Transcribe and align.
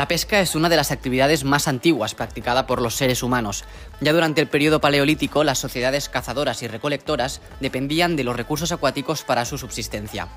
La 0.00 0.08
pesca 0.08 0.40
es 0.40 0.54
una 0.54 0.70
de 0.70 0.78
las 0.78 0.92
actividades 0.92 1.44
más 1.44 1.68
antiguas 1.68 2.14
practicada 2.14 2.66
por 2.66 2.80
los 2.80 2.94
seres 2.94 3.22
humanos. 3.22 3.64
Ya 4.00 4.14
durante 4.14 4.40
el 4.40 4.46
periodo 4.46 4.80
paleolítico, 4.80 5.44
las 5.44 5.58
sociedades 5.58 6.08
cazadoras 6.08 6.62
y 6.62 6.68
recolectoras 6.68 7.42
dependían 7.60 8.16
de 8.16 8.24
los 8.24 8.34
recursos 8.34 8.72
acuáticos 8.72 9.24
para 9.24 9.44
su 9.44 9.58
subsistencia. 9.58 10.28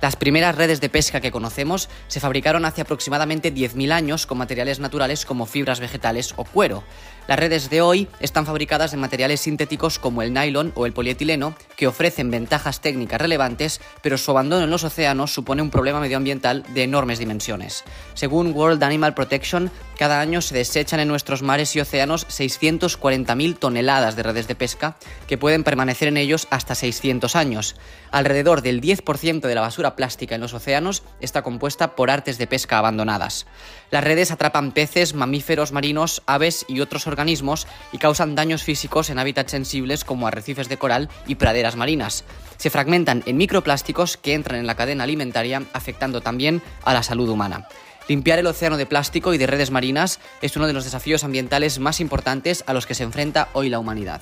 Las 0.00 0.16
primeras 0.16 0.54
redes 0.54 0.80
de 0.80 0.88
pesca 0.88 1.20
que 1.20 1.30
conocemos 1.30 1.90
se 2.08 2.20
fabricaron 2.20 2.64
hace 2.64 2.80
aproximadamente 2.80 3.52
10.000 3.52 3.92
años 3.92 4.26
con 4.26 4.38
materiales 4.38 4.80
naturales 4.80 5.26
como 5.26 5.44
fibras 5.44 5.78
vegetales 5.78 6.32
o 6.36 6.44
cuero. 6.44 6.82
Las 7.28 7.38
redes 7.38 7.68
de 7.68 7.82
hoy 7.82 8.08
están 8.18 8.46
fabricadas 8.46 8.92
de 8.92 8.96
materiales 8.96 9.42
sintéticos 9.42 9.98
como 9.98 10.22
el 10.22 10.32
nylon 10.32 10.72
o 10.74 10.86
el 10.86 10.94
polietileno, 10.94 11.54
que 11.76 11.86
ofrecen 11.86 12.30
ventajas 12.30 12.80
técnicas 12.80 13.20
relevantes, 13.20 13.80
pero 14.02 14.16
su 14.16 14.30
abandono 14.30 14.64
en 14.64 14.70
los 14.70 14.84
océanos 14.84 15.32
supone 15.34 15.62
un 15.62 15.70
problema 15.70 16.00
medioambiental 16.00 16.64
de 16.74 16.82
enormes 16.82 17.18
dimensiones. 17.18 17.84
Según 18.14 18.52
World 18.52 18.82
Animal 18.82 19.14
Protection, 19.14 19.70
cada 20.00 20.22
año 20.22 20.40
se 20.40 20.54
desechan 20.54 20.98
en 21.00 21.08
nuestros 21.08 21.42
mares 21.42 21.76
y 21.76 21.80
océanos 21.80 22.26
640.000 22.28 23.58
toneladas 23.58 24.16
de 24.16 24.22
redes 24.22 24.48
de 24.48 24.54
pesca, 24.54 24.96
que 25.28 25.36
pueden 25.36 25.62
permanecer 25.62 26.08
en 26.08 26.16
ellos 26.16 26.48
hasta 26.48 26.74
600 26.74 27.36
años. 27.36 27.76
Alrededor 28.10 28.62
del 28.62 28.80
10% 28.80 29.40
de 29.42 29.54
la 29.54 29.60
basura 29.60 29.96
plástica 29.96 30.36
en 30.36 30.40
los 30.40 30.54
océanos 30.54 31.02
está 31.20 31.42
compuesta 31.42 31.96
por 31.96 32.10
artes 32.10 32.38
de 32.38 32.46
pesca 32.46 32.78
abandonadas. 32.78 33.44
Las 33.90 34.02
redes 34.02 34.30
atrapan 34.30 34.72
peces, 34.72 35.12
mamíferos 35.12 35.70
marinos, 35.70 36.22
aves 36.24 36.64
y 36.66 36.80
otros 36.80 37.06
organismos 37.06 37.66
y 37.92 37.98
causan 37.98 38.34
daños 38.34 38.62
físicos 38.62 39.10
en 39.10 39.18
hábitats 39.18 39.50
sensibles 39.52 40.04
como 40.04 40.26
arrecifes 40.26 40.70
de 40.70 40.78
coral 40.78 41.10
y 41.26 41.34
praderas 41.34 41.76
marinas. 41.76 42.24
Se 42.56 42.70
fragmentan 42.70 43.22
en 43.26 43.36
microplásticos 43.36 44.16
que 44.16 44.32
entran 44.32 44.60
en 44.60 44.66
la 44.66 44.76
cadena 44.76 45.04
alimentaria 45.04 45.62
afectando 45.74 46.22
también 46.22 46.62
a 46.84 46.94
la 46.94 47.02
salud 47.02 47.28
humana. 47.28 47.68
Limpiar 48.10 48.40
el 48.40 48.48
océano 48.48 48.76
de 48.76 48.86
plástico 48.86 49.34
y 49.34 49.38
de 49.38 49.46
redes 49.46 49.70
marinas 49.70 50.18
es 50.42 50.56
uno 50.56 50.66
de 50.66 50.72
los 50.72 50.82
desafíos 50.82 51.22
ambientales 51.22 51.78
más 51.78 52.00
importantes 52.00 52.64
a 52.66 52.72
los 52.72 52.84
que 52.84 52.94
se 52.94 53.04
enfrenta 53.04 53.46
hoy 53.52 53.68
la 53.68 53.78
humanidad. 53.78 54.20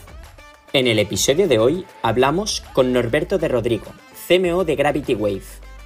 En 0.75 0.87
el 0.87 0.99
episodio 0.99 1.49
de 1.49 1.59
hoy 1.59 1.87
hablamos 2.03 2.63
con 2.75 2.93
Norberto 2.93 3.39
de 3.39 3.49
Rodrigo, 3.49 3.87
CMO 4.29 4.65
de 4.65 4.77
Gravity 4.77 5.15
Wave, 5.15 5.41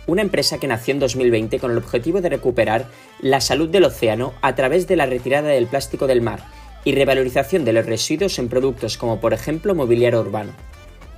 una 0.09 0.23
empresa 0.23 0.59
que 0.59 0.67
nació 0.67 0.95
en 0.95 0.99
2020 0.99 1.61
con 1.61 1.71
el 1.71 1.79
objetivo 1.79 2.21
de 2.21 2.31
recuperar 2.31 2.89
la 3.21 3.41
salud 3.41 3.69
del 3.69 3.85
océano 3.85 4.35
a 4.43 4.57
través 4.57 4.89
de 4.89 4.97
la 4.97 5.07
retirada 5.07 5.51
del 5.51 5.69
plástico 5.69 6.09
del 6.09 6.23
mar 6.23 6.45
y 6.83 6.97
revalorización 6.97 7.65
de 7.65 7.73
los 7.73 7.87
residuos 7.87 8.41
en 8.41 8.49
productos 8.49 8.99
como 8.99 9.21
por 9.21 9.33
ejemplo 9.33 9.77
mobiliario 9.77 10.23
urbano. 10.23 10.55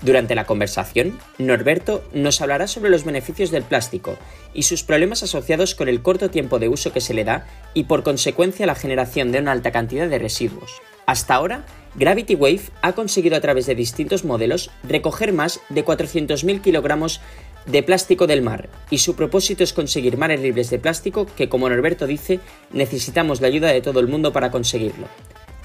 Durante 0.03 0.34
la 0.34 0.45
conversación, 0.45 1.19
Norberto 1.39 2.05
nos 2.12 2.41
hablará 2.41 2.67
sobre 2.67 2.91
los 2.91 3.05
beneficios 3.05 3.50
del 3.50 3.62
plástico 3.62 4.19
y 4.53 4.64
sus 4.64 4.83
problemas 4.83 5.23
asociados 5.23 5.75
con 5.75 5.89
el 5.89 6.03
corto 6.03 6.31
tiempo 6.31 6.59
de 6.59 6.69
uso 6.69 6.92
que 6.92 7.00
se 7.00 7.14
le 7.14 7.25
da 7.25 7.47
y 7.73 7.84
por 7.84 8.03
consecuencia 8.03 8.67
la 8.67 8.75
generación 8.75 9.33
de 9.33 9.39
una 9.39 9.53
alta 9.53 9.72
cantidad 9.72 10.09
de 10.09 10.19
residuos. 10.19 10.83
Hasta 11.06 11.34
ahora, 11.34 11.65
Gravity 11.97 12.34
Wave 12.34 12.62
ha 12.83 12.92
conseguido 12.92 13.37
a 13.37 13.41
través 13.41 13.67
de 13.67 13.75
distintos 13.75 14.25
modelos 14.25 14.70
recoger 14.83 15.33
más 15.33 15.61
de 15.69 15.84
400.000 15.84 16.61
kilogramos 16.61 17.20
de 17.67 17.83
plástico 17.83 18.27
del 18.27 18.42
mar 18.42 18.69
y 18.91 18.98
su 18.98 19.15
propósito 19.15 19.65
es 19.65 19.72
conseguir 19.72 20.19
mares 20.19 20.41
libres 20.41 20.70
de 20.70 20.78
plástico 20.78 21.27
que, 21.27 21.48
como 21.48 21.69
Norberto 21.69 22.06
dice, 22.06 22.41
necesitamos 22.72 23.41
la 23.41 23.48
ayuda 23.48 23.69
de 23.69 23.81
todo 23.81 24.00
el 24.00 24.09
mundo 24.09 24.33
para 24.33 24.50
conseguirlo. 24.50 25.09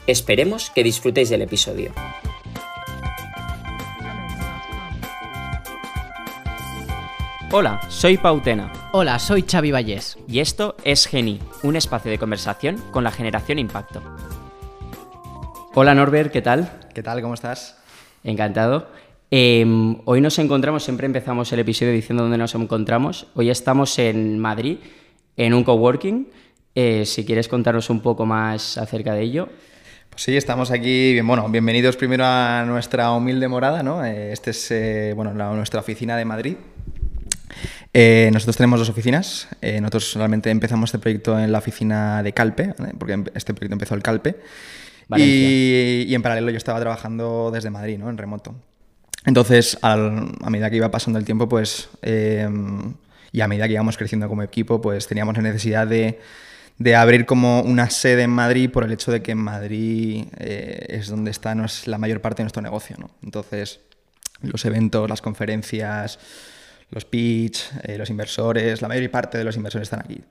Esperemos 0.08 0.70
que 0.70 0.84
disfrutéis 0.84 1.30
del 1.30 1.42
episodio. 1.42 1.94
Hola, 7.52 7.82
soy 7.90 8.18
Pautena. 8.18 8.72
Hola, 8.92 9.18
soy 9.18 9.42
Xavi 9.42 9.72
Vallés. 9.72 10.20
Y 10.28 10.38
esto 10.38 10.76
es 10.84 11.08
Geni, 11.08 11.40
un 11.64 11.76
espacio 11.76 12.12
de 12.12 12.20
conversación 12.20 12.78
con 12.92 13.04
la 13.04 13.10
generación 13.10 13.58
Impacto. 13.58 14.04
Hola 15.74 15.96
Norbert, 15.96 16.32
¿qué 16.32 16.44
tal? 16.44 16.72
¿Qué 16.94 17.02
tal? 17.02 17.24
¿Cómo 17.24 17.34
estás? 17.34 17.76
Encantado. 18.24 18.90
Em, 19.32 19.98
hoy 20.06 20.22
nos 20.22 20.38
encontramos, 20.38 20.84
siempre 20.84 21.08
empezamos 21.08 21.52
el 21.52 21.62
episodio 21.62 21.92
diciendo 21.92 22.22
dónde 22.22 22.38
nos 22.38 22.54
encontramos. 22.54 23.26
Hoy 23.34 23.50
estamos 23.50 23.98
en 23.98 24.38
Madrid, 24.38 24.78
en 25.36 25.56
un 25.56 25.64
coworking. 25.64 26.28
Eh, 26.76 27.04
si 27.04 27.26
quieres 27.26 27.48
contarnos 27.48 27.90
un 27.90 28.02
poco 28.02 28.28
más 28.28 28.78
acerca 28.78 29.16
de 29.16 29.24
ello. 29.24 29.50
Pues 30.12 30.22
sí, 30.22 30.38
estamos 30.38 30.70
aquí. 30.70 31.20
Bueno, 31.22 31.50
bienvenidos 31.50 31.98
primero 31.98 32.26
a 32.28 32.64
nuestra 32.68 33.12
humilde 33.12 33.48
morada, 33.48 33.82
¿no? 33.82 34.06
Eh, 34.06 34.34
este 34.34 34.52
es 34.52 34.70
eh, 34.70 35.14
bueno, 35.16 35.34
nuestra 35.34 35.80
oficina 35.80 36.16
de 36.16 36.26
Madrid. 36.26 36.56
Eh, 37.94 38.30
nosotros 38.34 38.58
tenemos 38.58 38.80
dos 38.80 38.90
oficinas. 38.90 39.48
Eh, 39.62 39.82
nosotros 39.82 40.14
realmente 40.16 40.50
empezamos 40.50 40.90
este 40.90 41.00
proyecto 41.00 41.40
en 41.40 41.52
la 41.52 41.60
oficina 41.60 42.24
de 42.24 42.34
Calpe, 42.34 42.74
porque 42.98 43.24
este 43.36 43.54
proyecto 43.54 43.76
empezó 43.76 43.96
el 43.96 44.04
Calpe. 44.04 44.38
Y, 45.18 46.14
en 46.14 46.22
paralelo 46.22 46.52
yo 46.52 46.58
estaba 46.58 46.80
trabajando 46.80 47.50
desde 47.52 47.70
Madrid, 47.70 47.98
¿no? 47.98 48.10
en 48.10 48.18
remoto. 48.18 48.56
Entonces, 49.26 49.78
a 49.82 49.98
medida 50.50 50.70
que 50.70 50.78
iba 50.78 50.92
pasando 50.92 51.20
el 51.20 51.26
tiempo, 51.26 51.50
pues, 51.50 51.90
em, 52.02 52.94
y 53.32 53.42
a 53.42 53.48
medida 53.48 53.68
que 53.68 53.74
íbamos 53.74 53.98
creciendo 53.98 54.28
como 54.30 54.44
equipo, 54.44 54.82
pues 54.82 55.08
teníamos 55.08 55.36
la 55.36 55.44
necesidad 55.44 55.88
de, 55.88 56.20
de 56.80 56.96
abrir 56.96 57.26
como 57.26 57.62
una 57.62 57.90
sede 57.90 58.24
en 58.24 58.30
Madrid 58.30 58.70
por 58.72 58.86
el 58.86 58.92
hecho 58.92 59.12
de 59.12 59.22
que 59.22 59.34
en 59.34 59.40
Madrid 59.40 60.26
eh, 60.38 60.86
es 60.90 61.10
donde 61.10 61.30
está 61.30 61.54
la 61.86 61.98
mayor 61.98 62.22
parte 62.22 62.38
de 62.38 62.46
nuestro 62.46 62.62
negocio. 62.62 62.96
¿no? 62.98 63.12
Entonces, 63.22 63.82
los 64.42 64.64
eventos, 64.64 65.10
las 65.10 65.22
conferencias, 65.22 66.20
los 66.92 67.06
pitch, 67.06 67.72
eh, 67.84 67.98
los 67.98 68.10
inversores, 68.10 68.82
la 68.82 68.88
mayor 68.88 69.10
parte 69.12 69.38
de 69.38 69.44
los 69.44 69.56
inversores 69.56 69.88
están 69.88 70.02
aquí. 70.02 70.22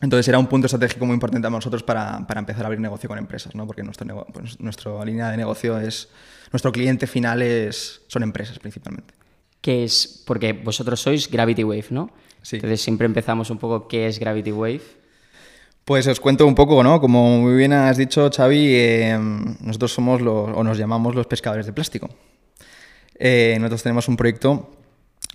Entonces 0.00 0.28
era 0.28 0.38
un 0.38 0.46
punto 0.46 0.66
estratégico 0.66 1.06
muy 1.06 1.14
importante 1.14 1.46
para 1.46 1.56
nosotros 1.56 1.82
para, 1.82 2.26
para 2.26 2.40
empezar 2.40 2.64
a 2.64 2.66
abrir 2.66 2.80
negocio 2.80 3.08
con 3.08 3.18
empresas, 3.18 3.54
¿no? 3.54 3.66
porque 3.66 3.82
nuestro 3.82 4.26
pues, 4.32 4.60
nuestra 4.60 5.04
línea 5.04 5.30
de 5.30 5.36
negocio 5.36 5.78
es, 5.78 6.08
nuestro 6.52 6.72
cliente 6.72 7.06
final 7.06 7.42
es, 7.42 8.02
son 8.08 8.22
empresas 8.22 8.58
principalmente. 8.58 9.14
¿Qué 9.60 9.84
es? 9.84 10.22
Porque 10.26 10.52
vosotros 10.52 11.00
sois 11.00 11.30
Gravity 11.30 11.64
Wave, 11.64 11.86
¿no? 11.90 12.10
Sí. 12.42 12.56
Entonces 12.56 12.82
siempre 12.82 13.06
empezamos 13.06 13.48
un 13.48 13.56
poco, 13.56 13.88
¿qué 13.88 14.06
es 14.06 14.18
Gravity 14.18 14.52
Wave? 14.52 14.82
Pues 15.86 16.06
os 16.06 16.20
cuento 16.20 16.46
un 16.46 16.54
poco, 16.54 16.82
¿no? 16.82 17.00
Como 17.00 17.38
muy 17.38 17.56
bien 17.56 17.72
has 17.72 17.96
dicho, 17.96 18.30
Xavi, 18.30 18.74
eh, 18.74 19.18
nosotros 19.60 19.92
somos 19.92 20.20
los, 20.20 20.50
o 20.54 20.64
nos 20.64 20.76
llamamos 20.76 21.14
los 21.14 21.26
pescadores 21.26 21.64
de 21.64 21.72
plástico. 21.72 22.10
Eh, 23.18 23.56
nosotros 23.58 23.82
tenemos 23.82 24.08
un 24.08 24.16
proyecto 24.16 24.70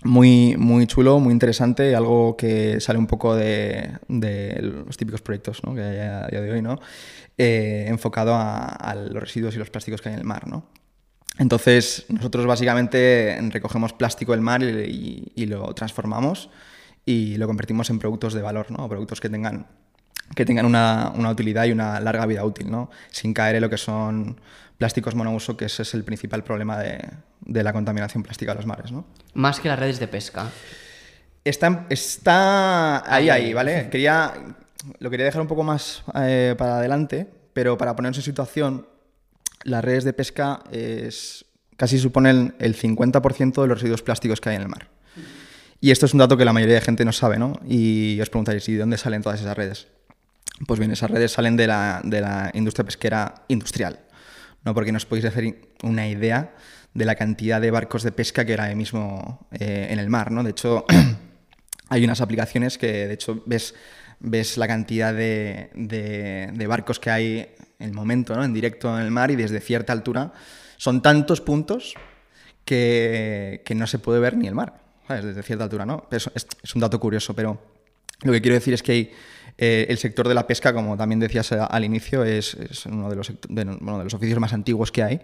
muy, 0.04 0.56
muy 0.58 0.88
chulo, 0.88 1.20
muy 1.20 1.34
interesante, 1.34 1.96
algo 1.96 2.38
que 2.38 2.80
sale 2.80 3.00
un 3.00 3.08
poco 3.08 3.36
de, 3.36 4.00
los 4.08 4.98
típicos 4.98 5.22
proyectos 5.22 5.62
que 5.62 5.82
hay 5.82 5.98
a 6.00 6.28
día 6.28 6.42
de 6.42 6.52
hoy, 6.52 6.62
¿no? 6.62 6.80
Eh, 7.42 7.86
enfocado 7.88 8.36
a, 8.36 8.96
los 8.96 9.24
residuos 9.24 9.56
y 9.56 9.60
los 9.60 9.70
plásticos 9.70 10.02
que 10.02 10.10
hay 10.10 10.16
en 10.16 10.20
el 10.20 10.26
mar. 10.26 10.46
¿no? 10.46 10.66
Entonces, 11.38 12.06
nosotros 12.10 12.46
básicamente 12.46 13.40
recogemos 13.50 13.94
plástico 13.94 14.34
del 14.34 14.42
mar 14.42 14.62
y, 14.62 15.46
lo 15.46 15.74
transformamos 15.74 16.50
y 17.06 17.38
lo 17.38 17.48
convertimos 17.48 17.90
en 17.90 18.00
productos 18.00 18.34
de 18.34 18.42
valor, 18.42 18.72
¿no? 18.72 18.90
productos 18.90 19.22
que 19.22 19.30
tengan, 19.30 19.68
que 20.36 20.46
tengan 20.46 20.66
una, 20.66 21.12
una 21.16 21.30
utilidad 21.30 21.66
y 21.66 21.72
una 21.72 22.00
larga 22.00 22.26
vida 22.26 22.44
útil, 22.46 22.70
¿no? 22.70 22.90
sin 23.12 23.34
caer 23.34 23.56
en 23.56 23.62
lo 23.62 23.70
que 23.70 23.78
son 23.78 24.40
plásticos 24.78 25.16
monouso, 25.16 25.58
que 25.58 25.66
ese 25.66 25.84
es 25.84 25.94
el 25.94 26.04
principal 26.04 26.44
problema 26.44 26.78
de, 26.78 27.00
de 27.42 27.64
la 27.64 27.74
contaminación 27.74 28.24
plástica 28.24 28.54
de 28.54 28.58
los 28.58 28.66
mares. 28.66 28.92
¿no? 28.92 29.06
Más 29.34 29.60
que 29.60 29.68
las 29.68 29.80
redes 29.80 30.00
de 30.00 30.08
pesca. 30.08 30.50
Está, 31.44 31.86
está 31.90 33.14
ahí, 33.14 33.30
ahí, 33.30 33.54
¿vale? 33.54 33.90
Quería, 33.92 34.34
lo 35.00 35.10
quería 35.10 35.26
dejar 35.26 35.42
un 35.42 35.48
poco 35.48 35.64
más 35.64 36.04
eh, 36.16 36.56
para 36.58 36.78
adelante, 36.78 37.28
pero 37.54 37.78
para 37.78 37.96
ponernos 37.96 38.18
en 38.18 38.24
situación, 38.24 38.88
las 39.64 39.84
redes 39.84 40.04
de 40.04 40.14
pesca 40.14 40.62
es, 40.72 41.46
casi 41.76 41.98
suponen 41.98 42.56
el 42.60 42.78
50% 42.78 43.62
de 43.62 43.68
los 43.68 43.80
residuos 43.80 44.02
plásticos 44.02 44.40
que 44.40 44.50
hay 44.50 44.56
en 44.56 44.62
el 44.64 44.70
mar. 44.70 44.90
Y 45.82 45.92
esto 45.92 46.06
es 46.06 46.14
un 46.14 46.20
dato 46.20 46.36
que 46.36 46.44
la 46.44 46.54
mayoría 46.54 46.76
de 46.76 46.82
gente 46.82 47.06
no 47.06 47.14
sabe, 47.14 47.40
¿no? 47.40 47.54
Y 47.66 48.20
os 48.22 48.30
preguntaréis, 48.30 48.68
¿y 48.68 48.74
de 48.74 48.80
dónde 48.80 48.98
salen 48.98 49.22
todas 49.22 49.40
esas 49.40 49.56
redes? 49.56 49.88
Pues 50.68 50.80
bien, 50.80 50.92
esas 50.92 51.10
redes 51.10 51.32
salen 51.32 51.56
de 51.56 51.68
la, 51.68 52.02
de 52.04 52.22
la 52.22 52.52
industria 52.54 52.86
pesquera 52.86 53.44
industrial. 53.48 54.00
¿no? 54.64 54.74
Porque 54.74 54.92
nos 54.92 55.06
podéis 55.06 55.26
hacer 55.26 55.56
una 55.84 56.08
idea 56.08 56.54
de 56.94 57.06
la 57.06 57.16
cantidad 57.16 57.62
de 57.62 57.72
barcos 57.72 58.04
de 58.04 58.12
pesca 58.12 58.46
que 58.46 58.54
ahora 58.54 58.74
mismo 58.76 59.48
eh, 59.52 59.88
en 59.90 60.00
el 60.00 60.10
mar, 60.10 60.32
¿no? 60.32 60.44
De 60.44 60.52
hecho, 60.52 60.86
hay 61.90 62.04
unas 62.04 62.22
aplicaciones 62.22 62.78
que, 62.78 63.08
de 63.08 63.14
hecho, 63.14 63.44
ves, 63.46 63.76
ves 64.20 64.58
la 64.58 64.68
cantidad 64.68 65.14
de, 65.14 65.70
de, 65.76 66.68
barcos 66.68 67.00
que 67.00 67.10
hay 67.10 67.56
en 67.80 67.88
el 67.88 67.94
momento, 67.94 68.36
¿no? 68.36 68.44
En 68.44 68.54
directo 68.54 68.98
en 68.98 69.06
el 69.06 69.12
mar 69.12 69.32
y 69.32 69.36
desde 69.36 69.60
cierta 69.60 69.94
altura. 69.94 70.34
Son 70.78 71.02
tantos 71.02 71.42
puntos 71.42 71.94
que, 72.66 73.62
que 73.66 73.76
no 73.76 73.88
se 73.88 74.00
puede 74.00 74.20
ver 74.20 74.38
ni 74.38 74.48
el 74.48 74.56
mar, 74.56 74.82
Desde 75.08 75.44
cierta 75.44 75.66
altura, 75.66 75.86
¿no? 75.86 76.08
Es, 76.12 76.30
un 76.76 76.82
dato 76.82 77.00
curioso, 77.00 77.36
pero 77.36 77.60
lo 78.22 78.32
que 78.32 78.42
quiero 78.42 78.56
decir 78.56 78.74
es 78.74 78.84
que 78.84 79.14
eh, 79.62 79.88
el 79.90 79.98
sector 79.98 80.26
de 80.26 80.34
la 80.34 80.48
pesca, 80.48 80.72
como 80.72 80.96
también 80.96 81.20
decías 81.20 81.52
al 81.52 81.84
inicio, 81.84 82.24
es, 82.24 82.56
uno, 82.86 83.10
de 83.10 83.16
los, 83.18 83.34
de, 83.50 83.66
los, 83.66 84.14
oficios 84.14 84.40
más 84.40 84.54
antiguos 84.54 84.90
que 84.90 85.04
hay. 85.04 85.20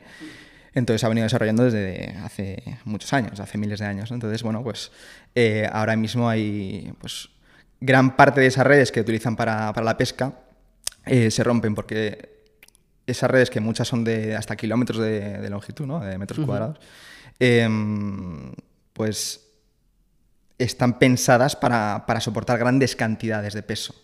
Entonces 0.74 1.06
ha 1.06 1.08
venido 1.08 1.24
desarrollando 1.24 1.64
desde 1.64 2.18
hace 2.22 2.62
muchos 2.84 3.14
años, 3.14 3.40
hace 3.40 3.58
miles 3.58 3.80
de 3.80 3.86
años. 3.86 4.12
Entonces, 4.12 4.44
bueno, 4.44 4.62
pues 4.62 4.92
eh, 5.36 5.70
ahora 5.72 5.96
mismo 5.96 6.28
hay 6.28 6.94
pues, 7.00 7.30
gran 7.80 8.18
parte 8.18 8.42
de 8.42 8.48
esas 8.48 8.68
redes 8.68 8.92
que 8.92 9.00
utilizan 9.00 9.38
para, 9.38 9.72
la 9.72 9.98
pesca 9.98 10.34
eh, 11.06 11.32
se 11.32 11.42
rompen 11.42 11.74
porque 11.74 12.36
esas 13.08 13.32
redes, 13.32 13.50
que 13.50 13.62
muchas 13.62 13.88
son 13.88 14.04
de 14.04 14.36
hasta 14.36 14.58
kilómetros 14.58 15.00
de, 15.00 15.38
de 15.38 15.50
longitud, 15.50 15.86
¿no? 15.86 16.02
de 16.02 16.18
metros 16.18 16.46
cuadrados, 16.46 16.78
em, 17.40 18.52
pues 18.92 19.48
están 20.58 21.00
pensadas 21.00 21.56
para, 21.56 22.04
para 22.06 22.20
soportar 22.20 22.60
grandes 22.60 22.98
cantidades 22.98 23.54
de 23.54 23.64
peso. 23.64 23.96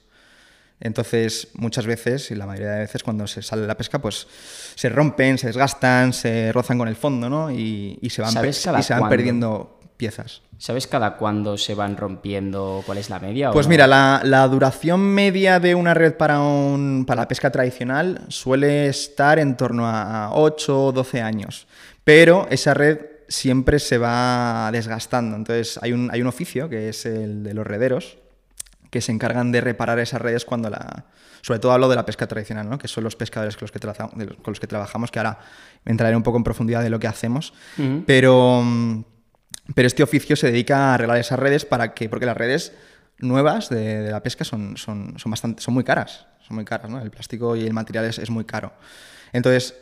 Entonces, 0.82 1.50
muchas 1.54 1.86
veces, 1.86 2.32
y 2.32 2.36
la 2.36 2.46
mayoría 2.46 2.72
de 2.72 2.80
veces, 2.82 3.04
cuando 3.04 3.28
se 3.28 3.42
sale 3.42 3.66
la 3.68 3.78
pesca, 3.78 4.00
pues 4.00 4.28
se 4.76 4.90
rompen, 4.90 5.38
se 5.38 5.48
desgastan, 5.48 6.12
se 6.12 6.52
rozan 6.52 6.78
con 6.78 6.88
el 6.88 6.96
fondo, 6.96 7.30
¿no? 7.30 7.52
Y, 7.52 7.98
y 8.02 8.10
se 8.10 8.22
van, 8.22 8.32
¿Sabes 8.32 8.58
pe- 8.60 8.66
cada 8.66 8.80
y 8.80 8.84
se 8.84 8.94
van 8.94 9.08
perdiendo 9.10 9.80
piezas. 9.96 10.42
¿Sabes 10.58 10.88
cada 10.88 11.18
cuándo 11.18 11.58
se 11.58 11.76
van 11.76 11.96
rompiendo? 11.98 12.82
¿Cuál 12.86 12.98
es 12.98 13.10
la 13.10 13.20
media? 13.20 13.52
Pues 13.52 13.68
no? 13.68 13.70
mira, 13.72 13.88
la, 13.88 14.22
la 14.24 14.48
duración 14.48 15.00
media 15.00 15.60
de 15.60 15.76
una 15.76 15.94
red 15.94 16.14
para, 16.16 16.40
un, 16.40 17.04
para 17.08 17.22
la 17.22 17.28
pesca 17.28 17.52
tradicional 17.52 18.26
suele 18.30 18.88
estar 18.88 19.38
en 19.40 19.58
torno 19.58 19.88
a 19.88 20.32
8 20.34 20.86
o 20.86 20.92
12 20.92 21.22
años. 21.22 21.68
Pero 22.04 22.48
esa 22.50 22.74
red 22.74 23.00
siempre 23.28 23.80
se 23.80 23.98
va 24.00 24.70
desgastando. 24.72 25.36
Entonces 25.36 25.80
hay 25.82 25.94
un, 25.94 26.10
hay 26.12 26.22
un 26.22 26.28
oficio 26.28 26.68
que 26.70 26.90
es 26.90 27.06
el 27.06 27.44
de 27.44 27.54
los 27.54 27.66
rederos 27.66 28.18
que 28.92 29.02
se 29.02 29.12
encargan 29.12 29.52
de 29.52 29.62
reparar 29.62 29.98
esas 30.00 30.22
redes 30.22 30.46
cuando 30.46 30.70
la... 30.70 31.06
Sobre 31.42 31.58
todo 31.60 31.72
hablo 31.72 31.90
de 31.90 31.96
la 31.96 32.06
pesca 32.06 32.28
tradicional, 32.28 32.70
¿no? 32.70 32.78
que 32.78 32.88
son 32.88 33.04
los 33.04 33.16
pescadores 33.16 33.56
con 33.58 33.64
los 33.64 33.72
que, 33.72 33.80
traza- 33.80 34.12
de 34.16 34.26
los- 34.28 34.36
con 34.38 34.52
los 34.52 34.60
que 34.60 34.68
trabajamos, 34.68 35.10
que 35.10 35.18
ahora 35.18 35.40
entraré 35.86 36.16
un 36.16 36.22
poco 36.22 36.38
en 36.38 36.44
profundidad 36.44 36.84
de 36.84 36.92
lo 36.92 37.00
que 37.00 37.08
hacemos. 37.08 37.54
Pero, 38.06 38.62
mm, 38.64 39.04
pero 39.74 39.88
este 39.88 40.04
oficio 40.04 40.36
se 40.36 40.52
dedica 40.52 40.78
a 40.92 40.94
arreglar 40.94 41.18
esas 41.18 41.40
redes 41.40 41.66
para 41.66 41.96
que, 41.96 42.10
porque 42.10 42.28
las 42.28 42.38
redes 42.38 42.74
nuevas 43.20 43.70
de, 43.70 44.02
de 44.04 44.12
la 44.12 44.22
pesca 44.22 44.44
son, 44.44 44.78
son, 44.78 45.16
son, 45.18 45.30
bastante, 45.32 45.62
son 45.64 45.74
muy 45.74 45.84
caras, 45.84 46.28
son 46.46 46.56
muy 46.56 46.66
caras, 46.66 46.90
¿no? 46.92 47.02
El 47.02 47.10
plástico 47.12 47.56
y 47.56 47.66
el 47.66 47.74
material 47.74 48.06
es, 48.06 48.20
es 48.20 48.30
muy 48.30 48.46
caro. 48.46 48.74
Entonces, 49.34 49.76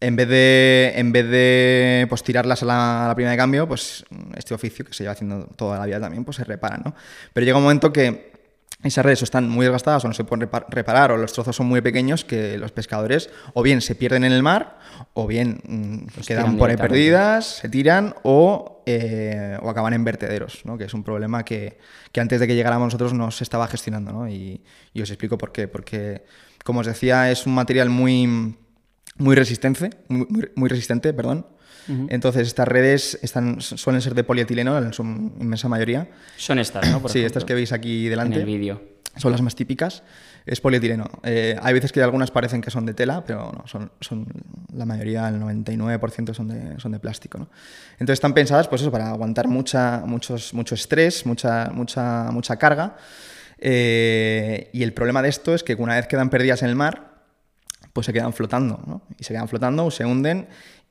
en 0.00 0.14
vez 0.16 0.28
de, 0.28 0.92
en 0.96 1.12
vez 1.12 1.28
de 1.28 2.06
pues, 2.08 2.22
tirarlas 2.22 2.62
a 2.62 2.66
la, 2.66 3.04
a 3.04 3.08
la 3.08 3.14
prima 3.14 3.30
de 3.30 3.36
cambio, 3.36 3.66
pues 3.68 4.04
este 4.36 4.54
oficio 4.54 4.84
que 4.84 4.92
se 4.92 5.04
lleva 5.04 5.12
haciendo 5.12 5.44
toda 5.56 5.78
la 5.78 5.86
vida 5.86 6.00
también, 6.00 6.24
pues 6.24 6.36
se 6.36 6.44
repara, 6.44 6.78
¿no? 6.84 6.94
Pero 7.32 7.44
llega 7.44 7.56
un 7.56 7.62
momento 7.64 7.92
que 7.92 8.37
esas 8.84 9.04
redes 9.04 9.22
o 9.22 9.24
están 9.24 9.48
muy 9.48 9.64
desgastadas 9.66 10.04
o 10.04 10.08
no 10.08 10.14
se 10.14 10.22
pueden 10.22 10.48
repa- 10.48 10.64
reparar 10.68 11.10
o 11.10 11.16
los 11.16 11.32
trozos 11.32 11.56
son 11.56 11.66
muy 11.66 11.80
pequeños 11.80 12.24
que 12.24 12.56
los 12.58 12.70
pescadores 12.70 13.28
o 13.54 13.62
bien 13.62 13.80
se 13.80 13.96
pierden 13.96 14.22
en 14.22 14.30
el 14.32 14.42
mar 14.44 14.78
o 15.14 15.26
bien 15.26 15.60
mm, 15.66 16.06
quedan 16.26 16.56
por 16.58 16.70
ahí 16.70 16.76
perdidas, 16.88 17.46
se 17.58 17.68
tiran 17.68 18.14
o, 18.22 18.82
eh, 18.86 19.58
o 19.62 19.68
acaban 19.68 19.94
en 19.94 20.04
vertederos, 20.04 20.60
¿no? 20.64 20.78
que 20.78 20.84
es 20.84 20.94
un 20.94 21.02
problema 21.02 21.44
que, 21.44 21.78
que 22.12 22.20
antes 22.20 22.38
de 22.38 22.46
que 22.46 22.54
llegáramos 22.54 22.86
nosotros 22.86 23.12
no 23.14 23.32
se 23.32 23.42
estaba 23.42 23.66
gestionando. 23.66 24.12
¿no? 24.12 24.28
Y, 24.28 24.62
y 24.94 25.02
os 25.02 25.10
explico 25.10 25.36
por 25.38 25.50
qué. 25.50 25.66
Porque, 25.66 26.22
como 26.64 26.78
os 26.80 26.86
decía, 26.86 27.30
es 27.32 27.46
un 27.46 27.54
material 27.54 27.90
muy, 27.90 28.54
muy 29.16 29.34
resistente, 29.34 29.90
muy- 30.06 30.28
muy 30.54 30.68
resistente, 30.68 31.12
perdón. 31.12 31.46
Entonces, 32.08 32.48
estas 32.48 32.68
redes 32.68 33.18
están, 33.22 33.60
suelen 33.60 34.02
ser 34.02 34.14
de 34.14 34.24
polietileno 34.24 34.76
en 34.76 34.92
su 34.92 35.02
inmensa 35.02 35.68
mayoría. 35.68 36.08
Son 36.36 36.58
estas, 36.58 36.90
¿no? 36.90 37.00
Por 37.00 37.10
sí, 37.10 37.18
ejemplo, 37.18 37.26
estas 37.26 37.44
que 37.44 37.54
veis 37.54 37.72
aquí 37.72 38.04
En 38.04 38.10
delante 38.10 38.38
el 38.38 38.44
vídeo. 38.44 38.82
son 39.16 39.32
las 39.32 39.40
más 39.40 39.54
típicas. 39.54 40.02
Es 40.44 40.60
polietileno. 40.60 41.10
Eh, 41.24 41.56
hay 41.60 41.74
veces 41.74 41.92
que 41.92 42.02
algunas 42.02 42.30
parecen 42.30 42.60
que 42.62 42.70
son 42.70 42.86
de 42.86 42.94
tela, 42.94 43.22
pero 43.24 43.52
no, 43.52 43.66
son, 43.66 43.90
son 44.00 44.26
la 44.72 44.86
mayoría, 44.86 45.28
el 45.28 45.40
99% 45.40 46.32
son 46.34 46.48
de, 46.48 46.80
son 46.80 46.92
de 46.92 46.98
plástico. 46.98 47.38
¿no? 47.38 47.48
Entonces 47.92 48.14
están 48.14 48.32
pensadas 48.32 48.66
pues 48.68 48.80
eso, 48.80 48.90
para 48.90 49.10
aguantar 49.10 49.46
mucha, 49.46 50.02
muchos, 50.06 50.54
mucho 50.54 50.74
estrés, 50.74 51.26
mucha, 51.26 51.70
mucha, 51.72 52.30
mucha 52.30 52.56
carga. 52.56 52.96
Eh, 53.58 54.70
y 54.72 54.82
el 54.82 54.92
problema 54.94 55.20
de 55.20 55.28
esto 55.28 55.54
es 55.54 55.62
que 55.62 55.74
una 55.74 55.96
vez 55.96 56.06
quedan 56.06 56.30
perdidas 56.30 56.62
en 56.62 56.68
el 56.68 56.76
mar, 56.76 57.08
pues 57.92 58.06
se 58.06 58.12
quedan 58.12 58.32
flotando, 58.32 58.80
¿no? 58.86 59.02
Y 59.18 59.24
se 59.24 59.34
quedan 59.34 59.48
flotando 59.48 59.84
o 59.84 59.90
se 59.90 60.04
hunden. 60.04 60.48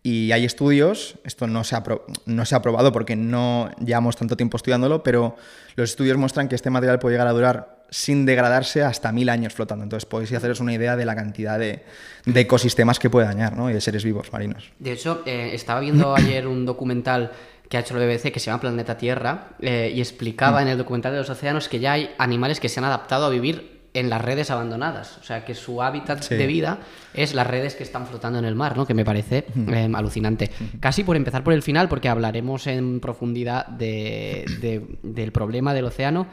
Y 0.10 0.32
hay 0.32 0.46
estudios, 0.46 1.16
esto 1.26 1.48
no 1.48 1.66
se, 1.66 1.76
ha 1.76 1.84
no 2.26 2.46
se 2.46 2.56
ha 2.56 2.62
probado 2.62 2.94
porque 2.94 3.18
no 3.18 3.70
llevamos 3.84 4.16
tanto 4.16 4.38
tiempo 4.38 4.56
estudiándolo, 4.56 5.04
pero 5.04 5.36
los 5.76 5.90
estudios 5.90 6.16
muestran 6.16 6.48
que 6.48 6.56
este 6.56 6.70
material 6.70 6.98
puede 6.98 7.16
llegar 7.16 7.28
a 7.28 7.34
durar 7.34 7.84
sin 7.90 8.26
degradarse 8.26 8.84
hasta 8.84 9.12
mil 9.12 9.28
años 9.28 9.52
flotando. 9.52 9.84
Entonces 9.84 10.06
podéis 10.06 10.32
haceros 10.32 10.62
una 10.62 10.74
idea 10.74 10.96
de 10.96 11.04
la 11.04 11.14
cantidad 11.14 11.60
de, 11.60 11.84
de 12.24 12.40
ecosistemas 12.40 13.00
que 13.00 13.10
puede 13.10 13.28
dañar, 13.28 13.58
¿no? 13.58 13.70
Y 13.70 13.74
de 13.74 13.82
seres 13.82 14.06
vivos 14.06 14.32
marinos. 14.32 14.72
De 14.80 14.94
hecho, 14.94 15.24
eh, 15.26 15.50
estaba 15.52 15.82
viendo 15.82 16.16
ayer 16.16 16.48
un 16.48 16.66
documental 16.66 17.34
que 17.68 17.76
ha 17.76 17.82
hecho 17.82 17.94
la 18.00 18.06
BBC 18.06 18.32
que 18.32 18.40
se 18.40 18.46
llama 18.46 18.62
Planeta 18.62 18.96
Tierra 18.98 19.50
eh, 19.60 19.92
y 19.94 20.00
explicaba 20.00 20.62
en 20.62 20.70
el 20.70 20.78
documental 20.78 21.12
de 21.12 21.18
los 21.18 21.30
océanos 21.30 21.68
que 21.68 21.82
ya 21.82 21.92
hay 21.92 22.12
animales 22.18 22.62
que 22.62 22.70
se 22.70 22.80
han 22.80 22.86
adaptado 22.86 23.26
a 23.26 23.30
vivir 23.30 23.77
en 24.00 24.10
las 24.10 24.22
redes 24.22 24.52
abandonadas. 24.52 25.18
O 25.20 25.24
sea, 25.24 25.44
que 25.46 25.56
su 25.56 25.82
hábitat 25.82 26.22
Sí. 26.24 26.36
de 26.36 26.48
vida 26.48 26.80
es 27.14 27.34
las 27.34 27.48
redes 27.48 27.76
que 27.76 27.84
están 27.84 28.06
flotando 28.08 28.40
en 28.40 28.46
el 28.46 28.56
mar, 28.56 28.76
¿no? 28.78 28.86
Que 28.86 28.94
me 28.94 29.04
parece 29.06 29.46
eh, 29.56 29.90
alucinante. 29.94 30.52
Casi 30.80 31.04
por 31.04 31.16
empezar 31.16 31.44
por 31.44 31.54
el 31.54 31.62
final, 31.64 31.90
porque 31.90 32.10
hablaremos 32.10 32.68
en 32.68 33.00
profundidad 33.00 33.68
de- 33.68 34.46
de- 34.62 34.98
del 35.04 35.32
problema 35.32 35.74
del 35.74 35.86
océano. 35.86 36.28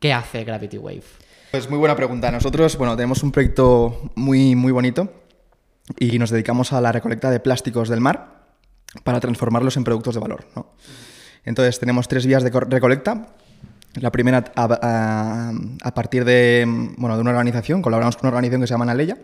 ¿Qué 0.00 0.12
hace 0.12 0.44
Gravity 0.44 0.78
Wave? 0.78 1.02
Pues 1.50 1.70
muy 1.70 1.78
buena 1.78 1.96
pregunta. 1.96 2.30
Nosotros, 2.30 2.76
bueno, 2.76 2.96
tenemos 2.96 3.22
un 3.22 3.32
proyecto 3.32 4.10
muy, 4.14 4.54
muy 4.54 4.72
bonito 4.72 5.10
y 5.98 6.18
nos 6.18 6.30
dedicamos 6.30 6.72
a 6.72 6.80
la 6.80 6.92
recolecta 6.92 7.30
de 7.30 7.40
plásticos 7.40 7.88
del 7.88 8.00
mar 8.00 8.44
para 9.04 9.20
transformarlos 9.20 9.76
en 9.76 9.84
productos 9.84 10.14
de 10.14 10.20
valor. 10.20 10.46
¿no? 10.56 10.72
Entonces, 11.44 11.78
tenemos 11.78 12.08
tres 12.08 12.26
vías 12.26 12.42
de 12.42 12.50
co- 12.50 12.60
recolecta. 12.60 13.28
La 14.00 14.10
primera, 14.12 14.44
a, 14.56 14.64
a- 14.82 15.52
a 15.82 15.94
partir 15.94 16.24
de, 16.24 16.64
bueno, 16.98 17.14
de 17.16 17.20
una 17.22 17.30
organización, 17.30 17.82
colaboramos 17.82 18.16
con 18.16 18.26
una 18.28 18.36
organización 18.36 18.60
que 18.60 18.66
se 18.66 18.74
llama 18.74 18.84
Naleya 18.84 19.16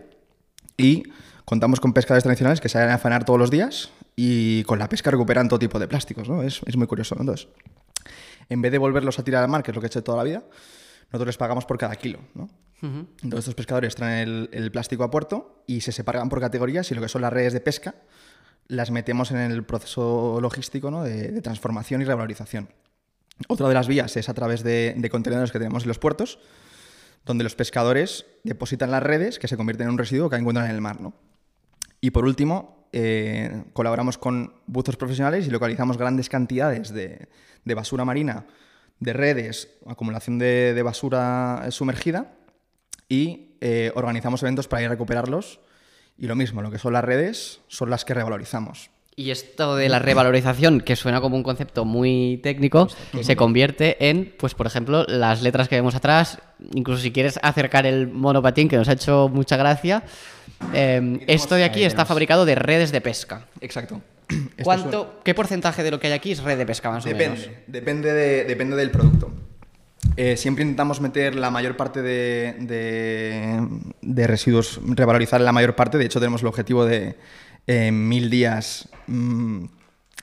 y 0.77 1.03
contamos 1.45 1.79
con 1.79 1.93
pescadores 1.93 2.23
tradicionales 2.23 2.59
que 2.61 2.69
salen 2.69 2.89
a 2.89 2.95
afanar 2.95 3.23
todos 3.25 3.39
los 3.39 3.51
días 3.51 3.91
y 4.15 4.63
con 4.63 4.79
la 4.79 4.89
pesca 4.89 5.11
recuperan 5.11 5.47
todo 5.47 5.59
tipo 5.59 5.77
de 5.79 5.87
plásticos. 5.87 6.27
¿no? 6.29 6.41
Es, 6.41 6.61
es 6.65 6.75
muy 6.77 6.87
curioso. 6.87 7.15
¿no? 7.15 7.21
Entonces, 7.21 7.47
en 8.49 8.61
vez 8.61 8.71
de 8.71 8.77
volverlos 8.77 9.19
a 9.19 9.23
tirar 9.23 9.43
al 9.43 9.49
mar, 9.49 9.61
que 9.63 9.71
es 9.71 9.75
lo 9.75 9.81
que 9.81 9.87
he 9.87 9.89
hecho 9.89 10.03
toda 10.03 10.17
la 10.17 10.23
vida, 10.23 10.43
nosotros 11.11 11.27
les 11.27 11.37
pagamos 11.37 11.65
por 11.65 11.77
cada 11.77 11.95
kilo. 11.95 12.19
¿no? 12.33 12.49
Entonces 13.21 13.39
estos 13.39 13.55
pescadores 13.55 13.95
traen 13.95 14.27
el, 14.27 14.49
el 14.51 14.71
plástico 14.71 15.03
a 15.03 15.11
puerto 15.11 15.63
y 15.67 15.81
se 15.81 15.91
separan 15.91 16.27
por 16.29 16.41
categorías 16.41 16.89
y 16.91 16.95
lo 16.95 17.01
que 17.01 17.07
son 17.09 17.21
las 17.21 17.31
redes 17.31 17.53
de 17.53 17.61
pesca 17.61 17.95
las 18.67 18.91
metemos 18.91 19.31
en 19.31 19.37
el 19.37 19.63
proceso 19.63 20.39
logístico 20.41 20.89
¿no? 20.91 21.03
de, 21.03 21.29
de 21.31 21.41
transformación 21.41 22.01
y 22.01 22.05
revalorización. 22.05 22.69
Otra 23.47 23.67
de 23.67 23.73
las 23.73 23.87
vías 23.87 24.15
es 24.17 24.29
a 24.29 24.33
través 24.33 24.63
de, 24.63 25.07
contenedores 25.11 25.51
que 25.51 25.59
tenemos 25.59 25.83
en 25.83 25.89
los 25.89 25.99
puertos, 25.99 26.39
donde 27.25 27.43
los 27.43 27.55
pescadores 27.55 28.25
depositan 28.43 28.91
las 28.91 29.03
redes 29.03 29.39
que 29.39 29.47
se 29.47 29.57
convierten 29.57 29.87
en 29.87 29.93
un 29.93 29.97
residuo 29.97 30.29
que 30.29 30.35
encuentran 30.35 30.65
en 30.69 30.75
el 30.75 30.81
mar. 30.81 31.01
¿no? 31.01 31.13
Y 32.01 32.11
por 32.11 32.25
último, 32.25 32.87
eh, 32.91 33.63
colaboramos 33.73 34.17
con 34.17 34.53
buzos 34.67 34.97
profesionales 34.97 35.47
y 35.47 35.49
localizamos 35.49 35.97
grandes 35.97 36.29
cantidades 36.29 36.93
de, 36.93 37.27
basura 37.65 38.05
marina, 38.05 38.45
de 38.99 39.13
redes, 39.13 39.69
acumulación 39.87 40.37
de, 40.37 40.73
de 40.73 40.83
basura 40.83 41.65
sumergida 41.71 42.35
y 43.09 43.57
eh, 43.61 43.91
organizamos 43.95 44.41
eventos 44.43 44.67
para 44.67 44.81
ir 44.81 44.87
a 44.87 44.91
recuperarlos. 44.91 45.59
Y 46.17 46.27
lo 46.27 46.35
mismo, 46.35 46.61
lo 46.61 46.69
que 46.69 46.79
son 46.79 46.93
las 46.93 47.03
redes 47.03 47.61
son 47.67 47.89
las 47.89 48.05
que 48.05 48.13
revalorizamos. 48.13 48.91
Y 49.15 49.29
esto 49.29 49.75
de 49.75 49.89
la 49.89 49.99
revalorización, 49.99 50.81
que 50.81 50.95
suena 50.95 51.21
como 51.21 51.35
un 51.35 51.43
concepto 51.43 51.85
muy 51.85 52.39
técnico, 52.41 52.87
se 53.21 53.35
convierte 53.35 54.09
en, 54.09 54.33
pues 54.39 54.55
por 54.55 54.65
ejemplo, 54.65 55.05
las 55.07 55.43
letras 55.43 55.67
que 55.69 55.75
vemos 55.75 55.93
atrás, 55.93 56.39
incluso 56.73 57.01
si 57.03 57.11
quieres 57.11 57.39
acercar 57.43 57.85
el 57.85 58.07
monopatín, 58.07 58.67
que 58.67 58.75
nos 58.77 58.89
ha 58.89 58.93
hecho 58.93 59.29
mucha 59.31 59.55
gracia. 59.55 60.03
eh, 60.73 61.19
esto 61.27 61.53
de 61.55 61.63
aquí 61.63 61.83
está 61.83 62.05
fabricado 62.05 62.45
de 62.45 62.55
redes 62.55 62.91
de 62.91 63.01
pesca. 63.01 63.45
Exacto. 63.61 64.01
¿Cuánto, 64.63 65.19
¿Qué 65.23 65.35
porcentaje 65.35 65.83
de 65.83 65.91
lo 65.91 65.99
que 65.99 66.07
hay 66.07 66.13
aquí 66.13 66.31
es 66.31 66.41
red 66.41 66.57
de 66.57 66.65
pesca 66.65 66.89
más 66.89 67.05
o 67.05 67.09
menos? 67.09 67.39
Depende, 67.39 67.63
depende, 67.67 68.13
de- 68.13 68.43
depende 68.45 68.75
del 68.77 68.89
producto. 68.89 69.31
Eh, 70.17 70.37
siempre 70.37 70.63
intentamos 70.63 71.01
meter 71.01 71.35
la 71.35 71.51
mayor 71.51 71.75
parte 71.77 72.01
de, 72.01 72.55
de- 72.61 73.67
de 74.01 74.27
residuos, 74.27 74.79
revalorizar 74.85 75.39
la 75.41 75.51
mayor 75.51 75.75
parte. 75.75 75.97
De 75.99 76.05
hecho, 76.05 76.19
tenemos 76.19 76.41
el 76.41 76.47
objetivo 76.47 76.85
de 76.85 77.15
en 77.67 78.07
mil 78.09 78.29
días 78.29 78.89
mm, 79.07 79.65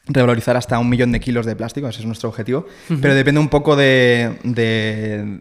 revalorizar 0.08 0.56
hasta 0.56 0.78
un 0.78 0.88
millón 0.88 1.12
de 1.12 1.20
kilos 1.20 1.46
de 1.46 1.54
plástico. 1.56 1.88
Ese 1.88 2.00
es 2.00 2.06
nuestro 2.06 2.28
objetivo. 2.28 2.66
Pero 3.00 3.14
depende 3.14 3.40
un 3.40 3.48
poco 3.48 3.76
de, 3.76 4.38
de- 4.44 5.40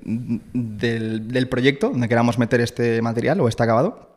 del, 0.54 1.28
del 1.28 1.48
proyecto 1.50 1.90
donde 1.90 2.08
queramos 2.08 2.38
meter 2.38 2.62
este 2.62 3.02
material 3.02 3.40
o 3.42 3.48
este 3.48 3.64
acabado 3.64 4.09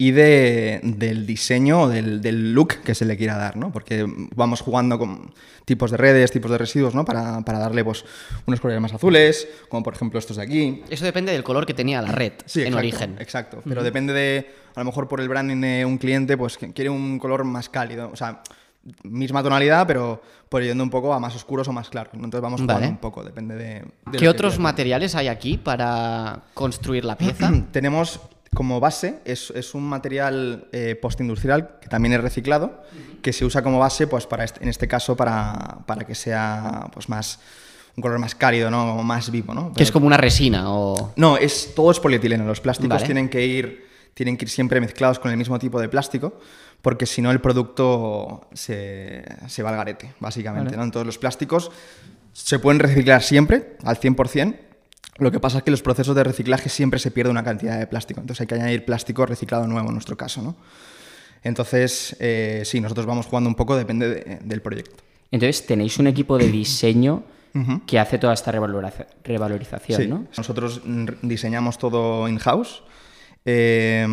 y 0.00 0.12
de- 0.12 0.80
del 0.84 1.26
diseño 1.26 1.82
o 1.82 1.88
del, 1.88 2.20
del 2.20 2.52
look 2.54 2.82
que 2.84 2.94
se 2.94 3.04
le 3.04 3.16
quiera 3.16 3.36
dar, 3.36 3.56
¿no? 3.56 3.72
Porque 3.72 4.06
vamos 4.36 4.60
jugando 4.60 4.96
con 4.96 5.32
tipos 5.64 5.90
de 5.90 5.96
redes, 5.96 6.30
tipos 6.30 6.50
de 6.52 6.56
residuos, 6.58 6.94
¿no? 6.94 7.04
Para, 7.04 7.40
para 7.42 7.58
darle 7.58 7.82
pues, 7.84 8.04
unos 8.46 8.60
colores 8.60 8.80
más 8.80 8.94
azules, 8.94 9.48
como 9.68 9.82
por 9.82 9.94
ejemplo 9.94 10.20
estos 10.20 10.36
de 10.36 10.42
aquí. 10.44 10.84
Eso 10.88 11.04
depende 11.04 11.32
del 11.32 11.42
color 11.42 11.66
que 11.66 11.74
tenía 11.74 12.00
la 12.00 12.12
red 12.12 12.32
Sí, 12.46 12.60
en 12.60 12.68
exacto, 12.68 12.78
origen. 12.78 13.16
Exacto, 13.18 13.62
pero 13.68 13.82
depende 13.82 14.12
de, 14.12 14.50
a 14.76 14.80
lo 14.80 14.84
mejor 14.84 15.08
por 15.08 15.20
el 15.20 15.28
branding 15.28 15.60
de 15.60 15.84
un 15.84 15.98
cliente, 15.98 16.36
pues 16.36 16.56
quiere 16.58 16.90
un 16.90 17.18
color 17.18 17.42
más 17.42 17.68
cálido, 17.68 18.08
o 18.12 18.16
sea, 18.16 18.42
misma 19.02 19.42
tonalidad, 19.42 19.84
pero 19.86 20.22
por 20.48 20.62
yendo 20.62 20.82
un 20.84 20.90
poco 20.90 21.12
a 21.12 21.18
más 21.18 21.34
oscuros 21.34 21.66
o 21.66 21.72
más 21.72 21.90
claros. 21.90 22.14
Entonces 22.14 22.40
vamos 22.40 22.60
jugando 22.60 22.80
Vale. 22.82 22.92
un 22.92 22.98
poco, 22.98 23.24
depende 23.24 23.56
de... 23.56 23.84
¿Qué 24.16 24.28
otros 24.28 24.60
materiales 24.60 25.16
hay 25.16 25.26
aquí 25.26 25.58
para 25.58 26.44
construir 26.54 27.04
la 27.04 27.18
pieza? 27.18 27.50
tenemos 27.72 28.20
como 28.54 28.80
base 28.80 29.20
es, 29.24 29.50
es 29.54 29.74
un 29.74 29.84
material 29.84 30.68
eh, 30.72 30.96
postindustrial 31.00 31.78
que 31.80 31.88
también 31.88 32.14
es 32.14 32.20
reciclado, 32.20 32.82
que 33.22 33.32
se 33.32 33.44
usa 33.44 33.62
como 33.62 33.78
base, 33.78 34.06
pues 34.06 34.26
para 34.26 34.44
este- 34.44 34.62
en 34.62 34.68
este 34.68 34.88
caso, 34.88 35.16
para, 35.16 35.80
para 35.86 36.04
que 36.06 36.14
sea 36.14 36.88
pues 36.92 37.08
más 37.08 37.40
un 37.96 38.02
color 38.02 38.18
más 38.20 38.34
cálido, 38.36 38.70
¿no? 38.70 38.86
Como 38.86 39.02
más 39.02 39.30
vivo, 39.30 39.52
¿no? 39.54 39.72
Que 39.72 39.82
es 39.82 39.90
como 39.90 40.06
una 40.06 40.16
resina 40.16 40.70
o... 40.70 41.12
No, 41.16 41.36
es, 41.36 41.72
todo 41.74 41.90
es 41.90 41.98
polietileno. 41.98 42.44
Los 42.44 42.60
plásticos 42.60 42.94
Vale. 42.94 43.04
tienen, 43.06 43.28
que 43.28 43.44
ir, 43.44 43.86
tienen 44.14 44.36
que 44.36 44.44
ir 44.44 44.50
siempre 44.50 44.80
mezclados 44.80 45.18
con 45.18 45.32
el 45.32 45.36
mismo 45.36 45.58
tipo 45.58 45.80
de 45.80 45.88
plástico, 45.88 46.38
porque 46.80 47.06
si 47.06 47.20
no 47.22 47.32
el 47.32 47.40
producto 47.40 48.48
se, 48.52 49.24
se 49.48 49.62
va 49.64 49.70
al 49.70 49.76
garete, 49.76 50.14
básicamente. 50.20 50.76
¿no? 50.76 50.84
Entonces 50.84 51.06
los 51.06 51.18
plásticos 51.18 51.72
se 52.32 52.60
pueden 52.60 52.78
reciclar 52.78 53.20
siempre, 53.22 53.76
al 53.82 53.98
100%. 53.98 54.54
Lo 55.18 55.30
que 55.32 55.40
pasa 55.40 55.58
es 55.58 55.64
que 55.64 55.70
en 55.70 55.72
los 55.72 55.82
procesos 55.82 56.14
de 56.14 56.22
reciclaje 56.24 56.68
siempre 56.68 56.98
se 57.00 57.10
pierde 57.10 57.30
una 57.30 57.42
cantidad 57.44 57.78
de 57.78 57.86
plástico. 57.86 58.20
Entonces 58.20 58.40
hay 58.42 58.46
que 58.46 58.54
añadir 58.54 58.84
plástico 58.84 59.26
reciclado 59.26 59.66
nuevo 59.66 59.88
en 59.88 59.94
nuestro 59.94 60.16
caso. 60.16 60.42
¿no? 60.42 60.54
Entonces, 61.42 62.16
eh, 62.20 62.62
sí, 62.64 62.80
nosotros 62.80 63.06
vamos 63.06 63.26
jugando 63.26 63.48
un 63.48 63.54
poco, 63.56 63.76
depende 63.76 64.08
de- 64.08 64.38
del 64.42 64.62
proyecto. 64.62 65.02
Entonces 65.30 65.66
tenéis 65.66 65.98
un 65.98 66.06
equipo 66.06 66.38
de 66.38 66.48
diseño 66.48 67.22
que 67.86 67.98
hace 67.98 68.18
toda 68.18 68.34
esta 68.34 68.52
revaloriza- 68.52 69.06
revalorización, 69.24 70.00
Sí, 70.02 70.06
¿no? 70.06 70.26
nosotros 70.36 70.80
diseñamos 71.22 71.76
todo 71.76 72.28
in-house 72.28 72.84
eh, 73.44 74.06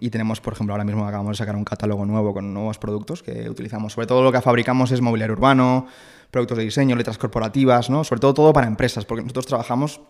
y 0.00 0.10
tenemos, 0.10 0.40
por 0.40 0.52
ejemplo, 0.52 0.74
ahora 0.74 0.84
mismo 0.84 1.06
acabamos 1.06 1.32
de 1.32 1.38
sacar 1.38 1.56
un 1.56 1.64
catálogo 1.64 2.04
nuevo 2.04 2.34
con 2.34 2.52
nuevos 2.52 2.78
productos 2.78 3.22
que 3.22 3.48
utilizamos. 3.48 3.92
Sobre 3.94 4.06
todo 4.06 4.22
lo 4.22 4.30
que 4.32 4.40
fabricamos 4.42 4.90
es 4.92 5.00
mobiliario 5.00 5.34
urbano, 5.34 5.86
productos 6.30 6.58
de 6.58 6.64
diseño, 6.64 6.96
letras 6.96 7.16
corporativas, 7.18 7.88
¿no? 7.88 8.04
Sobre 8.04 8.20
todo 8.20 8.34
todo 8.34 8.52
para 8.52 8.66
empresas, 8.66 9.04
porque 9.04 9.22
nosotros 9.22 9.46
trabajamos 9.46 10.00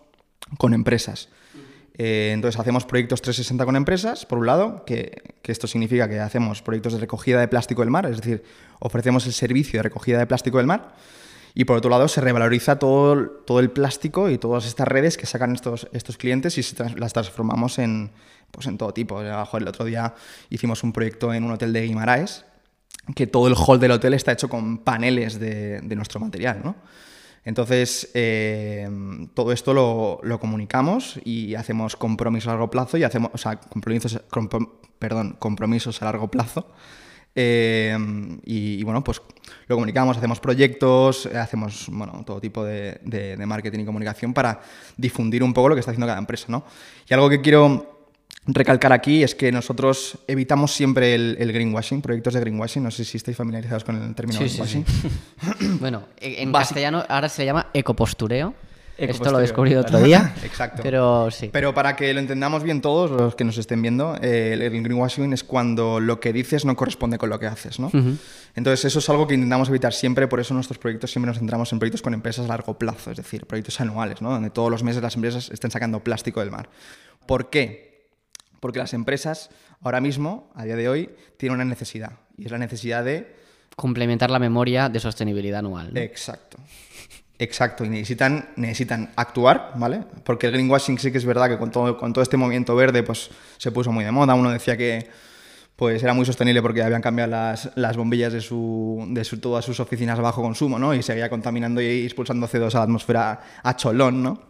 con 0.57 0.73
empresas. 0.73 1.29
Eh, 1.95 2.31
entonces 2.33 2.59
hacemos 2.59 2.85
proyectos 2.85 3.21
360 3.21 3.65
con 3.65 3.75
empresas, 3.75 4.25
por 4.25 4.39
un 4.39 4.47
lado, 4.47 4.83
que, 4.85 5.35
que 5.41 5.51
esto 5.51 5.67
significa 5.67 6.09
que 6.09 6.19
hacemos 6.19 6.61
proyectos 6.61 6.93
de 6.93 6.99
recogida 6.99 7.39
de 7.39 7.47
plástico 7.47 7.81
del 7.81 7.91
mar, 7.91 8.05
es 8.07 8.17
decir, 8.17 8.43
ofrecemos 8.79 9.25
el 9.27 9.33
servicio 9.33 9.79
de 9.79 9.83
recogida 9.83 10.17
de 10.17 10.25
plástico 10.25 10.57
del 10.57 10.67
mar. 10.67 10.95
Y 11.55 11.65
por 11.65 11.77
otro 11.77 11.91
lado, 11.91 12.07
se 12.07 12.19
revaloriza 12.19 12.79
todo, 12.79 13.29
todo 13.29 13.59
el 13.59 13.69
plástico 13.69 14.29
y 14.29 14.39
todas 14.39 14.65
estas 14.65 14.87
redes 14.87 15.17
que 15.17 15.27
sacan 15.27 15.53
estos, 15.53 15.87
estos 15.93 16.17
clientes 16.17 16.57
y 16.57 16.75
las 16.95 17.13
transformamos 17.13 17.77
en, 17.77 18.11
pues 18.49 18.65
en 18.65 18.79
todo 18.79 18.91
tipo. 18.91 19.21
El 19.21 19.67
otro 19.67 19.85
día 19.85 20.15
hicimos 20.49 20.83
un 20.83 20.93
proyecto 20.93 21.31
en 21.31 21.43
un 21.43 21.51
hotel 21.51 21.71
de 21.71 21.83
Guimaraes 21.83 22.45
que 23.15 23.27
todo 23.27 23.47
el 23.47 23.55
hall 23.55 23.79
del 23.79 23.91
hotel 23.91 24.13
está 24.13 24.31
hecho 24.31 24.49
con 24.49 24.79
paneles 24.79 25.39
de, 25.39 25.81
de 25.81 25.95
nuestro 25.95 26.19
material, 26.19 26.61
¿no? 26.63 26.75
Entonces, 27.45 28.09
eh, 28.13 28.89
todo 29.33 29.51
esto 29.51 29.73
lo, 29.73 30.19
lo 30.23 30.39
comunicamos 30.39 31.19
y 31.25 31.55
hacemos 31.55 31.95
compromisos 31.95 32.47
a 32.47 32.51
largo 32.51 32.69
plazo 32.69 32.97
y 32.97 33.03
hacemos, 33.03 33.31
o 33.33 33.37
sea, 33.37 33.59
compromisos, 33.59 34.21
comprom- 34.29 34.69
perdón, 34.99 35.35
compromisos 35.39 36.01
a 36.01 36.05
largo 36.05 36.29
plazo. 36.29 36.67
Eh, 37.35 37.97
y, 38.45 38.83
bueno, 38.83 39.03
pues 39.03 39.21
lo 39.67 39.75
comunicamos, 39.75 40.15
hacemos 40.17 40.39
proyectos, 40.39 41.25
hacemos 41.25 41.87
bueno, 41.91 42.23
todo 42.25 42.39
tipo 42.39 42.63
de, 42.63 42.99
de- 43.03 43.35
de 43.35 43.45
marketing 43.45 43.79
y 43.79 43.85
comunicación 43.85 44.33
para 44.33 44.61
difundir 44.97 45.43
un 45.43 45.53
poco 45.53 45.69
lo 45.69 45.75
que 45.75 45.79
está 45.79 45.91
haciendo 45.91 46.05
cada 46.07 46.19
empresa, 46.19 46.45
¿no? 46.49 46.63
Y 47.09 47.13
algo 47.13 47.29
que 47.29 47.41
quiero 47.41 47.92
recalcar 48.45 48.91
aquí 48.93 49.23
es 49.23 49.35
que 49.35 49.51
nosotros 49.51 50.17
evitamos 50.27 50.71
siempre 50.73 51.15
el, 51.15 51.37
el 51.39 51.53
greenwashing, 51.53 52.01
proyectos 52.01 52.33
de 52.33 52.39
greenwashing. 52.41 52.83
No 52.83 52.91
sé 52.91 53.05
si 53.05 53.17
estáis 53.17 53.37
familiarizados 53.37 53.83
con 53.83 54.01
el 54.01 54.13
término 54.15 54.39
Sí, 54.39 54.49
sí, 54.49 54.57
greenwashing. 54.61 54.85
sí. 54.85 55.77
bueno, 55.79 56.03
en 56.17 56.51
Basi- 56.51 56.59
castellano 56.59 57.03
ahora 57.07 57.29
se 57.29 57.41
le 57.41 57.45
llama 57.47 57.67
ecopostureo. 57.73 58.53
Esto 58.95 59.05
Ecopostureo, 59.05 59.31
lo 59.33 59.39
descubrí 59.39 59.75
otro 59.75 59.99
día. 60.01 60.35
Exacto. 60.43 60.83
Pero 60.83 61.31
sí. 61.31 61.49
Pero 61.51 61.73
para 61.73 61.95
que 61.95 62.13
lo 62.13 62.19
entendamos 62.19 62.61
bien 62.61 62.79
todos 62.79 63.09
los 63.09 63.33
que 63.33 63.43
nos 63.43 63.57
estén 63.57 63.81
viendo, 63.81 64.15
eh, 64.21 64.51
el, 64.53 64.61
el 64.61 64.69
greenwashing 64.83 65.33
es 65.33 65.43
cuando 65.43 65.99
lo 65.99 66.19
que 66.19 66.31
dices 66.31 66.63
no 66.63 66.75
corresponde 66.75 67.17
con 67.17 67.29
lo 67.31 67.39
que 67.39 67.47
haces, 67.47 67.79
¿no? 67.79 67.89
Entonces 68.55 68.85
eso 68.85 68.99
es 68.99 69.09
algo 69.09 69.25
que 69.25 69.33
intentamos 69.33 69.67
evitar 69.69 69.93
siempre, 69.93 70.27
por 70.27 70.39
eso 70.39 70.53
nuestros 70.53 70.77
proyectos 70.77 71.09
siempre 71.11 71.27
nos 71.27 71.39
centramos 71.39 71.73
en 71.73 71.79
proyectos 71.79 72.03
con 72.03 72.13
empresas 72.13 72.45
a 72.45 72.49
largo 72.49 72.77
plazo, 72.77 73.09
es 73.09 73.17
decir, 73.17 73.47
proyectos 73.47 73.81
anuales, 73.81 74.21
¿no? 74.21 74.29
Donde 74.29 74.51
todos 74.51 74.69
los 74.69 74.83
meses 74.83 75.01
las 75.01 75.15
empresas 75.15 75.49
estén 75.49 75.71
sacando 75.71 75.99
plástico 76.03 76.41
del 76.41 76.51
mar. 76.51 76.69
¿Por 77.25 77.49
qué? 77.49 77.92
Porque 78.63 78.79
las 78.79 78.93
empresas 78.93 79.49
ahora 79.81 79.99
mismo, 79.99 80.49
a 80.55 80.63
día 80.63 80.77
de 80.77 80.87
hoy, 80.87 81.09
tienen 81.35 81.55
una 81.55 81.65
necesidad 81.65 82.13
y 82.37 82.45
es 82.45 82.51
la 82.51 82.57
necesidad 82.57 83.03
de 83.03 83.35
Complementar 83.75 84.31
la 84.31 84.39
memoria 84.39 84.87
de 84.87 84.99
sostenibilidad 85.01 85.59
anual. 85.59 85.93
¿no? 85.93 85.99
Exacto. 85.99 86.57
Exacto, 87.39 87.83
y 87.83 87.89
necesitan, 87.89 88.51
necesitan 88.55 89.11
actuar, 89.17 89.73
¿vale? 89.75 90.03
Porque 90.23 90.45
el 90.47 90.53
greenwashing 90.53 90.97
sí 90.97 91.11
que 91.11 91.17
es 91.17 91.25
verdad 91.25 91.49
que 91.49 91.57
con 91.57 91.71
todo, 91.71 91.97
con 91.97 92.13
todo 92.13 92.21
este 92.23 92.37
movimiento 92.37 92.73
verde 92.75 93.03
pues, 93.03 93.31
se 93.57 93.71
puso 93.71 93.91
muy 93.91 94.05
de 94.05 94.11
moda. 94.11 94.33
Uno 94.35 94.49
decía 94.51 94.77
que 94.77 95.09
pues, 95.75 96.01
era 96.03 96.13
muy 96.13 96.25
sostenible 96.25 96.61
porque 96.61 96.83
habían 96.83 97.01
cambiado 97.01 97.31
las, 97.31 97.71
las 97.75 97.97
bombillas 97.97 98.31
de, 98.31 98.39
su, 98.39 99.05
de 99.09 99.23
su- 99.25 99.39
todas 99.39 99.65
sus 99.65 99.79
oficinas 99.81 100.17
a 100.19 100.21
bajo 100.21 100.41
consumo, 100.41 100.79
¿no? 100.79 100.93
Y 100.93 101.03
seguía 101.03 101.29
contaminando 101.29 101.81
y 101.81 102.05
expulsando 102.05 102.47
CO2 102.47 102.75
a 102.75 102.77
la 102.77 102.83
atmósfera 102.83 103.41
a 103.63 103.75
cholón, 103.75 104.23
¿no? 104.23 104.41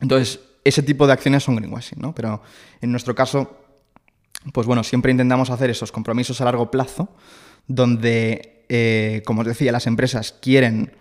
Entonces, 0.00 0.38
ese 0.68 0.82
tipo 0.82 1.06
de 1.06 1.12
acciones 1.12 1.42
son 1.44 1.56
greenwashing, 1.56 2.00
¿no? 2.00 2.14
Pero 2.14 2.42
en 2.80 2.90
nuestro 2.90 3.14
caso, 3.14 3.58
pues 4.52 4.66
bueno, 4.66 4.84
siempre 4.84 5.10
intentamos 5.10 5.50
hacer 5.50 5.70
esos 5.70 5.92
compromisos 5.92 6.40
a 6.40 6.44
largo 6.44 6.70
plazo, 6.70 7.08
donde, 7.66 8.64
eh, 8.68 9.22
como 9.26 9.42
os 9.42 9.46
decía, 9.46 9.72
las 9.72 9.86
empresas 9.86 10.32
quieren 10.32 10.92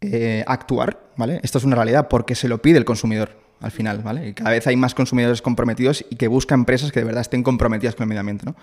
eh, 0.00 0.44
actuar, 0.46 1.10
¿vale? 1.16 1.40
Esto 1.42 1.58
es 1.58 1.64
una 1.64 1.76
realidad 1.76 2.08
porque 2.08 2.34
se 2.34 2.48
lo 2.48 2.62
pide 2.62 2.78
el 2.78 2.84
consumidor 2.84 3.36
al 3.60 3.70
final, 3.70 4.02
¿vale? 4.02 4.28
Y 4.28 4.34
cada 4.34 4.50
vez 4.50 4.66
hay 4.66 4.76
más 4.76 4.94
consumidores 4.94 5.42
comprometidos 5.42 6.04
y 6.10 6.16
que 6.16 6.28
buscan 6.28 6.60
empresas 6.60 6.92
que 6.92 7.00
de 7.00 7.06
verdad 7.06 7.22
estén 7.22 7.42
comprometidas 7.42 7.94
con 7.94 8.04
el 8.04 8.08
medio 8.08 8.20
ambiente, 8.20 8.46
¿no? 8.46 8.56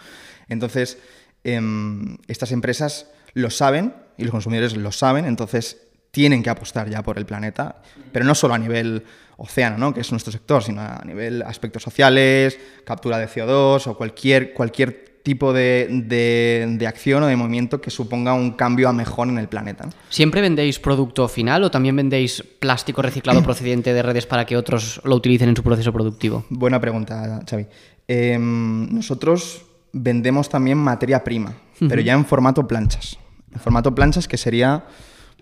Entonces, 0.48 0.98
em, 1.44 2.18
estas 2.28 2.52
empresas 2.52 3.08
lo 3.34 3.50
saben 3.50 3.94
y 4.18 4.24
los 4.24 4.32
consumidores 4.32 4.78
lo 4.78 4.92
saben, 4.92 5.26
entonces 5.26 5.85
tienen 6.16 6.42
que 6.42 6.50
apostar 6.50 6.90
ya 6.90 7.04
por 7.04 7.18
el 7.18 7.26
planeta, 7.26 7.82
pero 8.14 8.24
no 8.24 8.34
solo 8.34 8.54
a 8.54 8.58
nivel 8.58 9.04
océano, 9.36 9.78
¿no? 9.78 9.94
que 9.94 10.00
es 10.00 10.10
nuestro 10.12 10.32
sector, 10.32 10.64
sino 10.64 10.80
a 10.80 11.02
nivel 11.04 11.42
aspectos 11.42 11.84
sociales, 11.84 12.58
captura 12.86 13.18
de 13.18 13.28
CO2 13.28 13.86
o 13.88 13.98
cualquier, 13.98 14.54
cualquier 14.54 15.20
tipo 15.24 15.52
de, 15.52 15.90
de- 16.06 16.76
de 16.78 16.88
acción 16.88 17.22
o 17.24 17.28
de 17.28 17.36
movimiento 17.36 17.82
que 17.82 17.90
suponga 17.92 18.34
un 18.34 18.52
cambio 18.52 18.88
a 18.88 18.94
mejor 18.94 19.28
en 19.28 19.38
el 19.40 19.50
planeta. 19.50 19.88
¿no? 19.88 19.92
¿Siempre 20.08 20.40
vendéis 20.40 20.80
producto 20.80 21.28
final 21.28 21.66
o 21.66 21.70
también 21.70 21.98
vendéis 21.98 22.42
plástico 22.60 23.02
reciclado 23.02 23.44
procedente 23.50 23.92
de 23.94 24.02
redes 24.02 24.26
para 24.26 24.46
que 24.46 24.56
otros 24.56 25.02
lo 25.04 25.16
utilicen 25.18 25.50
en 25.50 25.56
su 25.58 25.64
proceso 25.64 25.92
productivo? 25.92 26.46
Buena 26.50 26.80
pregunta, 26.80 27.42
Xavi. 27.50 27.68
Em, 28.08 28.88
nosotros 28.96 29.66
vendemos 29.92 30.48
también 30.48 30.78
materia 30.78 31.24
prima, 31.26 31.58
pero 31.90 32.00
ya 32.02 32.14
en 32.14 32.24
formato 32.24 32.66
planchas. 32.68 33.18
En 33.54 33.60
formato 33.60 33.94
planchas 33.94 34.30
que 34.30 34.38
sería 34.38 34.86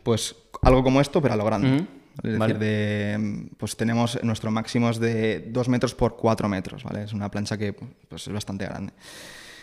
pues 0.02 0.36
algo 0.64 0.84
como 0.84 1.02
esto, 1.02 1.22
pero 1.22 1.34
a 1.34 1.38
lo 1.38 1.46
grande. 1.46 1.86
Es 2.24 2.40
decir, 2.40 2.60
de, 2.60 3.48
pues 3.58 3.76
tenemos 3.76 4.20
nuestro 4.24 4.52
máximo 4.52 4.90
es 4.90 5.00
de 5.00 5.40
2 5.50 5.70
metros 5.70 5.96
por 5.96 6.16
4 6.16 6.48
metros, 6.48 6.84
¿vale? 6.84 7.04
Es 7.04 7.14
una 7.14 7.30
plancha 7.32 7.58
que 7.58 7.74
pues, 7.74 8.28
es 8.28 8.34
bastante 8.34 8.66
grande. 8.66 8.94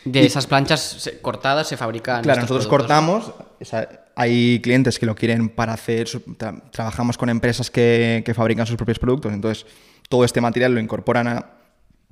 De 0.05 0.25
esas 0.25 0.47
planchas 0.47 1.11
cortadas 1.23 1.69
se 1.69 1.77
fabrican. 1.77 2.23
Claro, 2.23 2.41
nosotros 2.41 2.67
productos. 2.67 2.89
cortamos, 2.89 3.33
o 3.61 3.65
sea, 3.65 4.07
hay 4.17 4.59
clientes 4.61 4.99
que 4.99 5.07
lo 5.07 5.15
quieren 5.15 5.49
para 5.51 5.75
hacer, 5.75 6.07
tra- 6.09 6.61
trabajamos 6.71 7.17
con 7.19 7.29
empresas 7.29 7.71
que, 7.71 8.23
que 8.25 8.35
fabrican 8.35 8.67
sus 8.67 8.77
propios 8.77 8.99
productos, 8.99 9.33
entonces 9.33 9.67
todo 10.09 10.25
este 10.25 10.41
material 10.41 10.75
lo 10.75 10.81
incorporan 10.81 11.29
a 11.29 11.47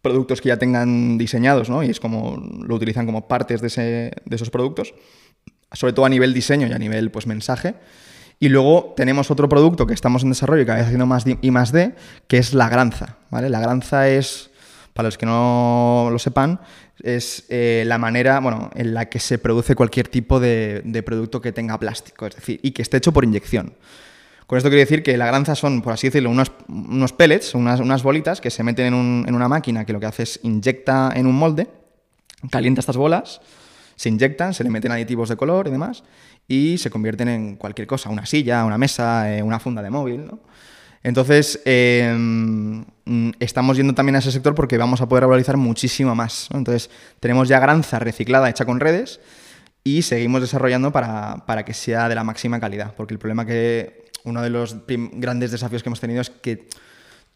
productos 0.02 0.40
que 0.40 0.48
ya 0.48 0.56
tengan 0.58 1.18
diseñados, 1.18 1.68
¿no? 1.70 1.82
Y 1.82 1.88
es 1.90 1.98
como, 1.98 2.36
lo 2.36 2.74
utilizan 2.76 3.06
como 3.06 3.26
partes 3.26 3.60
de, 3.60 3.66
ese- 3.66 4.12
de 4.24 4.36
esos 4.36 4.50
productos, 4.50 4.94
sobre 5.72 5.92
todo 5.94 6.04
a 6.04 6.08
nivel 6.10 6.32
diseño 6.32 6.68
y 6.68 6.72
a 6.72 6.78
nivel, 6.78 7.10
pues, 7.10 7.26
mensaje. 7.26 7.74
Y 8.40 8.48
luego 8.48 8.94
tenemos 8.96 9.30
otro 9.30 9.48
producto 9.48 9.86
que 9.86 9.94
estamos 9.94 10.22
en 10.22 10.28
desarrollo 10.28 10.62
y 10.62 10.66
cada 10.66 10.78
vez 10.78 10.86
haciendo 10.86 11.06
más 11.06 11.24
y 11.26 11.50
más 11.50 11.72
de, 11.72 11.94
que 12.28 12.38
es 12.38 12.54
la 12.54 12.68
granza, 12.68 13.16
¿vale? 13.30 13.48
La 13.50 13.58
granza 13.60 14.08
es, 14.08 14.50
para 14.94 15.08
los 15.08 15.18
que 15.18 15.26
no 15.26 16.08
lo 16.12 16.18
sepan, 16.20 16.60
es 17.02 17.46
eh, 17.48 17.82
la 17.86 17.98
manera, 17.98 18.38
bueno, 18.40 18.70
en 18.74 18.94
la 18.94 19.06
que 19.08 19.18
se 19.18 19.38
produce 19.38 19.74
cualquier 19.74 20.06
tipo 20.08 20.38
de, 20.38 20.82
de 20.84 21.02
producto 21.02 21.40
que 21.40 21.52
tenga 21.52 21.78
plástico, 21.78 22.26
es 22.26 22.36
decir, 22.36 22.60
y 22.62 22.70
que 22.70 22.82
esté 22.82 22.96
hecho 22.98 23.12
por 23.12 23.24
inyección. 23.24 23.74
Con 24.46 24.56
esto 24.56 24.70
quiero 24.70 24.80
decir 24.80 25.02
que 25.02 25.16
la 25.16 25.26
granza 25.26 25.54
son, 25.54 25.82
por 25.82 25.92
así 25.92 26.06
decirlo, 26.06 26.30
unos, 26.30 26.52
unos 26.68 27.12
pellets, 27.12 27.54
unas, 27.54 27.80
unas 27.80 28.02
bolitas 28.02 28.40
que 28.40 28.50
se 28.50 28.62
meten 28.62 28.86
en, 28.86 28.94
un- 28.94 29.24
en 29.28 29.34
una 29.34 29.48
máquina 29.48 29.84
que 29.84 29.92
lo 29.92 30.00
que 30.00 30.06
hace 30.06 30.22
es 30.22 30.40
inyecta 30.42 31.12
en 31.14 31.26
un 31.26 31.34
molde, 31.34 31.66
calienta 32.50 32.80
estas 32.80 32.96
bolas, 32.96 33.40
se 33.98 34.08
inyectan, 34.08 34.54
se 34.54 34.62
le 34.62 34.70
meten 34.70 34.92
aditivos 34.92 35.28
de 35.28 35.36
color 35.36 35.66
y 35.66 35.70
demás, 35.70 36.04
y 36.46 36.78
se 36.78 36.88
convierten 36.88 37.28
en 37.28 37.56
cualquier 37.56 37.86
cosa, 37.86 38.08
una 38.08 38.24
silla, 38.24 38.64
una 38.64 38.78
mesa, 38.78 39.34
eh, 39.34 39.42
una 39.42 39.58
funda 39.58 39.82
de 39.82 39.90
móvil, 39.90 40.26
¿no? 40.26 40.38
Entonces, 41.02 41.60
mm, 41.64 43.30
estamos 43.38 43.76
yendo 43.76 43.94
también 43.94 44.16
a 44.16 44.18
ese 44.18 44.32
sector 44.32 44.54
porque 44.54 44.78
vamos 44.78 45.00
a 45.00 45.08
poder 45.08 45.26
valorizar 45.26 45.56
muchísimo 45.56 46.14
más. 46.14 46.48
Entonces, 46.52 46.90
tenemos 47.20 47.48
ya 47.48 47.60
granza 47.60 47.98
reciclada 47.98 48.50
hecha 48.50 48.64
con 48.64 48.80
redes 48.80 49.20
y 49.84 50.02
seguimos 50.02 50.40
desarrollando 50.40 50.92
para, 50.92 51.44
para 51.46 51.64
que 51.64 51.72
sea 51.72 52.08
de 52.08 52.14
la 52.14 52.24
máxima 52.24 52.58
calidad. 52.58 52.94
Porque 52.96 53.14
el 53.14 53.18
problema 53.18 53.46
que, 53.46 54.08
uno 54.24 54.42
de 54.42 54.50
los 54.50 54.76
grandes 54.86 55.50
desafíos 55.50 55.82
que 55.82 55.88
hemos 55.88 56.00
tenido 56.00 56.20
es 56.20 56.30
que 56.30 56.68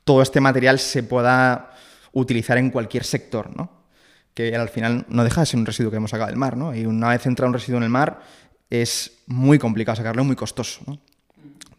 todo 0.04 0.22
este 0.22 0.40
material 0.40 0.78
se 0.78 1.02
pueda 1.02 1.70
utilizar 2.12 2.58
en 2.58 2.70
cualquier 2.70 3.04
sector, 3.04 3.56
¿no? 3.56 3.81
Que 4.34 4.54
al 4.56 4.68
final 4.68 5.04
no 5.08 5.24
deja 5.24 5.42
de 5.42 5.46
ser 5.46 5.60
un 5.60 5.66
residuo 5.66 5.90
que 5.90 5.98
hemos 5.98 6.10
sacado 6.10 6.28
del 6.28 6.38
mar, 6.38 6.56
¿no? 6.56 6.74
Y 6.74 6.86
una 6.86 7.10
vez 7.10 7.26
entra 7.26 7.46
un 7.46 7.52
residuo 7.52 7.78
en 7.78 7.84
el 7.84 7.90
mar, 7.90 8.20
es 8.70 9.18
muy 9.26 9.58
complicado 9.58 9.96
sacarlo, 9.96 10.24
muy 10.24 10.36
costoso. 10.36 10.98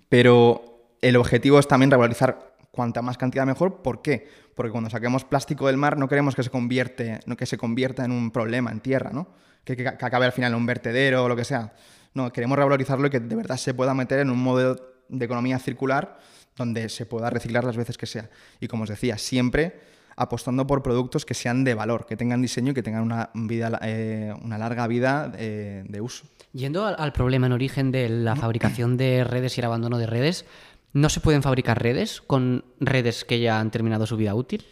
Pero 0.10 0.96
el 1.02 1.16
objetivo 1.16 1.60
es 1.60 1.68
también 1.68 1.90
regularizar 1.90 2.54
cuanta 2.72 3.02
más 3.02 3.18
cantidad 3.18 3.46
mejor. 3.46 3.82
¿Por 3.82 4.02
qué? 4.02 4.28
Porque 4.56 4.72
cuando 4.72 4.90
saquemos 4.90 5.24
plástico 5.24 5.68
del 5.68 5.78
mar 5.78 5.98
no 5.98 6.08
queremos 6.08 6.36
que 6.36 6.44
se, 6.44 6.50
convierte, 6.50 7.20
que 7.38 7.46
se 7.46 7.58
convierta 7.58 8.06
en 8.06 8.12
un 8.12 8.32
problema 8.32 8.72
en 8.72 8.80
tierra, 8.80 9.10
¿no? 9.12 9.28
Que, 9.64 9.76
que, 9.76 9.84
que 9.84 9.90
acabe 9.90 10.26
al 10.26 10.34
final 10.34 10.52
en 10.52 10.58
un 10.58 10.66
vertedero 10.66 11.24
o 11.24 11.28
lo 11.28 11.36
que 11.36 11.46
sea. 11.46 11.74
No, 12.14 12.32
queremos 12.32 12.58
revalorizarlo 12.58 13.08
y 13.08 13.10
que 13.10 13.20
de 13.20 13.36
verdad 13.36 13.58
se 13.58 13.74
pueda 13.74 13.94
meter 13.96 14.20
en 14.20 14.30
un 14.30 14.38
modelo 14.38 14.76
de 15.10 15.26
economía 15.26 15.58
circular 15.58 16.20
donde 16.56 16.90
se 16.90 17.06
pueda 17.06 17.30
reciclar 17.30 17.64
las 17.64 17.78
veces 17.78 17.98
que 17.98 18.06
sea. 18.06 18.30
Y 18.60 18.68
como 18.68 18.84
os 18.84 18.90
decía, 18.90 19.18
siempre 19.18 19.82
apostando 20.16 20.68
por 20.68 20.84
productos 20.84 21.26
que 21.26 21.34
sean 21.34 21.64
de 21.64 21.74
valor, 21.74 22.06
que 22.06 22.18
tengan 22.18 22.42
diseño 22.42 22.72
y 22.72 22.74
que 22.74 22.84
tengan 22.84 23.04
una, 23.04 23.30
vida, 23.34 23.80
eh, 23.84 24.34
una 24.44 24.58
larga 24.58 24.88
vida 24.88 25.32
eh, 25.38 25.84
de 25.88 26.02
uso. 26.02 26.26
Yendo 26.54 26.86
al, 26.86 26.96
al, 26.98 27.14
problema 27.14 27.48
en 27.48 27.54
origen 27.54 27.92
de 27.92 28.10
la 28.10 28.36
fabricación 28.36 28.98
de 28.98 29.24
redes 29.24 29.58
y 29.58 29.62
el 29.62 29.66
abandono 29.66 29.98
de 29.98 30.06
redes, 30.06 30.46
¿no 30.94 31.10
se 31.10 31.20
pueden 31.20 31.42
fabricar 31.42 31.82
redes 31.82 32.22
con 32.22 32.66
redes 32.80 33.26
que 33.26 33.40
ya 33.40 33.60
han 33.60 33.72
terminado 33.72 34.06
su 34.06 34.18
vida 34.18 34.36
útil? 34.36 34.66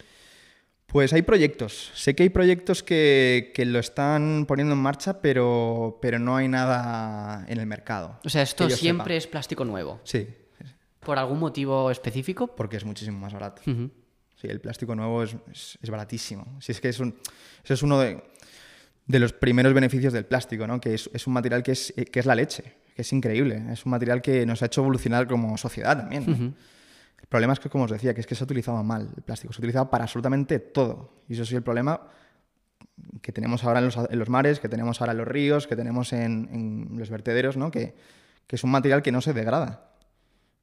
Pues 0.92 1.14
hay 1.14 1.22
proyectos. 1.22 1.92
Sé 1.96 2.16
que 2.16 2.24
hay 2.24 2.30
proyectos 2.30 2.84
que, 2.84 3.54
que, 3.56 3.66
lo 3.66 3.80
están 3.80 4.46
poniendo 4.46 4.74
en 4.74 4.80
marcha, 4.82 5.22
pero, 5.22 6.00
pero 6.02 6.20
no 6.20 6.36
hay 6.36 6.50
nada 6.50 7.46
en 7.48 7.60
el 7.60 7.66
mercado. 7.66 8.20
O 8.26 8.30
sea, 8.30 8.42
esto 8.42 8.70
siempre 8.70 9.16
sepa. 9.16 9.18
es 9.18 9.28
plástico 9.28 9.64
nuevo. 9.64 10.02
Sí. 10.04 10.28
¿Por 11.00 11.18
algún 11.18 11.40
motivo 11.40 11.90
específico? 11.92 12.48
Porque 12.48 12.76
es 12.76 12.86
muchísimo 12.86 13.20
más 13.20 13.34
barato. 13.34 13.62
Uh 13.66 13.72
-huh. 13.72 13.92
Sí, 14.42 14.48
el 14.48 14.60
plástico 14.60 14.96
nuevo 14.96 15.22
es, 15.22 15.36
es, 15.52 15.78
es 15.80 15.90
baratísimo. 15.92 16.58
Si 16.60 16.72
es 16.72 16.82
que 16.82 16.90
es 16.90 17.00
un, 17.00 17.16
eso 17.64 17.76
es 17.76 17.84
uno 17.84 18.00
de, 18.00 18.24
de, 19.06 19.20
los 19.20 19.34
primeros 19.34 19.72
beneficios 19.72 20.14
del 20.14 20.26
plástico, 20.26 20.66
¿no? 20.66 20.82
Que 20.82 20.96
es, 20.96 21.12
es 21.14 21.28
un 21.28 21.34
material 21.34 21.62
que 21.62 21.74
es, 21.74 21.94
que 22.12 22.20
es, 22.20 22.26
la 22.26 22.34
leche, 22.34 22.78
que 22.96 23.04
es 23.04 23.14
increíble. 23.14 23.64
Es 23.72 23.86
un 23.86 23.92
material 23.92 24.20
que 24.20 24.44
nos 24.48 24.64
ha 24.64 24.66
hecho 24.66 24.82
evolucionar 24.82 25.28
como 25.28 25.56
sociedad 25.60 25.96
también. 25.96 26.26
¿no? 26.26 26.34
Uh 26.34 26.38
-huh. 26.38 26.54
El 27.20 27.28
problema 27.28 27.54
es 27.54 27.60
que, 27.60 27.70
como 27.70 27.84
os 27.84 27.92
decía, 27.92 28.16
que 28.16 28.22
es 28.22 28.26
que 28.26 28.34
se 28.34 28.44
ha 28.44 28.46
utilizado 28.46 28.84
mal 28.84 29.12
el 29.16 29.22
plástico. 29.22 29.54
Se 29.54 29.60
ha 29.60 29.62
utilizado 29.62 29.92
para 29.92 30.06
absolutamente 30.06 30.58
todo. 30.58 31.22
Y 31.30 31.34
eso 31.34 31.44
es 31.44 31.52
el 31.54 31.62
problema 31.62 32.02
que 33.22 33.32
tenemos 33.32 33.64
ahora 33.64 33.78
en 33.78 33.86
los, 33.86 33.98
en 33.98 34.18
los, 34.18 34.30
mares, 34.30 34.60
que 34.60 34.70
tenemos 34.70 35.02
ahora 35.02 35.12
en 35.12 35.20
los 35.20 35.28
ríos, 35.28 35.68
que 35.68 35.76
tenemos 35.76 36.14
en, 36.14 36.50
en 36.52 36.98
los 36.98 37.12
vertederos, 37.12 37.58
¿no? 37.58 37.70
Que, 37.70 37.94
que, 38.48 38.56
es 38.56 38.64
un 38.64 38.72
material 38.72 39.04
que 39.04 39.12
no 39.12 39.22
se 39.22 39.34
degrada. 39.34 39.92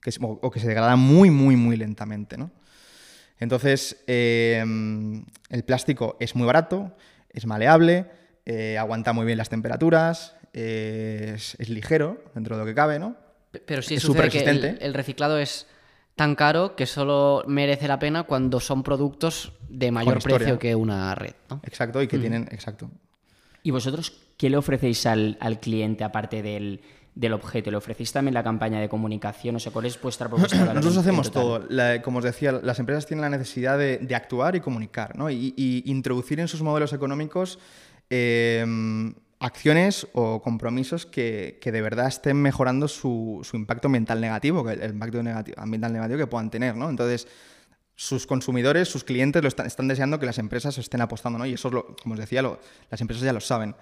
Que 0.00 0.10
es, 0.10 0.18
o, 0.20 0.40
o, 0.42 0.50
que 0.50 0.58
se 0.58 0.66
degrada 0.66 0.96
muy, 0.96 1.30
muy, 1.30 1.54
muy 1.54 1.76
lentamente, 1.76 2.36
¿no? 2.36 2.50
Entonces, 3.40 4.02
eh, 4.06 4.64
el 5.50 5.64
plástico 5.64 6.16
es 6.20 6.34
muy 6.34 6.46
barato, 6.46 6.96
es 7.30 7.46
maleable, 7.46 8.06
eh, 8.44 8.78
aguanta 8.78 9.12
muy 9.12 9.26
bien 9.26 9.38
las 9.38 9.48
temperaturas, 9.48 10.34
eh, 10.52 11.32
es, 11.36 11.54
es, 11.58 11.68
ligero 11.68 12.22
dentro 12.34 12.56
de 12.56 12.62
lo 12.62 12.66
que 12.66 12.74
cabe, 12.74 12.98
¿no? 12.98 13.16
Pero 13.66 13.82
sí 13.82 13.94
es 13.94 14.02
súper 14.02 14.26
resistente. 14.26 14.70
El, 14.70 14.78
el, 14.80 14.94
reciclado 14.94 15.38
es 15.38 15.66
tan 16.16 16.34
caro 16.34 16.74
que 16.74 16.86
solo 16.86 17.44
merece 17.46 17.86
la 17.86 17.98
pena 17.98 18.24
cuando 18.24 18.58
son 18.58 18.82
productos 18.82 19.52
de 19.68 19.92
mayor 19.92 20.22
precio 20.22 20.58
que 20.58 20.74
una 20.74 21.14
red, 21.14 21.34
¿no? 21.48 21.60
Exacto, 21.64 22.02
y 22.02 22.08
que 22.08 22.18
mm. 22.18 22.20
tienen, 22.20 22.48
exacto. 22.50 22.90
¿Y 23.62 23.70
vosotros 23.70 24.12
qué 24.36 24.50
le 24.50 24.56
ofrecéis 24.56 25.06
al, 25.06 25.36
al 25.40 25.60
cliente 25.60 26.04
aparte 26.04 26.42
del, 26.42 26.80
del 27.18 27.32
objeto. 27.32 27.70
¿Le 27.70 27.76
ofrecéis 27.76 28.12
también 28.12 28.32
la 28.32 28.44
campaña 28.44 28.80
de 28.80 28.88
comunicación? 28.88 29.56
O 29.56 29.58
sea, 29.58 29.72
¿cuál 29.72 29.86
es 29.86 30.00
vuestra 30.00 30.28
propuesta? 30.30 30.72
Nosotros 30.72 30.98
hacemos 30.98 31.30
todo. 31.32 31.64
La, 31.68 32.00
como 32.00 32.18
os 32.18 32.24
decía, 32.24 32.52
las 32.52 32.78
empresas 32.78 33.06
tienen 33.06 33.22
la 33.22 33.30
necesidad 33.30 33.76
de, 33.76 33.98
de 33.98 34.14
actuar 34.14 34.54
y 34.54 34.60
comunicar, 34.60 35.18
¿no? 35.18 35.28
Y, 35.28 35.52
y, 35.56 35.82
introducir 35.90 36.38
en 36.38 36.46
sus 36.46 36.62
modelos 36.62 36.92
económicos 36.92 37.58
eh, 38.08 38.64
acciones 39.40 40.06
o 40.12 40.40
compromisos 40.40 41.06
que, 41.06 41.58
que, 41.60 41.72
de 41.72 41.82
verdad 41.82 42.06
estén 42.06 42.36
mejorando 42.36 42.86
su, 42.86 43.40
su 43.42 43.56
impacto 43.56 43.88
ambiental 43.88 44.20
negativo, 44.20 44.68
el, 44.70 44.80
el 44.80 44.92
impacto 44.92 45.22
negativo, 45.22 45.60
ambiental 45.60 45.92
negativo 45.92 46.18
que 46.18 46.26
puedan 46.28 46.50
tener, 46.50 46.76
¿no? 46.76 46.88
Entonces, 46.88 47.26
sus 47.96 48.28
consumidores, 48.28 48.88
sus 48.88 49.02
clientes 49.02 49.42
lo 49.42 49.48
están, 49.48 49.66
están, 49.66 49.88
deseando 49.88 50.20
que 50.20 50.26
las 50.26 50.38
empresas 50.38 50.78
estén 50.78 51.00
apostando, 51.00 51.36
¿no? 51.36 51.46
Y 51.46 51.54
eso, 51.54 51.66
es 51.66 51.74
lo, 51.74 51.96
como 51.96 52.14
os 52.14 52.20
decía, 52.20 52.42
lo, 52.42 52.60
las 52.90 53.00
empresas 53.00 53.24
ya 53.24 53.32
lo 53.32 53.40
saben. 53.40 53.74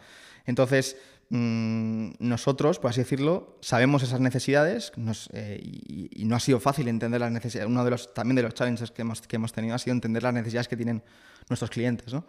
Entonces, 0.46 0.96
mmm, 1.30 2.10
nosotros, 2.18 2.78
por 2.78 2.90
así 2.90 3.00
decirlo, 3.00 3.58
sabemos 3.60 4.02
esas 4.02 4.20
necesidades 4.20 4.92
nos, 4.96 5.28
eh, 5.32 5.58
y, 5.62 6.22
y, 6.22 6.24
no 6.24 6.36
ha 6.36 6.40
sido 6.40 6.60
fácil 6.60 6.88
entender 6.88 7.20
las 7.20 7.32
necesidades. 7.32 7.68
Uno 7.68 7.84
de 7.84 7.90
los, 7.90 8.14
también 8.14 8.36
de 8.36 8.42
los 8.42 8.54
challenges 8.54 8.90
que 8.90 9.02
hemos, 9.02 9.22
que 9.22 9.36
hemos 9.36 9.52
tenido 9.52 9.74
ha 9.74 9.78
sido 9.78 9.94
entender 9.94 10.22
las 10.22 10.34
necesidades 10.34 10.68
que 10.68 10.76
tienen 10.76 11.02
nuestros 11.48 11.70
clientes. 11.70 12.12
¿no? 12.12 12.26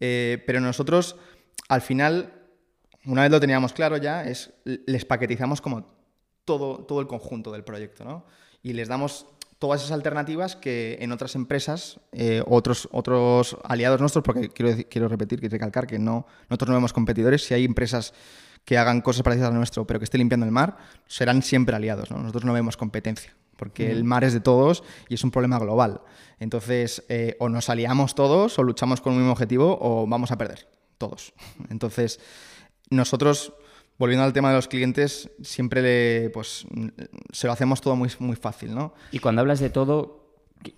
Eh, 0.00 0.42
pero 0.46 0.60
nosotros, 0.60 1.16
al 1.68 1.80
final, 1.80 2.32
una 3.04 3.22
vez 3.22 3.30
lo 3.30 3.40
teníamos 3.40 3.72
claro 3.72 3.96
ya, 3.96 4.24
es 4.24 4.52
les 4.64 5.04
paquetizamos 5.04 5.60
como 5.60 5.94
todo, 6.44 6.84
todo 6.84 7.00
el 7.00 7.06
conjunto 7.06 7.52
del 7.52 7.64
proyecto. 7.64 8.04
¿no? 8.04 8.26
Y 8.62 8.72
les 8.72 8.88
damos 8.88 9.26
todas 9.62 9.80
esas 9.80 9.92
alternativas 9.92 10.56
que 10.56 10.98
en 11.00 11.12
otras 11.12 11.36
empresas, 11.36 12.00
eh, 12.10 12.42
otros, 12.48 12.88
otros 12.90 13.56
aliados 13.62 14.00
nuestros, 14.00 14.24
porque 14.24 14.48
quiero, 14.48 14.70
decir, 14.70 14.88
quiero 14.88 15.06
repetir, 15.06 15.38
quiero 15.38 15.52
recalcar 15.52 15.86
que 15.86 16.00
no, 16.00 16.26
nosotros 16.50 16.70
no 16.70 16.74
vemos 16.74 16.92
competidores, 16.92 17.44
si 17.44 17.54
hay 17.54 17.64
empresas 17.64 18.12
que 18.64 18.76
hagan 18.76 19.00
cosas 19.02 19.22
parecidas 19.22 19.52
a 19.52 19.54
nuestro, 19.54 19.86
pero 19.86 20.00
que 20.00 20.04
estén 20.04 20.18
limpiando 20.18 20.44
el 20.46 20.50
mar, 20.50 20.78
serán 21.06 21.44
siempre 21.44 21.76
aliados. 21.76 22.10
¿no? 22.10 22.18
Nosotros 22.18 22.44
no 22.44 22.52
vemos 22.52 22.76
competencia, 22.76 23.36
porque 23.56 23.86
mm. 23.86 23.90
el 23.92 24.02
mar 24.02 24.24
es 24.24 24.32
de 24.32 24.40
todos 24.40 24.82
y 25.08 25.14
es 25.14 25.22
un 25.22 25.30
problema 25.30 25.60
global. 25.60 26.00
Entonces, 26.40 27.04
eh, 27.08 27.36
o 27.38 27.48
nos 27.48 27.68
aliamos 27.68 28.16
todos, 28.16 28.58
o 28.58 28.64
luchamos 28.64 29.00
con 29.00 29.12
un 29.12 29.20
mismo 29.20 29.30
objetivo, 29.30 29.78
o 29.80 30.08
vamos 30.08 30.32
a 30.32 30.38
perder, 30.38 30.66
todos. 30.98 31.34
Entonces, 31.70 32.18
nosotros 32.90 33.52
volviendo 33.98 34.24
al 34.24 34.32
tema 34.32 34.50
de 34.50 34.56
los 34.56 34.68
clientes, 34.68 35.30
siempre 35.42 35.82
le, 35.82 36.30
pues, 36.30 36.66
se 37.32 37.46
lo 37.46 37.52
hacemos 37.52 37.80
todo 37.80 37.96
muy, 37.96 38.10
muy 38.18 38.36
fácil, 38.36 38.74
¿no? 38.74 38.94
Y 39.12 39.18
cuando 39.18 39.40
hablas 39.40 39.60
de 39.60 39.70
todo, 39.70 40.26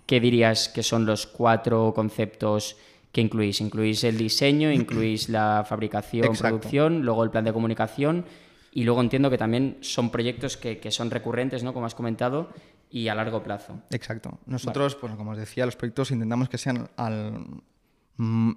¿qué 0.05 0.19
dirías 0.19 0.69
que 0.69 0.83
son 0.83 1.05
los 1.05 1.27
cuatro 1.27 1.93
conceptos 1.95 2.77
que 3.11 3.21
incluís? 3.21 3.61
¿Incluís 3.61 4.03
el 4.03 4.17
diseño, 4.17 4.71
incluís 4.71 5.29
la 5.29 5.65
fabricación, 5.67 6.25
Exacto. 6.25 6.57
producción, 6.57 7.01
luego 7.01 7.23
el 7.23 7.31
plan 7.31 7.45
de 7.45 7.53
comunicación? 7.53 8.25
Y 8.71 8.83
luego 8.83 9.01
entiendo 9.01 9.29
que 9.29 9.37
también 9.37 9.77
son 9.81 10.09
proyectos 10.09 10.57
que, 10.57 10.79
que 10.79 10.91
son 10.91 11.09
recurrentes, 11.09 11.63
¿no? 11.63 11.73
Como 11.73 11.85
has 11.85 11.95
comentado, 11.95 12.49
y 12.89 13.07
a 13.07 13.15
largo 13.15 13.43
plazo. 13.43 13.79
Exacto. 13.89 14.39
Nosotros, 14.45 14.93
vale. 14.93 15.01
pues 15.01 15.15
como 15.15 15.31
os 15.31 15.37
decía, 15.37 15.65
los 15.65 15.75
proyectos 15.75 16.11
intentamos 16.11 16.49
que 16.49 16.57
sean 16.57 16.89
al, 16.97 17.61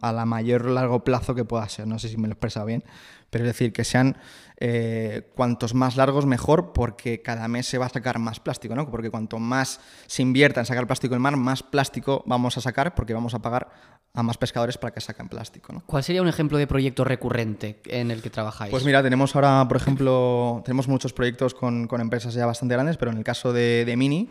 a 0.03 0.13
la 0.13 0.25
mayor 0.25 0.67
largo 0.67 1.05
plazo 1.05 1.35
que 1.35 1.45
pueda 1.45 1.69
ser. 1.69 1.87
No 1.87 1.99
sé 1.99 2.09
si 2.09 2.17
me 2.17 2.29
lo 2.29 2.33
he 2.33 2.35
expresado 2.35 2.67
bien, 2.67 2.85
pero 3.31 3.45
es 3.45 3.51
decir, 3.51 3.73
que 3.73 3.85
sean 3.85 4.17
eh, 4.59 5.31
cuantos 5.35 5.75
más 5.75 5.97
largos 5.97 6.27
mejor 6.27 6.73
porque 6.73 7.23
cada 7.23 7.49
mes 7.49 7.67
se 7.67 7.79
va 7.79 7.87
a 7.87 7.89
sacar 7.89 8.19
más 8.19 8.41
plástico, 8.41 8.75
¿no? 8.75 8.91
Porque 8.91 9.11
cuanto 9.11 9.39
más 9.39 9.81
se 10.07 10.23
invierta 10.23 10.61
en 10.61 10.67
sacar 10.67 10.87
plástico 10.87 11.15
del 11.15 11.21
mar, 11.21 11.37
más 11.37 11.63
plástico 11.63 12.23
vamos 12.27 12.57
a 12.57 12.61
sacar 12.61 12.95
porque 12.95 13.15
vamos 13.15 13.35
a 13.35 13.41
pagar 13.41 13.69
a 14.15 14.23
más 14.23 14.39
pescadores 14.39 14.79
para 14.79 14.93
que 14.93 15.01
saquen 15.01 15.29
plástico, 15.29 15.73
¿no? 15.73 15.83
¿Cuál 15.87 16.03
sería 16.03 16.23
un 16.23 16.29
ejemplo 16.29 16.59
de 16.59 16.67
proyecto 16.67 17.05
recurrente 17.05 17.81
en 17.87 18.11
el 18.11 18.23
que 18.23 18.31
trabajáis? 18.31 18.71
Pues 18.71 18.85
mira, 18.85 19.03
tenemos 19.03 19.35
ahora, 19.35 19.67
por 19.69 19.77
ejemplo, 19.77 20.63
tenemos 20.65 20.89
muchos 20.89 21.13
proyectos 21.13 21.55
con, 21.55 21.87
con 21.87 22.01
empresas 22.01 22.35
ya 22.35 22.47
bastante 22.47 22.75
grandes, 22.75 22.97
pero 22.97 23.11
en 23.11 23.19
el 23.19 23.25
caso 23.25 23.53
de, 23.53 23.85
de 23.85 23.97
Mini, 23.97 24.31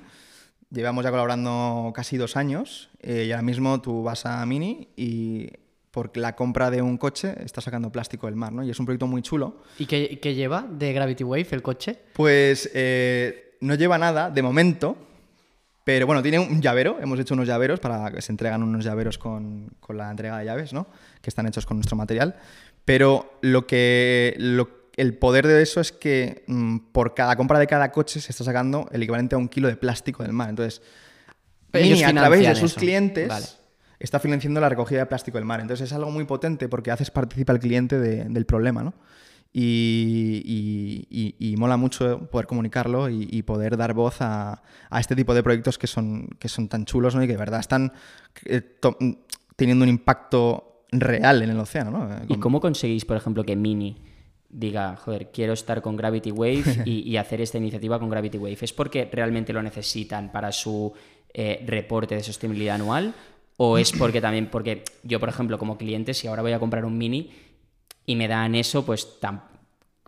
llevamos 0.72 1.04
ya 1.04 1.12
colaborando 1.12 1.92
casi 1.96 2.18
dos 2.18 2.36
años 2.36 2.90
eh, 3.02 3.26
y 3.28 3.32
ahora 3.32 3.44
mismo 3.44 3.82
tú 3.82 4.04
vas 4.04 4.26
a 4.26 4.46
Mini 4.46 4.90
y 4.96 5.50
porque 5.92 6.20
la 6.20 6.36
compra 6.36 6.70
de 6.70 6.82
un 6.82 6.98
coche 6.98 7.34
está 7.44 7.62
sacando 7.62 7.92
plástico 7.92 8.28
del 8.28 8.36
mar, 8.36 8.54
¿no? 8.54 8.64
Y 8.64 8.70
es 8.70 8.80
un 8.80 8.86
proyecto 8.86 9.08
muy 9.08 9.22
chulo. 9.22 9.64
¿Y 9.80 9.86
qué, 9.88 10.20
qué 10.22 10.36
lleva 10.36 10.68
de 10.70 10.94
Gravity 10.94 11.24
Wave 11.24 11.48
el 11.52 11.62
coche? 11.64 11.98
Pues 12.14 12.70
eh, 12.74 13.58
no 13.62 13.74
lleva 13.74 13.98
nada 13.98 14.30
de 14.30 14.42
momento, 14.44 14.96
pero 15.84 16.06
bueno, 16.06 16.22
tiene 16.22 16.38
un 16.38 16.62
llavero. 16.62 16.98
Hemos 17.02 17.20
hecho 17.20 17.34
unos 17.34 17.48
llaveros 17.48 17.80
para 17.80 18.12
que 18.12 18.22
se 18.22 18.32
entregan 18.32 18.62
unos 18.62 18.86
llaveros 18.86 19.18
con, 19.18 19.70
con 19.80 19.98
la 19.98 20.12
entrega 20.12 20.38
de 20.38 20.46
llaves, 20.46 20.72
¿no? 20.72 20.88
Que 21.22 21.30
están 21.30 21.48
hechos 21.48 21.66
con 21.66 21.78
nuestro 21.78 21.98
material. 21.98 22.36
Pero 22.86 23.40
lo 23.42 23.66
que, 23.66 24.36
lo, 24.38 24.77
el 24.98 25.18
poder 25.18 25.48
de 25.48 25.62
eso 25.62 25.80
es 25.80 25.92
que 25.92 26.44
mmm, 26.48 26.80
por 26.92 27.14
cada 27.14 27.36
compra 27.36 27.60
de 27.60 27.68
cada 27.68 27.92
coche 27.92 28.20
se 28.20 28.32
está 28.32 28.44
sacando 28.44 28.90
el 28.92 29.02
equivalente 29.02 29.36
a 29.36 29.38
un 29.38 29.48
kilo 29.48 29.68
de 29.68 29.78
plástico 29.78 30.24
del 30.24 30.34
mar. 30.34 30.50
Entonces, 30.50 30.82
Mini, 31.72 32.04
a 32.04 32.12
través 32.12 32.42
de 32.42 32.56
sus 32.56 32.72
eso. 32.72 32.80
clientes... 32.80 33.28
Vale 33.30 33.46
está 34.00 34.20
financiando 34.20 34.60
la 34.60 34.70
recogida 34.70 35.00
de 35.00 35.06
plástico 35.06 35.38
del 35.38 35.46
mar. 35.46 35.60
Entonces 35.60 35.90
es 35.90 35.94
algo 35.96 36.12
muy 36.12 36.26
potente 36.26 36.70
porque 36.70 36.92
haces 36.92 37.12
participar 37.12 37.56
al 37.56 37.60
cliente 37.60 38.00
de, 38.00 38.26
del 38.26 38.46
problema, 38.46 38.84
¿no? 38.84 38.94
Y, 39.54 40.44
y, 40.46 41.08
y, 41.10 41.52
y, 41.54 41.56
mola 41.56 41.78
mucho 41.78 42.30
poder 42.30 42.46
comunicarlo 42.46 43.10
y, 43.10 43.42
poder 43.44 43.76
dar 43.76 43.94
voz 43.94 44.22
a, 44.22 44.62
a, 44.90 45.00
este 45.00 45.16
tipo 45.16 45.34
de 45.34 45.42
proyectos 45.42 45.80
que 45.80 45.88
son, 45.88 46.28
que 46.38 46.48
son 46.48 46.68
tan 46.68 46.86
chulos 46.86 47.16
¿no? 47.16 47.24
y 47.24 47.28
que 47.28 47.34
de 47.34 47.40
verdad 47.40 47.62
están 47.62 47.94
eh, 48.46 48.62
teniendo 49.56 49.84
un 49.84 49.90
impacto 49.90 50.84
real 50.92 51.42
en 51.42 51.50
el 51.50 51.60
océano. 51.60 51.92
¿no? 51.92 52.10
¿Y 52.28 52.38
cómo 52.38 52.60
conseguís, 52.60 53.06
por 53.06 53.18
ejemplo, 53.18 53.46
que 53.46 53.56
Mini 53.56 53.96
diga, 54.50 54.96
joder, 54.96 55.32
quiero 55.32 55.54
estar 55.54 55.82
con 55.82 55.96
Gravity 55.96 56.32
Wave 56.32 56.64
y, 56.86 57.10
y 57.10 57.18
hacer 57.18 57.42
esta 57.42 57.58
iniciativa 57.58 58.00
con 58.00 58.10
Gravity 58.10 58.38
Wave? 58.38 58.58
¿Es 58.62 58.74
porque 58.74 59.10
realmente 59.12 59.54
lo 59.54 59.62
necesitan 59.62 60.32
para 60.32 60.52
su 60.52 60.94
eh, 61.34 61.64
reporte 61.66 62.16
de 62.16 62.24
sostenibilidad 62.24 62.76
anual? 62.76 63.14
¿O 63.58 63.78
es 63.78 63.92
porque 63.98 64.22
también, 64.22 64.48
porque 64.48 64.84
yo, 65.04 65.20
por 65.20 65.30
ejemplo, 65.30 65.58
como 65.58 65.78
cliente, 65.78 66.14
si 66.14 66.28
ahora 66.28 66.42
voy 66.42 66.54
a 66.54 66.60
comprar 66.60 66.86
un 66.86 66.98
Mini 66.98 67.32
y 68.06 68.16
me 68.16 68.28
dan 68.28 68.56
eso, 68.56 68.86
pues 68.86 69.20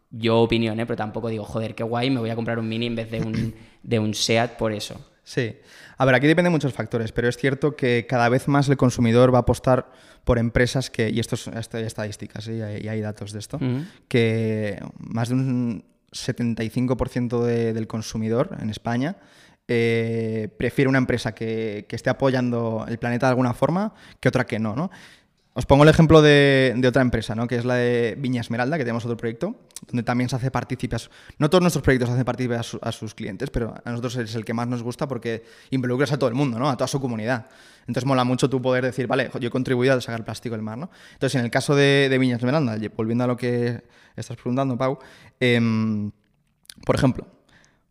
yo 0.10 0.40
opinión, 0.40 0.80
¿eh? 0.80 0.86
pero 0.86 0.98
tampoco 0.98 1.30
digo, 1.30 1.44
joder, 1.44 1.76
qué 1.76 1.84
guay, 1.84 2.10
me 2.10 2.20
voy 2.20 2.30
a 2.30 2.36
comprar 2.36 2.58
un 2.58 2.68
Mini 2.68 2.88
en 2.88 2.96
vez 2.96 3.12
de 3.12 3.22
un, 3.22 3.54
de 3.84 4.00
un 4.00 4.14
SEAT 4.14 4.58
por 4.58 4.72
eso. 4.72 5.06
Sí. 5.30 5.56
A 6.00 6.06
ver, 6.06 6.16
aquí 6.16 6.26
depende 6.26 6.48
de 6.48 6.54
muchos 6.54 6.74
factores, 6.74 7.12
pero 7.12 7.30
es 7.30 7.38
cierto 7.38 7.76
que 7.76 8.08
cada 8.10 8.30
vez 8.30 8.48
más 8.48 8.68
el 8.68 8.78
consumidor 8.78 9.32
va 9.32 9.38
a 9.38 9.42
apostar 9.42 9.92
por 10.24 10.40
empresas 10.40 10.90
que, 10.90 11.12
y 11.12 11.20
esto 11.20 11.36
es, 11.36 11.48
estadísticas, 11.48 12.48
¿eh? 12.48 12.80
y, 12.82 12.88
hay, 12.88 13.00
datos 13.00 13.32
de 13.32 13.38
esto, 13.38 13.60
que 14.08 14.82
más 14.98 15.30
de 15.30 15.36
un 15.36 15.86
75% 16.12 17.44
del 17.44 17.86
consumidor 17.86 18.58
en 18.60 18.72
España 18.72 19.18
eh, 19.68 20.50
prefiere 20.58 20.90
una 20.90 20.98
empresa 20.98 21.36
que, 21.36 21.86
esté 21.88 22.10
apoyando 22.10 22.88
el 22.90 22.98
planeta 22.98 23.28
de 23.28 23.30
alguna 23.30 23.54
forma 23.54 23.94
que 24.20 24.30
otra 24.30 24.48
que 24.48 24.58
no, 24.58 24.76
¿no? 24.76 24.90
Os 25.60 25.66
pongo 25.66 25.84
el 25.84 25.90
ejemplo 25.90 26.22
de, 26.22 26.82
otra 26.88 27.02
empresa, 27.02 27.36
¿no? 27.36 27.46
que 27.46 27.58
es 27.58 27.66
la 27.66 27.74
de 27.74 28.16
Viña 28.18 28.40
Esmeralda, 28.40 28.78
que 28.78 28.86
tenemos 28.86 29.04
otro 29.04 29.18
proyecto, 29.18 29.58
donde 29.88 30.04
también 30.04 30.30
se 30.30 30.38
hace 30.38 30.52
partícipe, 30.52 30.96
no 31.38 31.50
todos 31.50 31.62
nuestros 31.62 31.84
proyectos 31.84 32.10
hacen 32.10 32.24
partícipe 32.24 32.56
a, 32.56 32.92
sus 32.94 33.14
clientes, 33.14 33.50
pero 33.50 33.76
a 33.84 33.90
nosotros 33.90 34.16
es 34.16 34.36
el 34.36 34.46
que 34.46 34.54
más 34.54 34.70
nos 34.70 34.82
gusta 34.82 35.06
porque 35.06 35.44
involucras 35.72 36.14
a 36.14 36.18
todo 36.18 36.30
el 36.30 36.36
mundo, 36.36 36.58
¿no? 36.60 36.70
a 36.70 36.78
toda 36.78 36.88
su 36.88 37.02
comunidad. 37.02 37.48
Entonces 37.82 38.06
mola 38.06 38.24
mucho 38.24 38.50
tu 38.50 38.62
poder 38.62 38.86
decir, 38.86 39.06
vale, 39.06 39.30
yo 39.38 39.50
he 39.50 39.52
contribuido 39.52 39.96
a 39.96 40.00
sacar 40.00 40.24
plástico 40.24 40.56
del 40.56 40.62
mar. 40.62 40.78
¿no? 40.78 40.90
Entonces, 41.12 41.38
en 41.38 41.44
el 41.44 41.52
caso 41.52 41.76
de, 41.76 42.08
de 42.10 42.18
Viña 42.18 42.38
Esmeralda, 42.38 42.78
volviendo 42.96 43.26
a 43.26 43.28
lo 43.28 43.36
que 43.36 43.84
estás 44.16 44.38
preguntando, 44.38 44.78
Pau, 44.78 44.98
em, 45.42 46.10
por 46.86 46.96
ejemplo, 46.96 47.28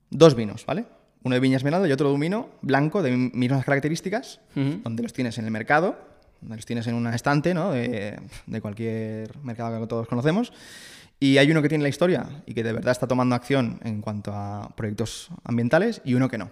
dos 0.08 0.34
vinos, 0.34 0.64
¿vale? 0.64 0.86
Uno 1.22 1.34
de 1.34 1.40
Viña 1.40 1.58
Esmeralda 1.58 1.86
y 1.86 1.92
otro 1.92 2.08
de 2.08 2.14
un 2.14 2.20
vino 2.20 2.48
blanco 2.62 3.02
de 3.02 3.14
mismas 3.14 3.66
características, 3.66 4.40
donde 4.54 5.02
los 5.02 5.12
tienes 5.12 5.36
en 5.36 5.44
el 5.44 5.50
mercado 5.50 6.07
los 6.46 6.66
tienes 6.66 6.86
en 6.86 6.94
un 6.94 7.06
estante 7.08 7.54
¿no? 7.54 7.72
de, 7.72 8.20
cualquier 8.60 9.36
mercado 9.38 9.80
que 9.80 9.86
todos 9.86 10.06
conocemos. 10.06 10.52
Y 11.20 11.38
hay 11.38 11.50
uno 11.50 11.62
que 11.62 11.68
tiene 11.68 11.82
la 11.82 11.88
historia 11.88 12.28
y 12.46 12.54
que 12.54 12.62
de 12.62 12.72
verdad 12.72 12.92
está 12.92 13.08
tomando 13.08 13.34
acción 13.34 13.80
en 13.82 14.00
cuanto 14.00 14.32
a 14.32 14.72
proyectos 14.76 15.30
ambientales 15.42 16.00
y 16.04 16.14
uno 16.14 16.28
que 16.28 16.38
no. 16.38 16.50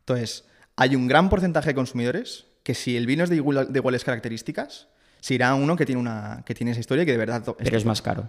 Entonces, 0.00 0.44
hay 0.74 0.96
un 0.96 1.06
gran 1.06 1.28
porcentaje 1.28 1.68
de 1.68 1.74
consumidores 1.74 2.46
que 2.64 2.74
si 2.74 2.96
el 2.96 3.06
vino 3.06 3.24
es 3.24 3.30
de, 3.30 3.36
iguales 3.36 4.04
características, 4.04 4.88
se 5.20 5.34
irá 5.34 5.50
a 5.50 5.54
uno 5.54 5.76
que 5.76 5.86
tiene, 5.86 6.00
una, 6.00 6.42
que 6.44 6.54
tiene 6.54 6.72
esa 6.72 6.80
historia 6.80 7.02
y 7.02 7.06
que 7.06 7.12
de 7.12 7.18
verdad... 7.18 7.42
Pero 7.56 7.76
es 7.76 7.84
más 7.84 8.02
caro. 8.02 8.28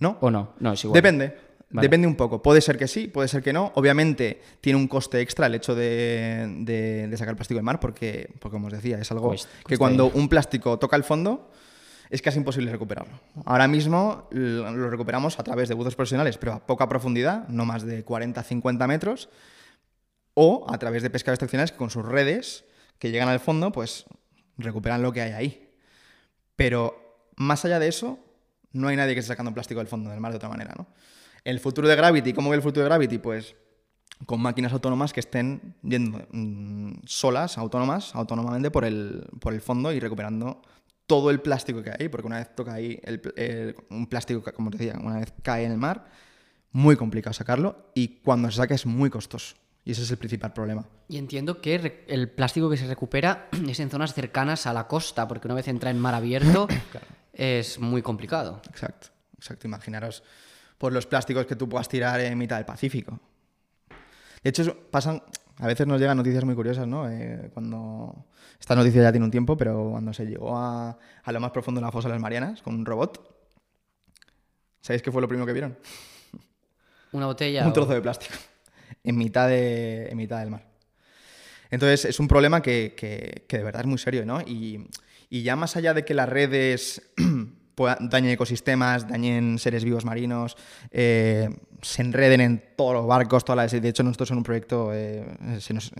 ¿No? 0.00 0.18
¿O 0.20 0.30
no? 0.30 0.54
No, 0.60 0.72
es 0.72 0.84
igual. 0.84 0.94
Depende. 0.94 1.36
Depende 1.82 2.06
un 2.06 2.14
poco. 2.14 2.42
Puede 2.42 2.60
ser 2.60 2.78
que 2.78 2.86
sí, 2.86 3.08
puede 3.08 3.28
ser 3.28 3.42
que 3.42 3.52
no. 3.52 3.72
Obviamente 3.74 4.40
tiene 4.60 4.78
un 4.78 4.86
coste 4.86 5.20
extra 5.20 5.46
el 5.46 5.54
hecho 5.54 5.74
de, 5.74 7.12
sacar 7.16 7.34
plástico 7.34 7.58
del 7.58 7.64
mar 7.64 7.80
porque, 7.80 8.30
porque, 8.38 8.54
como 8.54 8.68
os 8.68 8.72
decía, 8.72 8.98
es 8.98 9.10
algo 9.10 9.34
que 9.66 9.76
cuando 9.76 10.06
un 10.06 10.28
plástico 10.28 10.78
toca 10.78 10.96
el 10.96 11.04
fondo 11.04 11.50
es 12.10 12.22
casi 12.22 12.38
imposible 12.38 12.70
recuperarlo. 12.70 13.18
Ahora 13.44 13.66
mismo 13.66 14.28
lo 14.30 14.90
recuperamos 14.90 15.38
a 15.40 15.42
través 15.42 15.68
de 15.68 15.74
buzos 15.74 15.96
profesionales, 15.96 16.38
pero 16.38 16.52
a 16.52 16.66
poca 16.66 16.88
profundidad, 16.88 17.48
no 17.48 17.64
más 17.64 17.82
de 17.82 18.04
40-50 18.04 18.86
metros, 18.86 19.28
o 20.34 20.66
a 20.68 20.78
través 20.78 21.02
de 21.02 21.10
pescadores 21.10 21.38
extraccionales 21.38 21.72
que 21.72 21.78
con 21.78 21.90
sus 21.90 22.04
redes 22.04 22.64
que 22.98 23.10
llegan 23.10 23.28
al 23.28 23.40
fondo, 23.40 23.72
pues 23.72 24.04
recuperan 24.58 25.02
lo 25.02 25.12
que 25.12 25.22
hay 25.22 25.32
ahí. 25.32 25.70
Pero 26.56 27.32
más 27.36 27.64
allá 27.64 27.78
de 27.78 27.88
eso, 27.88 28.18
no 28.72 28.88
hay 28.88 28.96
nadie 28.96 29.14
que 29.14 29.20
esté 29.20 29.32
sacando 29.32 29.52
plástico 29.52 29.80
del 29.80 29.88
fondo 29.88 30.10
del 30.10 30.20
mar 30.20 30.32
de 30.32 30.36
otra 30.36 30.48
manera, 30.48 30.74
¿no? 30.76 30.86
El 31.44 31.60
futuro 31.60 31.86
de 31.86 31.94
Gravity, 31.94 32.32
¿cómo 32.32 32.48
ve 32.48 32.56
el 32.56 32.62
futuro 32.62 32.84
de 32.84 32.88
Gravity? 32.88 33.18
Pues 33.18 33.54
con 34.24 34.40
máquinas 34.40 34.72
autónomas 34.72 35.12
que 35.12 35.20
estén 35.20 35.76
yendo 35.82 36.26
mm, 36.32 37.02
solas, 37.04 37.58
autónomas, 37.58 38.14
autónomamente 38.14 38.70
por 38.70 38.86
el, 38.86 39.26
por 39.40 39.52
el 39.52 39.60
fondo 39.60 39.92
y 39.92 40.00
recuperando 40.00 40.62
todo 41.06 41.30
el 41.30 41.40
plástico 41.40 41.82
que 41.82 41.90
hay, 41.90 42.08
porque 42.08 42.26
una 42.26 42.38
vez 42.38 42.54
toca 42.54 42.72
ahí 42.72 42.98
un 43.90 44.06
plástico, 44.06 44.42
como 44.54 44.70
te 44.70 44.78
decía, 44.78 44.98
una 44.98 45.18
vez 45.18 45.34
cae 45.42 45.64
en 45.64 45.72
el 45.72 45.78
mar, 45.78 46.06
muy 46.72 46.96
complicado 46.96 47.34
sacarlo 47.34 47.90
y 47.94 48.20
cuando 48.22 48.50
se 48.50 48.56
saca 48.56 48.74
es 48.74 48.86
muy 48.86 49.10
costoso. 49.10 49.56
Y 49.84 49.92
ese 49.92 50.02
es 50.02 50.10
el 50.10 50.16
principal 50.16 50.54
problema. 50.54 50.88
Y 51.08 51.18
entiendo 51.18 51.60
que 51.60 52.06
el 52.08 52.30
plástico 52.30 52.70
que 52.70 52.78
se 52.78 52.86
recupera 52.86 53.50
es 53.68 53.80
en 53.80 53.90
zonas 53.90 54.14
cercanas 54.14 54.66
a 54.66 54.72
la 54.72 54.88
costa, 54.88 55.28
porque 55.28 55.46
una 55.46 55.56
vez 55.56 55.68
entra 55.68 55.90
en 55.90 55.98
mar 55.98 56.14
abierto 56.14 56.68
es 57.34 57.78
muy 57.78 58.00
complicado. 58.00 58.62
Exacto, 58.70 59.08
exacto. 59.36 59.66
Imaginaros 59.66 60.22
por 60.84 60.92
los 60.92 61.06
plásticos 61.06 61.46
que 61.46 61.56
tú 61.56 61.66
puedas 61.66 61.88
tirar 61.88 62.20
en 62.20 62.36
mitad 62.36 62.56
del 62.56 62.66
Pacífico. 62.66 63.18
De 64.42 64.50
hecho, 64.50 64.76
pasan, 64.90 65.22
a 65.56 65.66
veces 65.66 65.86
nos 65.86 65.98
llegan 65.98 66.18
noticias 66.18 66.44
muy 66.44 66.54
curiosas, 66.54 66.86
¿no? 66.86 67.08
Eh, 67.08 67.50
cuando 67.54 68.26
esta 68.60 68.74
noticia 68.74 69.00
ya 69.00 69.10
tiene 69.10 69.24
un 69.24 69.30
tiempo, 69.30 69.56
pero 69.56 69.92
cuando 69.92 70.12
se 70.12 70.26
llegó 70.26 70.58
a, 70.58 70.98
lo 71.26 71.40
más 71.40 71.52
profundo 71.52 71.80
de 71.80 71.86
la 71.86 71.90
fosa 71.90 72.08
de 72.08 72.16
las 72.16 72.20
Marianas 72.20 72.60
con 72.60 72.74
un 72.74 72.84
robot, 72.84 73.34
¿sabéis 74.82 75.00
qué 75.00 75.10
fue 75.10 75.22
lo 75.22 75.26
primero 75.26 75.46
que 75.46 75.54
vieron? 75.54 75.78
Una 77.12 77.24
botella. 77.24 77.66
un 77.66 77.72
trozo 77.72 77.94
de 77.94 78.02
plástico 78.02 78.34
en 79.04 79.16
mitad, 79.16 79.48
de, 79.48 80.08
en 80.10 80.18
mitad 80.18 80.40
del 80.40 80.50
mar. 80.50 80.66
Entonces 81.70 82.04
es 82.04 82.20
un 82.20 82.28
problema 82.28 82.60
que, 82.60 82.94
que, 82.94 83.56
de 83.56 83.64
verdad 83.64 83.80
es 83.80 83.86
muy 83.86 83.96
serio, 83.96 84.26
¿no? 84.26 84.42
Y, 84.42 84.86
y 85.30 85.44
ya 85.44 85.56
más 85.56 85.76
allá 85.76 85.94
de 85.94 86.04
que 86.04 86.12
las 86.12 86.28
redes 86.28 87.10
dañen 88.00 88.30
ecosistemas, 88.30 89.08
dañen 89.08 89.58
seres 89.58 89.84
vivos 89.84 90.04
marinos, 90.04 90.56
eh, 90.90 91.48
se 91.82 92.02
enreden 92.02 92.40
en 92.40 92.64
todos 92.76 92.94
los 92.94 93.06
barcos, 93.06 93.44
todas 93.44 93.72
las... 93.72 93.82
De 93.82 93.88
hecho, 93.88 94.02
nosotros 94.02 94.30
en 94.30 94.38
un 94.38 94.42
proyecto, 94.42 94.90
eh, 94.92 95.24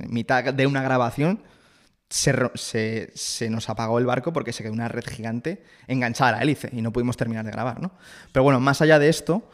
mitad 0.09 0.55
de 0.55 0.67
una 0.67 0.83
grabación, 0.83 1.41
se, 2.09 3.51
nos 3.51 3.69
apagó 3.69 3.99
el 3.99 4.07
barco 4.07 4.33
porque 4.33 4.53
se 4.53 4.63
quedó 4.63 4.73
una 4.73 4.89
red 4.89 5.05
gigante 5.05 5.65
enganchada 5.89 6.31
a 6.31 6.33
la 6.37 6.43
hélice 6.43 6.71
y 6.73 6.81
no 6.81 6.93
pudimos 6.93 7.17
terminar 7.17 7.45
de 7.45 7.51
grabar, 7.51 7.81
¿no? 7.81 7.93
Pero 8.33 8.45
bueno, 8.45 8.61
más 8.61 8.81
allá 8.83 8.99
de 8.99 9.09
esto, 9.09 9.51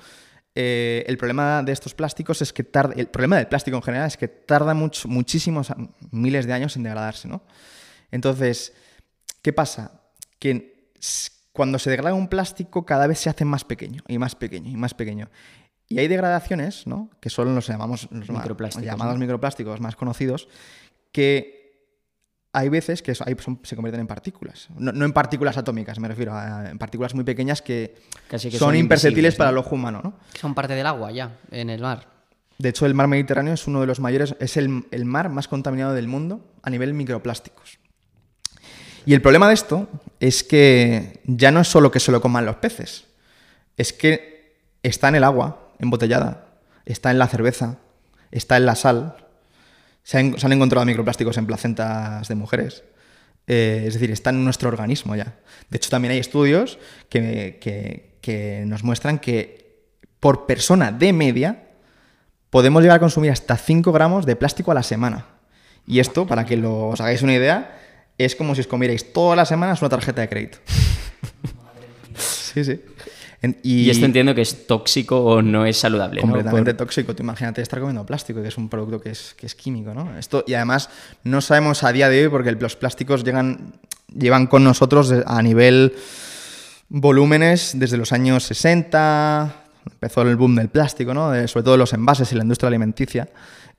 eh, 0.55 1.05
el 1.07 1.17
problema 1.17 1.63
de 1.63 1.73
estos 1.73 1.95
plásticos 1.95 2.43
es 2.43 2.53
que 2.53 2.65
tarda, 2.65 2.95
el 2.97 3.07
problema 3.07 3.37
del 3.37 3.47
plástico 3.47 3.77
en 3.77 3.83
general 3.83 4.07
es 4.09 4.17
que 4.17 4.29
tarda 4.29 4.75
muchísimos 4.75 5.73
miles 6.11 6.47
de 6.47 6.53
años 6.53 6.77
en 6.77 6.83
degradarse, 6.83 7.29
¿no? 7.29 7.43
Entonces, 8.11 8.75
¿qué 9.43 9.53
pasa? 9.53 10.03
Que 10.39 10.91
cuando 11.53 11.79
se 11.79 11.91
degrada 11.91 12.15
un 12.15 12.29
plástico 12.29 12.85
cada 12.87 13.07
vez 13.07 13.19
se 13.19 13.31
hace 13.31 13.45
más 13.45 13.65
pequeño 13.65 14.03
y 14.09 14.19
más 14.19 14.35
pequeño 14.35 14.71
y 14.71 14.77
más 14.77 14.95
pequeño. 14.95 15.29
Y 15.89 15.99
hay 15.99 16.07
degradaciones, 16.07 16.87
¿no? 16.87 17.11
que 17.21 17.31
son 17.31 17.55
los 17.55 17.67
llamamos 17.67 18.09
los 18.13 18.31
microplásticos, 18.31 18.87
llamados 18.87 19.19
microplásticos 19.19 19.81
más 19.81 19.97
conocidos, 19.97 20.49
que 21.11 21.61
hay 22.53 22.69
veces 22.69 23.03
que 23.03 23.15
se 23.15 23.77
convierten 23.77 24.01
en 24.01 24.07
partículas. 24.07 24.69
No, 24.77 25.05
en 25.05 25.13
partículas 25.13 25.57
atómicas, 25.57 25.99
me 25.99 26.07
refiero, 26.07 26.33
a, 26.33 26.71
en 26.71 26.79
partículas 26.79 27.15
muy 27.15 27.25
pequeñas 27.25 27.61
que, 27.61 27.97
son, 28.57 28.77
imperceptibles 28.77 29.35
para 29.35 29.51
el 29.51 29.59
ojo 29.59 29.75
humano. 29.75 30.01
¿no? 30.03 30.15
Son 30.39 30.55
parte 30.55 30.75
del 30.75 30.87
agua 30.87 31.11
ya, 31.11 31.39
en 31.51 31.71
el 31.71 31.81
mar. 31.81 32.07
De 32.59 32.69
hecho, 32.69 32.87
el 32.87 32.95
mar 32.95 33.09
Mediterráneo 33.09 33.55
es 33.55 33.67
uno 33.67 33.81
de 33.81 33.87
los 33.87 33.99
mayores, 33.99 34.37
es 34.39 34.57
el, 34.57 34.85
el 34.93 35.05
mar 35.05 35.29
más 35.29 35.49
contaminado 35.49 35.95
del 35.95 36.07
mundo 36.07 36.53
a 36.63 36.71
nivel 36.71 36.95
microplásticos. 36.95 37.80
Y 39.07 39.15
el 39.15 39.23
problema 39.23 39.49
de 39.49 39.55
esto 39.55 39.89
es 40.21 40.45
que 40.45 41.21
ya 41.25 41.51
no 41.51 41.61
es 41.61 41.69
solo 41.69 41.91
que 41.91 42.01
se 42.01 42.13
lo 42.13 42.21
coman 42.21 42.47
los 42.47 42.57
peces, 42.57 43.07
es 43.77 43.93
que 43.93 44.59
está 44.83 45.09
en 45.09 45.17
el 45.17 45.25
agua 45.25 45.73
embotellada, 45.79 46.47
está 46.85 47.11
en 47.11 47.19
la 47.19 47.29
cerveza, 47.29 47.79
está 48.31 48.57
en 48.57 48.67
la 48.67 48.75
sal. 48.75 49.17
Se 50.03 50.19
han, 50.19 50.53
encontrado 50.53 50.85
microplásticos 50.85 51.37
en 51.39 51.47
placentas 51.47 52.29
de 52.29 52.35
mujeres. 52.35 52.85
Eh, 53.47 53.85
es 53.87 53.95
decir, 53.95 54.11
está 54.11 54.31
en 54.31 54.45
nuestro 54.45 54.69
organismo 54.69 55.17
ya. 55.17 55.39
De 55.71 55.77
hecho, 55.77 55.91
también 55.91 56.13
hay 56.13 56.19
estudios 56.19 56.79
que, 57.09 57.59
que 58.21 58.65
nos 58.67 58.83
muestran 58.85 59.19
que 59.19 59.89
por 60.21 60.47
persona 60.47 60.93
de 60.93 61.13
media 61.13 61.65
podemos 62.51 62.83
llegar 62.83 62.97
a 62.97 63.01
consumir 63.01 63.31
hasta 63.31 63.57
5 63.57 63.93
gramos 63.93 64.27
de 64.27 64.37
plástico 64.37 64.71
a 64.71 64.75
la 64.75 64.83
semana. 64.83 65.27
Y 65.87 66.01
esto, 66.01 66.27
para 66.27 66.45
que 66.45 66.57
lo, 66.57 66.89
os 66.89 67.01
hagáis 67.01 67.23
una 67.23 67.35
idea, 67.35 67.80
es 68.25 68.37
como 68.37 68.55
si 68.55 68.63
os 68.63 68.67
comierais 68.67 69.13
todas 69.13 69.37
las 69.37 69.49
semanas 69.49 69.81
una 69.81 69.89
tarjeta 69.89 70.21
de 70.21 70.29
crédito. 70.29 70.59
sí, 72.17 72.65
sí. 72.65 72.81
y, 73.63 73.89
esto 73.89 74.05
entiendo 74.05 74.35
que 74.35 74.43
es 74.43 74.67
tóxico 74.67 75.23
o 75.23 75.43
no 75.43 75.65
es 75.65 75.77
saludable. 75.77 76.21
Completamente 76.21 76.75
tóxico. 76.75 77.15
Tú 77.15 77.23
imagínate 77.23 77.63
estar 77.63 77.81
comiendo 77.81 78.05
plástico, 78.05 78.43
que 78.43 78.49
es 78.49 78.59
un 78.59 78.69
producto 78.69 79.01
que 79.01 79.11
es, 79.11 79.35
que 79.37 79.47
es 79.47 79.55
químico, 79.55 79.95
¿no? 79.95 80.19
Esto, 80.19 80.45
y 80.47 80.55
además 80.55 80.91
no 81.25 81.41
sabemos 81.41 81.83
a 81.83 81.93
día 81.93 82.09
de 82.09 82.25
hoy, 82.25 82.29
porque 82.29 82.53
los 82.53 82.77
plásticos 82.77 83.25
llegan, 83.25 83.75
llevan 84.15 84.47
con 84.47 84.65
nosotros 84.65 85.13
a 85.25 85.43
nivel 85.43 85.95
volúmenes 86.91 87.73
desde 87.77 87.97
los 87.97 88.13
años 88.13 88.45
60, 88.45 89.55
empezó 89.87 90.23
el 90.23 90.37
boom 90.37 90.57
del 90.57 90.69
plástico, 90.69 91.15
¿no? 91.15 91.33
sobre 91.49 91.65
todo 91.65 91.77
los 91.77 91.93
envases 91.93 92.33
y 92.33 92.35
la 92.35 92.43
industria 92.43 92.69
alimenticia. 92.69 93.29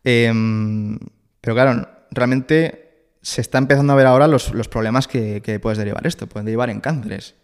Em, 0.03 0.97
pero 1.39 1.53
claro, 1.53 1.87
realmente 2.11 2.90
se 3.21 3.41
está 3.41 3.57
empezando 3.57 3.93
a 3.93 3.95
ver 3.95 4.07
ahora 4.07 4.27
los, 4.27 4.51
problemas 4.69 5.07
que, 5.07 5.41
que, 5.41 5.59
puedes 5.59 5.77
derivar 5.77 6.05
esto. 6.07 6.27
Pueden 6.27 6.45
derivar 6.45 6.69
en 6.69 6.81
cánceres. 6.81 7.35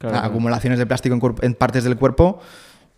Acumulaciones 0.00 0.78
de 0.78 0.86
plástico 0.86 1.36
en, 1.42 1.54
partes 1.54 1.84
del 1.84 1.96
cuerpo, 1.96 2.40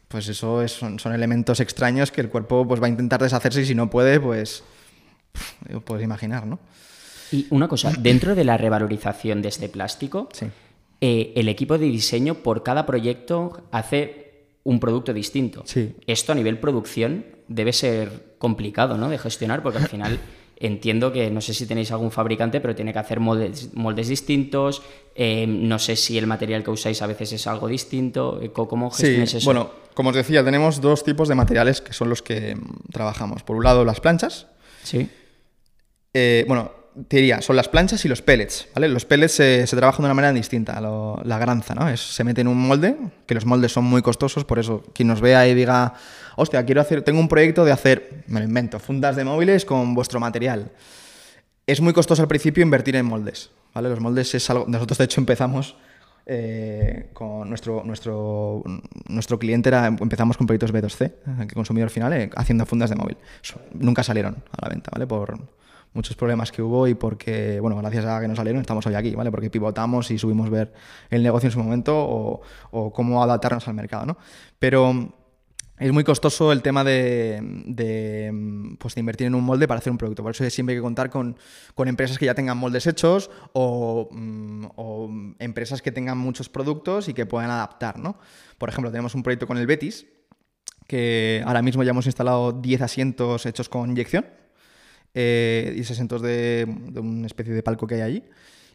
pues 0.06 0.28
eso 0.28 0.66
son, 0.68 0.98
elementos 1.12 1.58
extraños 1.58 2.12
que 2.12 2.20
el 2.20 2.28
cuerpo 2.28 2.66
pues, 2.66 2.80
va 2.80 2.86
a 2.86 2.90
intentar 2.90 3.20
deshacerse 3.20 3.62
y 3.62 3.66
si 3.66 3.74
no 3.74 3.90
puede, 3.90 4.20
pues 4.20 4.62
puedes 5.84 6.04
imaginar, 6.04 6.46
¿no? 6.46 6.60
Y 7.32 7.48
una 7.50 7.66
cosa, 7.66 7.90
dentro 7.98 8.36
de 8.36 8.44
la 8.44 8.56
revalorización 8.56 9.42
de 9.42 9.48
este 9.48 9.68
plástico, 9.68 10.28
eh, 11.00 11.32
el 11.34 11.48
equipo 11.48 11.76
de 11.76 11.86
diseño 11.86 12.36
por 12.36 12.62
cada 12.62 12.86
proyecto 12.86 13.64
hace 13.72 14.46
un 14.62 14.78
producto 14.78 15.12
distinto. 15.12 15.64
Sí. 15.66 15.96
Esto 16.06 16.30
a 16.30 16.34
nivel 16.36 16.60
producción 16.60 17.26
debe 17.48 17.72
ser 17.72 18.36
complicado 18.38 18.96
¿no? 18.96 19.08
de 19.08 19.18
gestionar 19.18 19.62
porque 19.64 19.78
al 19.78 19.88
final 19.88 20.20
entiendo 20.62 21.12
que 21.12 21.30
no 21.30 21.40
sé 21.40 21.52
si 21.54 21.66
tenéis 21.66 21.90
algún 21.90 22.10
fabricante, 22.10 22.60
pero 22.60 22.74
tiene 22.74 22.92
que 22.92 22.98
hacer 23.00 23.20
moldes, 23.20 23.74
moldes 23.74 24.08
distintos. 24.08 24.82
Eh, 25.14 25.46
no 25.46 25.78
sé 25.78 25.96
si 25.96 26.16
el 26.16 26.26
material 26.26 26.62
que 26.62 26.70
usáis 26.70 27.02
a 27.02 27.06
veces 27.06 27.32
es 27.32 27.46
algo 27.46 27.66
distinto. 27.68 28.40
Eh, 28.40 28.52
¿Cómo 28.52 28.90
gestionáis 28.90 29.30
sí, 29.30 29.36
eso? 29.38 29.44
Bueno, 29.44 29.70
como 29.94 30.10
os 30.10 30.16
decía, 30.16 30.44
tenemos 30.44 30.80
dos 30.80 31.02
tipos 31.04 31.28
de 31.28 31.34
materiales 31.34 31.80
que 31.80 31.92
son 31.92 32.08
los 32.08 32.22
que 32.22 32.54
mm, 32.54 32.92
trabajamos. 32.92 33.42
Por 33.42 33.56
un 33.56 33.64
lado, 33.64 33.84
las 33.84 34.00
planchas. 34.00 34.46
Sí. 34.84 35.08
Eh, 36.14 36.44
bueno, 36.46 36.70
te 37.08 37.16
diría, 37.16 37.40
son 37.40 37.56
las 37.56 37.68
planchas 37.68 38.04
y 38.04 38.08
los 38.08 38.22
pellets, 38.22 38.68
¿vale? 38.74 38.88
Los 38.88 39.04
pellets 39.04 39.32
se, 39.32 39.66
trabajan 39.66 40.02
de 40.02 40.06
una 40.06 40.14
manera 40.14 40.32
distinta, 40.32 40.80
la 40.80 41.38
granza, 41.38 41.74
¿no? 41.74 41.88
Es, 41.88 42.00
se 42.00 42.22
mete 42.24 42.42
en 42.42 42.48
un 42.48 42.58
molde, 42.58 42.96
que 43.26 43.34
los 43.34 43.46
moldes 43.46 43.72
son 43.72 43.84
muy 43.84 44.02
costosos, 44.02 44.44
por 44.44 44.58
eso 44.58 44.82
quien 44.94 45.08
nos 45.08 45.20
vea 45.20 45.48
y 45.48 45.54
diga, 45.54 45.94
hostia, 46.36 46.64
quiero 46.64 46.80
hacer, 46.80 47.02
tengo 47.02 47.20
un 47.20 47.28
proyecto 47.28 47.64
de 47.64 47.72
hacer, 47.72 48.24
me 48.26 48.40
lo 48.40 48.46
invento, 48.46 48.78
fundas 48.78 49.16
de 49.16 49.24
móviles 49.24 49.64
con 49.64 49.94
vuestro 49.94 50.20
material. 50.20 50.70
Es 51.66 51.80
muy 51.80 51.92
costoso 51.92 52.22
al 52.22 52.28
principio 52.28 52.62
invertir 52.62 52.96
en 52.96 53.06
moldes, 53.06 53.50
¿vale? 53.72 53.88
Los 53.88 54.00
moldes 54.00 54.34
es 54.34 54.50
algo, 54.50 54.66
nosotros 54.68 54.98
de 54.98 55.04
hecho 55.04 55.20
empezamos 55.20 55.76
eh, 56.26 57.08
con 57.14 57.48
nuestro, 57.48 57.82
nuestro, 57.84 58.62
nuestro 59.08 59.38
cliente 59.38 59.70
era, 59.70 59.86
empezamos 59.86 60.36
con 60.36 60.46
proyectos 60.46 60.72
B2C, 60.72 61.06
eh, 61.06 61.46
que 61.48 61.54
consumidor 61.54 61.88
final, 61.88 62.12
eh, 62.12 62.30
haciendo 62.36 62.66
fundas 62.66 62.90
de 62.90 62.96
móvil. 62.96 63.16
nunca 63.72 64.02
salieron 64.02 64.36
a 64.50 64.66
la 64.66 64.68
venta, 64.68 64.90
¿vale? 64.92 65.06
Por, 65.06 65.38
muchos 65.94 66.16
problemas 66.16 66.50
que 66.52 66.62
hubo 66.62 66.86
y 66.86 66.94
porque, 66.94 67.60
bueno, 67.60 67.76
gracias 67.76 68.04
a 68.04 68.20
que 68.20 68.28
nos 68.28 68.36
salieron 68.36 68.60
estamos 68.60 68.86
hoy 68.86 68.94
aquí, 68.94 69.14
¿vale? 69.14 69.30
Porque 69.30 69.50
pivotamos 69.50 70.10
y 70.10 70.18
subimos 70.18 70.50
ver 70.50 70.72
el 71.10 71.22
negocio 71.22 71.48
en 71.48 71.52
su 71.52 71.58
momento 71.58 71.96
o, 71.96 72.92
cómo 72.92 73.22
adaptarnos 73.22 73.66
al 73.68 73.74
mercado, 73.74 74.06
¿no? 74.06 74.18
Pero 74.58 75.14
es 75.78 75.92
muy 75.92 76.04
costoso 76.04 76.52
el 76.52 76.62
tema 76.62 76.84
de, 76.84 77.40
de, 77.66 78.76
pues 78.78 78.94
de, 78.94 79.00
invertir 79.00 79.26
en 79.26 79.34
un 79.34 79.44
molde 79.44 79.66
para 79.66 79.78
hacer 79.78 79.90
un 79.90 79.98
producto. 79.98 80.22
Por 80.22 80.32
eso 80.32 80.48
siempre 80.48 80.74
hay 80.74 80.78
que 80.78 80.82
contar 80.82 81.10
con, 81.10 81.36
con 81.74 81.88
empresas 81.88 82.18
que 82.18 82.26
ya 82.26 82.34
tengan 82.34 82.56
moldes 82.56 82.86
hechos 82.86 83.30
o, 83.52 84.08
mm, 84.10 84.66
o, 84.76 85.10
empresas 85.40 85.82
que 85.82 85.90
tengan 85.92 86.18
muchos 86.18 86.48
productos 86.48 87.08
y 87.08 87.14
que 87.14 87.26
puedan 87.26 87.50
adaptar, 87.50 87.98
¿no? 87.98 88.16
Por 88.58 88.68
ejemplo, 88.68 88.90
tenemos 88.90 89.14
un 89.14 89.22
proyecto 89.22 89.46
con 89.46 89.58
el 89.58 89.66
Betis, 89.66 90.06
que 90.86 91.42
ahora 91.46 91.62
mismo 91.62 91.82
ya 91.82 91.90
hemos 91.90 92.06
instalado 92.06 92.52
10 92.52 92.82
asientos 92.82 93.46
hechos 93.46 93.68
con 93.68 93.90
inyección, 93.90 94.26
eh, 95.14 95.72
10 95.74 95.90
asientos 95.90 96.22
de, 96.22 96.66
de, 96.66 97.00
una 97.00 97.26
especie 97.26 97.52
de 97.52 97.62
palco 97.62 97.86
que 97.86 97.96
hay 97.96 98.00
allí. 98.00 98.24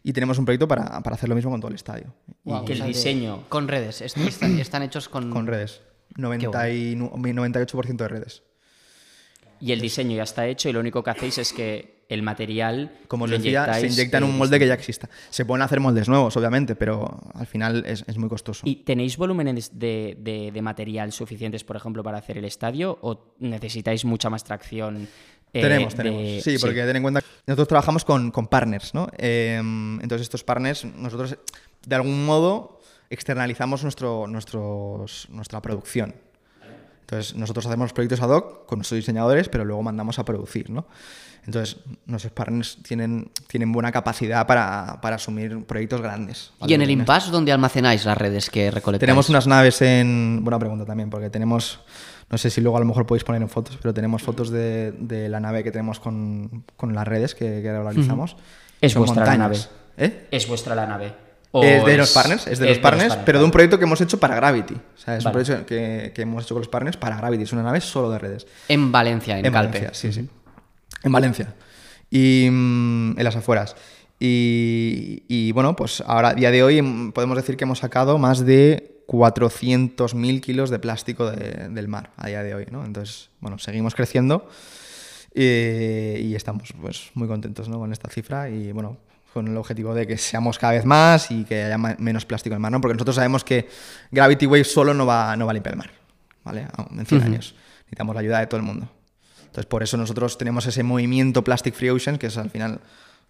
Y 0.02 0.12
tenemos 0.12 0.38
un 0.38 0.44
proyecto 0.44 0.68
para, 0.68 1.00
para 1.02 1.16
hacer 1.16 1.28
lo 1.28 1.34
mismo 1.34 1.50
con 1.50 1.60
todo 1.60 1.70
el 1.70 1.74
estadio. 1.74 2.14
y 2.44 2.64
que 2.64 2.74
el 2.74 2.84
diseño... 2.84 3.44
Con 3.48 3.68
redes, 3.68 4.00
están, 4.02 4.58
están 4.58 4.82
hechos 4.82 5.08
con... 5.08 5.30
Con 5.30 5.46
redes. 5.46 5.82
90 6.16 6.70
y, 6.70 6.94
98% 6.94 7.96
de 7.96 8.08
redes. 8.08 8.42
Y 9.60 9.72
el 9.72 9.80
diseño 9.80 10.16
ya 10.16 10.22
está 10.22 10.46
hecho 10.46 10.68
y 10.68 10.72
lo 10.72 10.80
único 10.80 11.02
que 11.02 11.10
hacéis 11.10 11.38
es 11.38 11.52
que 11.52 11.98
el 12.08 12.22
material. 12.22 12.92
Como 13.06 13.24
os 13.24 13.30
decía, 13.30 13.72
se 13.74 13.86
inyecta 13.86 14.18
en 14.18 14.24
un 14.24 14.38
molde 14.38 14.58
que 14.58 14.66
ya 14.66 14.74
exista. 14.74 15.10
Se 15.30 15.44
pueden 15.44 15.62
hacer 15.62 15.80
moldes 15.80 16.08
nuevos, 16.08 16.36
obviamente, 16.36 16.74
pero 16.74 17.20
al 17.34 17.46
final 17.46 17.84
es, 17.86 18.16
muy 18.16 18.28
costoso. 18.28 18.62
¿Y 18.66 18.76
tenéis 18.76 19.16
volúmenes 19.16 19.78
de, 19.78 20.58
material 20.62 21.12
suficientes, 21.12 21.64
por 21.64 21.76
ejemplo, 21.76 22.02
para 22.02 22.18
hacer 22.18 22.38
el 22.38 22.44
estadio 22.44 22.98
o 23.02 23.34
necesitáis 23.40 24.04
mucha 24.04 24.30
más 24.30 24.44
tracción? 24.44 25.08
Eh, 25.52 25.62
tenemos, 25.62 25.94
tenemos. 25.94 26.42
Sí, 26.42 26.58
porque 26.58 26.84
ten 26.84 26.96
en 26.96 27.02
cuenta 27.02 27.20
que 27.20 27.26
nosotros 27.46 27.68
trabajamos 27.68 28.04
con, 28.04 28.30
partners, 28.48 28.94
¿no? 28.94 29.08
Em, 29.16 30.00
entonces, 30.00 30.22
estos 30.22 30.44
partners, 30.44 30.84
nosotros 30.84 31.36
de 31.86 31.94
algún 31.94 32.26
modo 32.26 32.80
externalizamos 33.10 33.82
nuestro, 33.82 34.26
nuestros, 34.26 35.28
nuestra 35.30 35.62
producción. 35.62 36.14
Entonces, 37.00 37.34
nosotros 37.34 37.64
hacemos 37.64 37.86
los 37.86 37.92
proyectos 37.94 38.20
ad 38.20 38.28
hoc 38.28 38.66
con 38.66 38.80
nuestros 38.80 38.98
diseñadores, 38.98 39.48
pero 39.48 39.64
luego 39.64 39.82
mandamos 39.82 40.18
a 40.18 40.26
producir, 40.26 40.68
¿no? 40.68 40.86
Entonces, 41.46 41.78
nuestros 42.04 42.34
partners 42.34 42.76
tienen, 42.82 43.30
tienen 43.46 43.72
buena 43.72 43.90
capacidad 43.90 44.46
para, 44.46 45.00
para 45.00 45.16
asumir 45.16 45.64
proyectos 45.64 46.02
grandes. 46.02 46.52
¿Y 46.66 46.74
en 46.74 46.82
el 46.82 46.90
Impasse 46.90 47.30
dónde 47.30 47.52
almacenáis 47.52 48.04
las 48.04 48.18
redes 48.18 48.50
que 48.50 48.70
recolectáis? 48.70 49.06
Tenemos 49.06 49.30
unas 49.30 49.46
naves 49.46 49.80
en... 49.80 50.40
Buena 50.44 50.58
pregunta 50.58 50.84
también, 50.84 51.08
porque 51.08 51.30
tenemos... 51.30 51.80
No 52.30 52.38
sé 52.38 52.50
si 52.50 52.60
luego 52.60 52.76
a 52.76 52.80
lo 52.80 52.86
mejor 52.86 53.06
podéis 53.06 53.24
poner 53.24 53.40
en 53.40 53.48
fotos, 53.48 53.78
pero 53.80 53.94
tenemos 53.94 54.22
fotos 54.22 54.50
de, 54.50 54.92
de 54.92 55.28
la 55.28 55.40
nave 55.40 55.64
que 55.64 55.70
tenemos 55.70 55.98
con, 55.98 56.64
con 56.76 56.94
las 56.94 57.08
redes 57.08 57.34
que, 57.34 57.62
que 57.62 57.72
realizamos. 57.72 58.36
Es 58.80 58.94
vuestra 58.94 59.24
la 59.24 59.36
nave. 59.36 59.56
¿Eh? 59.96 60.28
Es 60.30 60.46
vuestra 60.46 60.74
la 60.74 60.86
nave 60.86 61.28
es 61.52 61.84
de 61.84 61.96
los 61.96 62.12
partners, 62.12 62.46
es 62.46 62.58
de 62.58 62.68
los 62.68 62.78
partners, 62.78 63.16
pero 63.24 63.38
de 63.38 63.44
un 63.44 63.50
proyecto 63.50 63.78
que 63.78 63.84
hemos 63.84 64.00
hecho 64.00 64.20
para 64.20 64.36
Gravity. 64.36 64.74
O 64.74 64.98
sea, 64.98 65.16
es 65.16 65.24
un 65.24 65.32
proyecto 65.32 65.66
que, 65.66 66.12
que, 66.14 66.22
hemos 66.22 66.44
hecho 66.44 66.54
con 66.54 66.60
los 66.60 66.68
partners 66.68 66.96
para 66.96 67.16
Gravity. 67.16 67.44
Es 67.44 67.52
una 67.52 67.62
nave 67.62 67.80
solo 67.80 68.10
de 68.10 68.18
redes. 68.18 68.46
En 68.68 68.92
Valencia, 68.92 69.38
en, 69.38 69.46
en 69.46 69.52
Calpe. 69.52 69.78
Valencia, 69.78 69.94
sí, 69.94 70.12
sí. 70.12 70.28
En 71.02 71.12
Valencia. 71.12 71.54
Y 72.10 72.48
mm, 72.50 73.18
en 73.18 73.24
las 73.24 73.36
afueras. 73.36 73.76
Y, 74.20 75.22
y, 75.28 75.52
bueno, 75.52 75.76
pues 75.76 76.02
ahora, 76.06 76.30
a 76.30 76.34
día 76.34 76.50
de 76.50 76.62
hoy, 76.62 76.82
mm, 76.82 77.12
podemos 77.12 77.36
decir 77.36 77.56
que 77.56 77.64
hemos 77.64 77.78
sacado 77.78 78.18
más 78.18 78.44
de 78.44 78.97
400.000 79.08 80.40
kilos 80.42 80.68
de 80.68 80.78
plástico 80.78 81.30
de, 81.30 81.68
del 81.70 81.88
mar 81.88 82.10
a 82.18 82.28
día 82.28 82.42
de 82.42 82.54
hoy, 82.54 82.66
¿no? 82.70 82.84
Entonces, 82.84 83.30
bueno, 83.40 83.58
seguimos 83.58 83.94
creciendo 83.94 84.48
y, 85.34 85.42
y 85.42 86.34
estamos 86.34 86.74
pues 86.78 87.10
muy 87.14 87.26
contentos 87.26 87.70
¿no? 87.70 87.78
con 87.78 87.90
esta 87.90 88.10
cifra 88.10 88.50
y 88.50 88.70
bueno, 88.70 88.98
con 89.32 89.48
el 89.48 89.56
objetivo 89.56 89.94
de 89.94 90.06
que 90.06 90.18
seamos 90.18 90.58
cada 90.58 90.74
vez 90.74 90.84
más 90.84 91.30
y 91.30 91.44
que 91.44 91.64
haya 91.64 91.78
menos 91.78 92.26
plástico 92.26 92.52
en 92.52 92.58
el 92.58 92.60
mar, 92.60 92.70
¿no? 92.70 92.82
Porque 92.82 92.94
nosotros 92.94 93.16
sabemos 93.16 93.44
que 93.44 93.68
Gravity 94.10 94.44
Wave 94.44 94.64
solo 94.64 94.92
no 94.92 95.06
va, 95.06 95.34
no 95.36 95.46
va 95.46 95.52
a 95.52 95.54
limpiar 95.54 95.72
el 95.74 95.78
mar, 95.78 95.90
¿vale? 96.44 96.66
En 96.96 97.06
100 97.06 97.22
años. 97.22 97.54
Necesitamos 97.78 98.14
la 98.14 98.20
ayuda 98.20 98.40
de 98.40 98.46
todo 98.46 98.58
el 98.58 98.66
mundo. 98.66 98.90
Entonces, 99.40 99.64
por 99.64 99.82
eso 99.82 99.96
nosotros 99.96 100.36
tenemos 100.36 100.66
ese 100.66 100.82
movimiento 100.82 101.42
Plastic 101.42 101.74
Free 101.74 101.88
Ocean, 101.88 102.18
que 102.18 102.26
es 102.26 102.36
al 102.36 102.50
final 102.50 102.80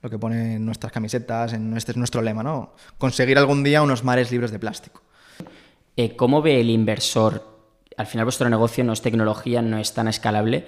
lo 0.03 0.11
que 0.11 0.19
pone 0.19 0.57
en 0.57 0.67
nuestras 0.67 0.93
camisetas, 0.93 1.53
en 1.53 1.77
este 1.77 1.93
es 1.93 1.97
nuestro 1.97 2.21
lema, 2.21 2.43
¿no? 2.43 2.75
Conseguir 2.99 3.39
algún 3.39 3.63
día 3.63 3.83
unos 3.83 4.03
mares 4.03 4.33
libres 4.33 4.51
de 4.51 4.59
plástico. 4.59 5.03
Eh, 5.99 6.17
¿Cómo 6.17 6.41
ve 6.41 6.61
el 6.61 6.71
inversor? 6.71 7.45
Al 7.97 8.07
final 8.07 8.25
vuestro 8.25 8.49
negocio 8.49 8.85
no 8.85 8.93
es 8.93 9.03
tecnología, 9.03 9.61
no 9.61 9.79
es 9.79 9.93
tan 9.93 10.09
escalable 10.09 10.65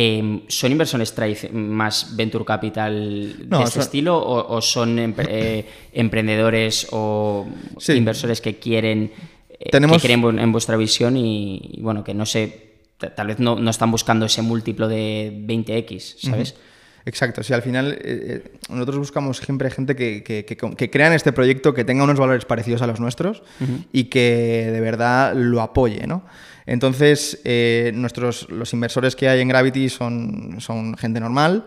Em, 0.00 0.42
¿Son 0.46 0.70
inversores 0.70 1.12
más 1.52 2.14
venture 2.14 2.44
capital 2.44 3.48
de 3.50 3.62
este 3.64 3.80
estilo 3.80 4.16
o, 4.16 4.62
son 4.62 4.96
eh, 4.96 5.66
emprendedores 5.92 6.86
o 6.92 7.44
inversores 7.88 8.40
que 8.40 8.60
quieren, 8.60 9.10
eh, 9.50 9.70
que 9.72 9.98
creen 9.98 10.38
en 10.38 10.52
vuestra 10.52 10.76
visión 10.76 11.16
y, 11.16 11.80
bueno, 11.80 12.04
que 12.04 12.14
no 12.14 12.26
sé, 12.26 12.74
tal 13.16 13.26
vez 13.26 13.40
no, 13.40 13.58
están 13.68 13.90
buscando 13.90 14.26
ese 14.26 14.40
múltiplo 14.40 14.86
de 14.86 15.32
20x, 15.48 16.20
¿sabes? 16.20 16.54
Exacto, 17.08 17.42
sí, 17.42 17.54
al 17.54 17.62
final 17.62 17.96
eh, 18.02 18.52
nosotros 18.68 18.98
buscamos 18.98 19.38
siempre 19.38 19.70
gente 19.70 19.96
que, 19.96 20.22
que, 20.22 20.44
que, 20.44 20.90
crean 20.90 21.14
este 21.14 21.32
proyecto, 21.32 21.72
que 21.72 21.82
tenga 21.82 22.04
unos 22.04 22.18
valores 22.18 22.44
parecidos 22.44 22.82
a 22.82 22.86
los 22.86 23.00
nuestros 23.00 23.42
y 23.94 24.04
que 24.04 24.68
de 24.70 24.80
verdad 24.82 25.34
lo 25.34 25.62
apoye, 25.62 26.06
¿no? 26.06 26.26
Entonces, 26.66 27.40
eh, 27.44 27.92
nuestros, 27.94 28.50
los 28.50 28.74
inversores 28.74 29.16
que 29.16 29.26
hay 29.26 29.40
en 29.40 29.48
Gravity 29.48 29.88
son, 29.88 30.56
son 30.58 30.98
gente 30.98 31.18
normal. 31.18 31.64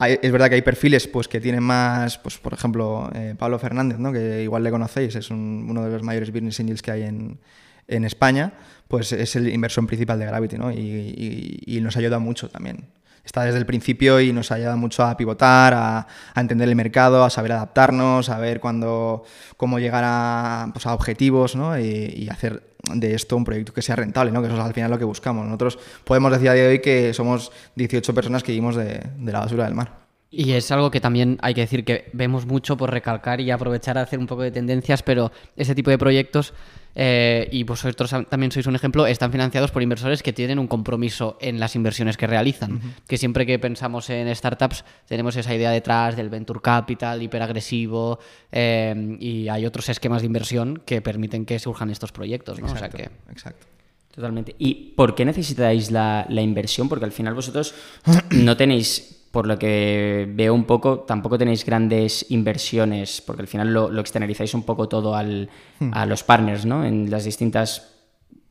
es 0.00 0.32
verdad 0.32 0.48
que 0.48 0.54
hay 0.54 0.62
perfiles 0.62 1.06
pues, 1.06 1.28
que 1.28 1.42
tienen 1.42 1.62
más, 1.62 2.16
pues, 2.16 2.38
por 2.38 2.54
ejemplo, 2.54 3.10
eh, 3.14 3.34
Pablo 3.38 3.58
Fernández, 3.58 3.98
¿no? 3.98 4.14
que 4.14 4.42
igual 4.42 4.62
le 4.62 4.70
conocéis, 4.70 5.14
es 5.14 5.30
uno 5.30 5.84
de 5.84 5.90
los 5.90 6.02
mayores 6.02 6.32
business 6.32 6.58
angels 6.58 6.80
que 6.80 6.90
hay 6.90 7.02
en, 7.02 7.38
en, 7.86 8.06
España, 8.06 8.54
pues 8.88 9.12
es 9.12 9.36
el 9.36 9.50
inversor 9.50 9.86
principal 9.86 10.18
de 10.18 10.24
Gravity 10.24 10.56
¿no? 10.56 10.72
y, 10.72 11.62
y 11.66 11.80
nos 11.82 11.98
ayuda 11.98 12.18
mucho 12.18 12.48
también 12.48 12.86
está 13.24 13.44
desde 13.44 13.58
el 13.58 13.66
principio 13.66 14.20
y 14.20 14.32
nos 14.32 14.50
ayuda 14.50 14.76
mucho 14.76 15.04
a 15.04 15.16
pivotar, 15.16 15.74
a, 15.74 16.06
entender 16.36 16.68
el 16.68 16.76
mercado, 16.76 17.24
a 17.24 17.30
saber 17.30 17.52
adaptarnos, 17.52 18.28
a 18.28 18.38
ver 18.38 18.60
cuándo, 18.60 19.24
cómo 19.56 19.78
llegar 19.78 20.04
a, 20.06 20.70
pues, 20.72 20.86
objetivos 20.86 21.56
¿no? 21.56 21.78
y, 21.78 22.28
hacer 22.30 22.62
de 22.94 23.14
esto 23.14 23.36
un 23.36 23.44
proyecto 23.44 23.72
que 23.72 23.82
sea 23.82 23.96
rentable, 23.96 24.32
¿no? 24.32 24.40
que 24.40 24.48
eso 24.48 24.56
es 24.56 24.64
al 24.64 24.74
final 24.74 24.90
lo 24.90 24.98
que 24.98 25.04
buscamos. 25.04 25.44
Nosotros 25.44 25.78
podemos 26.04 26.32
decir 26.32 26.48
a 26.48 26.54
día 26.54 26.64
de 26.64 26.68
hoy 26.70 26.80
que 26.80 27.12
somos 27.14 27.52
18 27.76 28.14
personas 28.14 28.42
que 28.42 28.52
vivimos 28.52 28.76
de 28.76 29.02
la 29.18 29.40
basura 29.40 29.64
del 29.64 29.74
mar. 29.74 30.00
Y 30.32 30.52
es 30.52 30.70
algo 30.70 30.92
que 30.92 31.00
también 31.00 31.38
hay 31.42 31.54
que 31.54 31.62
decir 31.62 31.84
que 31.84 32.08
vemos 32.12 32.46
mucho 32.46 32.76
por 32.76 32.90
recalcar 32.92 33.40
y 33.40 33.50
aprovechar 33.50 33.98
a 33.98 34.02
hacer 34.02 34.20
un 34.20 34.28
poco 34.28 34.42
de 34.42 34.52
tendencias, 34.52 35.02
pero 35.02 35.32
ese 35.56 35.74
tipo 35.74 35.90
de 35.90 35.98
proyectos 35.98 36.54
eh, 36.94 37.48
y 37.52 37.64
vosotros 37.64 38.10
también 38.28 38.52
sois 38.52 38.66
un 38.66 38.74
ejemplo, 38.74 39.06
están 39.06 39.32
financiados 39.32 39.70
por 39.70 39.82
inversores 39.82 40.22
que 40.22 40.32
tienen 40.32 40.58
un 40.58 40.66
compromiso 40.66 41.38
en 41.40 41.60
las 41.60 41.76
inversiones 41.76 42.16
que 42.16 42.26
realizan. 42.26 42.80
Que 43.06 43.16
siempre 43.16 43.46
que 43.46 43.58
pensamos 43.58 44.10
en 44.10 44.34
startups 44.34 44.84
tenemos 45.06 45.36
esa 45.36 45.54
idea 45.54 45.70
detrás 45.70 46.16
del 46.16 46.28
venture 46.28 46.60
capital 46.60 47.22
hiperagresivo 47.22 48.18
eh, 48.52 49.16
y 49.20 49.48
hay 49.48 49.66
otros 49.66 49.88
esquemas 49.88 50.22
de 50.22 50.26
inversión 50.26 50.82
que 50.84 51.00
permiten 51.02 51.46
que 51.46 51.58
surjan 51.58 51.90
estos 51.90 52.12
proyectos. 52.12 52.60
¿no? 52.60 52.68
Exacto, 52.68 52.96
que... 52.96 53.10
exacto. 53.30 53.66
Totalmente. 54.14 54.56
¿Y 54.58 54.92
por 54.96 55.14
qué 55.14 55.24
necesitáis 55.24 55.92
la, 55.92 56.26
la 56.28 56.42
inversión? 56.42 56.88
Porque 56.88 57.04
al 57.04 57.12
final 57.12 57.34
vosotros 57.34 57.74
no 58.30 58.56
tenéis 58.56 59.19
por 59.30 59.46
lo 59.46 59.58
que 59.58 60.28
veo 60.28 60.52
un 60.54 60.64
poco, 60.64 61.00
tampoco 61.00 61.38
tenéis 61.38 61.64
grandes 61.64 62.26
inversiones, 62.30 63.20
porque 63.20 63.42
al 63.42 63.48
final 63.48 63.72
lo, 63.72 64.00
externalizáis 64.00 64.54
un 64.54 64.64
poco 64.64 64.88
todo 64.88 65.14
al, 65.14 65.48
hmm. 65.78 65.90
a 65.92 66.06
los 66.06 66.24
partners, 66.24 66.66
¿no? 66.66 66.84
En 66.84 67.10
las 67.10 67.24
distintas 67.24 67.94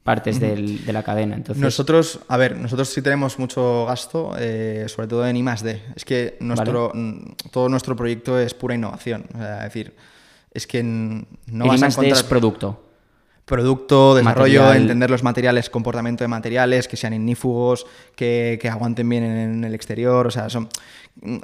partes 0.03 0.39
del, 0.39 0.85
de 0.85 0.93
la 0.93 1.03
cadena. 1.03 1.35
Entonces... 1.35 1.61
Nosotros, 1.61 2.19
a 2.29 2.37
ver, 2.37 2.57
nosotros 2.57 2.89
sí 2.89 3.01
tenemos 3.01 3.37
mucho 3.37 3.85
gasto, 3.85 4.33
eh, 4.39 4.85
sobre 4.87 5.07
todo 5.07 5.27
en 5.27 5.35
I 5.35 5.43
+D. 5.43 5.81
Es 5.95 6.05
que 6.05 6.37
nuestro, 6.39 6.93
todo 7.51 7.67
nuestro 7.69 7.95
proyecto 7.95 8.39
es 8.39 8.53
pura 8.53 8.75
innovación. 8.75 9.25
es 9.33 9.63
decir, 9.63 9.95
es 10.51 10.65
que 10.65 10.81
no 10.81 11.25
vas 11.67 11.83
a 11.83 11.87
encontrar... 11.87 12.13
es 12.13 12.23
producto 12.23 12.88
producto, 13.49 14.15
desarrollo, 14.15 14.71
entender 14.73 15.09
los 15.09 15.23
materiales, 15.23 15.69
comportamiento 15.69 16.23
de 16.23 16.27
materiales, 16.27 16.87
que 16.87 16.95
sean 16.95 17.13
ignífugos, 17.13 17.85
que, 18.15 18.59
aguanten 18.71 19.09
bien 19.09 19.23
en, 19.23 19.63
el 19.63 19.73
exterior, 19.73 20.27
o 20.27 20.31
sea, 20.31 20.49
son, 20.49 20.69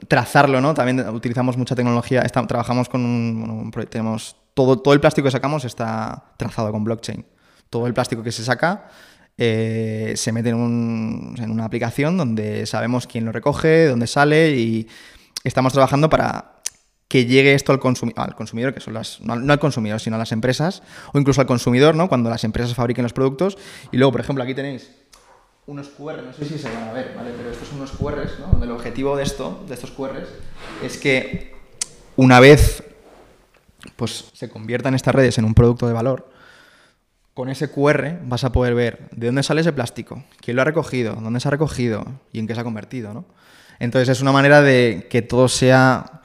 trazarlo, 0.07 0.61
¿no? 0.61 0.73
También 0.73 1.09
utilizamos 1.09 1.57
mucha 1.57 1.75
tecnología, 1.75 2.21
trabajamos 2.21 2.87
con 2.87 3.03
un, 3.03 3.71
tenemos 3.89 4.37
todo, 4.53 4.79
todo 4.79 4.93
el 4.93 5.01
plástico 5.01 5.25
que 5.25 5.31
sacamos 5.31 5.65
está 5.65 6.23
trazado 6.37 6.71
con 6.71 6.83
blockchain. 6.83 7.25
Todo 7.69 7.87
el 7.87 7.93
plástico 7.93 8.21
que 8.21 8.31
se 8.31 8.43
saca 8.43 8.87
eh, 9.37 10.13
se 10.15 10.31
mete 10.31 10.49
en, 10.49 11.35
en 11.37 11.51
una 11.51 11.65
aplicación 11.65 12.15
donde 12.17 12.67
sabemos 12.67 13.07
quién 13.07 13.25
lo 13.25 13.31
recoge, 13.31 13.87
dónde 13.87 14.07
sale 14.07 14.51
y 14.51 14.87
estamos 15.43 15.73
trabajando 15.73 16.09
para 16.09 16.54
que 17.15 17.25
llegue 17.25 17.54
esto 17.54 17.71
al, 17.71 17.80
consumidor, 17.80 18.73
que 18.73 18.82
son 18.82 18.93
las, 18.93 19.21
no, 19.21 19.54
al 19.54 19.58
consumidor, 19.58 20.01
sino 20.01 20.17
a 20.17 20.19
las 20.19 20.34
empresas, 20.34 20.84
o 21.13 21.17
incluso 21.17 21.39
al 21.39 21.47
consumidor, 21.47 21.95
¿no? 21.95 22.10
Cuando 22.10 22.30
las 22.30 22.43
empresas 22.43 22.75
fabriquen 22.75 23.04
los 23.04 23.13
productos. 23.13 23.58
Y 23.93 23.95
luego, 23.95 24.12
por 24.12 24.19
ejemplo, 24.19 24.43
aquí 24.43 24.54
tenéis 24.54 24.91
unos 25.65 25.88
QR, 25.88 26.21
no 26.23 26.34
sé 26.34 26.43
si 26.43 26.60
se 26.60 26.69
van 26.69 26.89
a 26.89 26.91
ver, 26.91 27.13
¿vale? 27.15 27.32
Pero 27.38 27.51
estos 27.51 27.69
son 27.69 27.78
unos 27.78 27.91
QRs, 27.91 28.41
¿no? 28.41 28.47
Donde 28.47 28.65
el 28.65 28.73
objetivo 28.73 29.15
de 29.15 29.23
esto, 29.23 29.63
de 29.65 29.75
estos 29.75 29.91
QRs, 29.91 30.28
es 30.84 30.97
que 30.97 31.56
una 32.17 32.41
vez 32.41 32.84
pues, 33.95 34.25
se 34.34 34.49
conviertan 34.49 34.93
estas 34.93 35.15
redes 35.15 35.38
en 35.38 35.45
un 35.45 35.54
producto 35.54 35.88
de 35.88 35.93
valor, 35.93 36.30
con 37.34 37.47
ese 37.47 37.71
QR 37.71 38.19
vas 38.23 38.43
a 38.43 38.51
poder 38.51 38.75
ver 38.75 39.08
de 39.12 39.28
dónde 39.28 39.43
sale 39.43 39.62
ese 39.62 39.71
plástico, 39.71 40.21
quién 40.41 40.58
lo 40.58 40.63
ha 40.63 40.65
recogido, 40.65 41.15
dónde 41.15 41.39
se 41.39 41.47
ha 41.47 41.51
recogido 41.51 42.06
y 42.34 42.39
en 42.39 42.47
qué 42.47 42.56
se 42.56 42.60
ha 42.60 42.65
convertido, 42.65 43.13
¿no? 43.13 43.23
Entonces 43.80 44.10
es 44.10 44.21
una 44.21 44.34
manera 44.34 44.62
de 44.62 45.08
que 45.10 45.21
todo 45.21 45.47
sea 45.47 46.21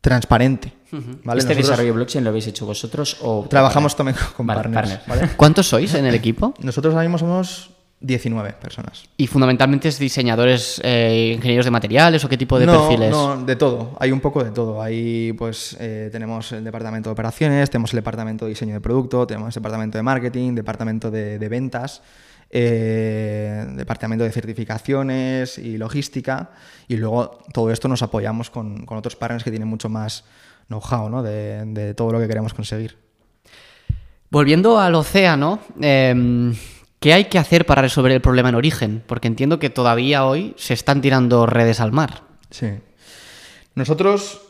transparente. 0.00 0.72
¿Este 1.36 1.54
desarrollo 1.54 1.94
blockchain 1.94 2.24
lo 2.24 2.30
habéis 2.30 2.46
hecho 2.46 2.64
vosotros 2.64 3.18
o 3.20 3.46
trabajamos 3.48 3.94
también 3.94 4.16
con 4.36 4.46
partners? 4.46 5.00
¿Cuántos 5.36 5.68
sois 5.68 5.94
en 5.94 6.06
el 6.06 6.14
equipo? 6.14 6.54
Nosotros 6.60 6.94
ahora 6.94 7.06
mismo 7.06 7.18
somos 7.18 7.70
19 8.00 8.52
personas. 8.54 9.04
¿Y 9.16 9.26
fundamentalmente 9.26 9.88
es 9.88 9.98
diseñadores, 9.98 10.80
eh, 10.84 11.32
ingenieros 11.34 11.66
de 11.66 11.70
materiales 11.70 12.24
o 12.24 12.28
qué 12.28 12.36
tipo 12.36 12.58
de 12.58 12.66
perfiles? 12.66 13.10
No, 13.10 13.44
de 13.44 13.56
todo. 13.56 13.96
Hay 13.98 14.12
un 14.12 14.20
poco 14.20 14.42
de 14.44 14.50
todo. 14.50 14.80
Ahí 14.80 15.32
pues 15.32 15.76
eh, 15.80 16.08
tenemos 16.12 16.52
el 16.52 16.64
departamento 16.64 17.10
de 17.10 17.12
operaciones, 17.12 17.68
tenemos 17.70 17.92
el 17.92 17.98
departamento 17.98 18.44
de 18.44 18.50
diseño 18.50 18.74
de 18.74 18.80
producto, 18.80 19.26
tenemos 19.26 19.48
el 19.48 19.60
departamento 19.60 19.98
de 19.98 20.02
marketing, 20.02 20.54
departamento 20.54 21.10
de 21.10 21.48
ventas 21.48 22.02
eh, 22.50 23.66
departamento 23.74 24.24
de 24.24 24.32
certificaciones 24.32 25.58
y 25.58 25.76
logística, 25.76 26.50
y 26.86 26.96
luego 26.96 27.40
todo 27.52 27.70
esto 27.70 27.88
nos 27.88 28.02
apoyamos 28.02 28.48
con, 28.48 28.86
otros 28.88 29.16
partners 29.16 29.44
que 29.44 29.50
tienen 29.50 29.68
mucho 29.68 29.90
más 29.90 30.24
know-how 30.68 31.10
¿no? 31.10 31.22
de, 31.22 31.94
todo 31.94 32.12
lo 32.12 32.20
que 32.20 32.26
queremos 32.26 32.54
conseguir. 32.54 32.96
Volviendo 34.30 34.78
al 34.78 34.94
océano, 34.94 35.58
em, 35.80 36.54
¿qué 37.00 37.12
hay 37.12 37.26
que 37.26 37.38
hacer 37.38 37.66
para 37.66 37.82
resolver 37.82 38.12
el 38.12 38.20
problema 38.20 38.48
en 38.48 38.54
origen? 38.54 39.02
Porque 39.06 39.28
entiendo 39.28 39.58
que 39.58 39.68
todavía 39.68 40.24
hoy 40.24 40.54
se 40.56 40.74
están 40.74 41.02
tirando 41.02 41.44
redes 41.46 41.80
al 41.80 41.92
mar. 41.92 42.22
Sí. 42.50 42.68
Nosotros, 43.74 44.40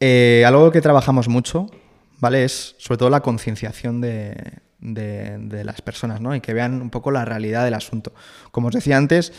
eh, 0.00 0.44
algo 0.46 0.70
que 0.72 0.80
trabajamos 0.80 1.28
mucho, 1.28 1.70
¿vale? 2.18 2.44
Es 2.44 2.74
sobre 2.78 2.98
todo 2.98 3.10
la 3.10 3.20
concienciación 3.20 4.00
de, 4.00 4.34
de, 4.82 5.62
las 5.64 5.80
personas, 5.80 6.20
¿no? 6.20 6.34
Y 6.34 6.40
que 6.40 6.52
vean 6.52 6.82
un 6.82 6.90
poco 6.90 7.10
la 7.10 7.24
realidad 7.24 7.64
del 7.64 7.74
asunto. 7.74 8.12
Como 8.50 8.68
os 8.68 8.74
decía 8.74 8.96
antes, 8.96 9.32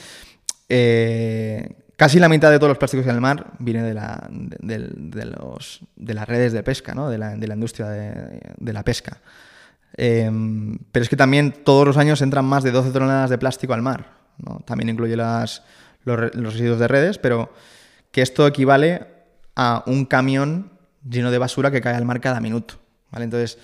eh, 0.69 1.75
casi 1.97 2.19
la 2.19 2.29
mitad 2.29 2.49
de 2.49 2.57
todos 2.57 2.69
los 2.69 2.77
plásticos 2.77 3.05
en 3.05 3.15
el 3.15 3.21
mar 3.21 3.51
viene 3.59 3.83
de, 3.83 3.93
la, 3.93 4.27
de, 4.29 6.13
las 6.13 6.27
redes 6.27 6.53
de 6.53 6.63
pesca, 6.63 6.95
¿no? 6.95 7.09
De 7.09 7.17
la, 7.17 7.33
industria 7.35 7.87
de, 7.89 8.73
la 8.73 8.83
pesca. 8.83 9.19
Em, 9.95 10.77
pero 10.91 11.03
es 11.03 11.09
que 11.09 11.17
también 11.17 11.53
todos 11.63 11.85
los 11.85 11.97
años 11.97 12.21
entran 12.21 12.45
más 12.45 12.63
de 12.63 12.71
12 12.71 12.91
toneladas 12.91 13.29
de 13.29 13.37
plástico 13.37 13.73
al 13.73 13.81
mar. 13.81 14.23
También 14.65 14.89
incluye 14.89 15.15
las, 15.15 15.63
los, 16.03 16.33
los 16.35 16.53
residuos 16.53 16.79
de 16.79 16.87
redes, 16.87 17.17
pero 17.19 17.53
que 18.11 18.21
esto 18.21 18.47
equivale 18.47 19.07
a 19.55 19.83
un 19.85 20.05
camión 20.05 20.71
lleno 21.07 21.31
de 21.31 21.37
basura 21.37 21.69
que 21.69 21.81
cae 21.81 21.95
al 21.95 22.05
mar 22.05 22.21
cada 22.21 22.39
minuto. 22.39 22.75
¿vale? 23.11 23.25
Entonces, 23.25 23.59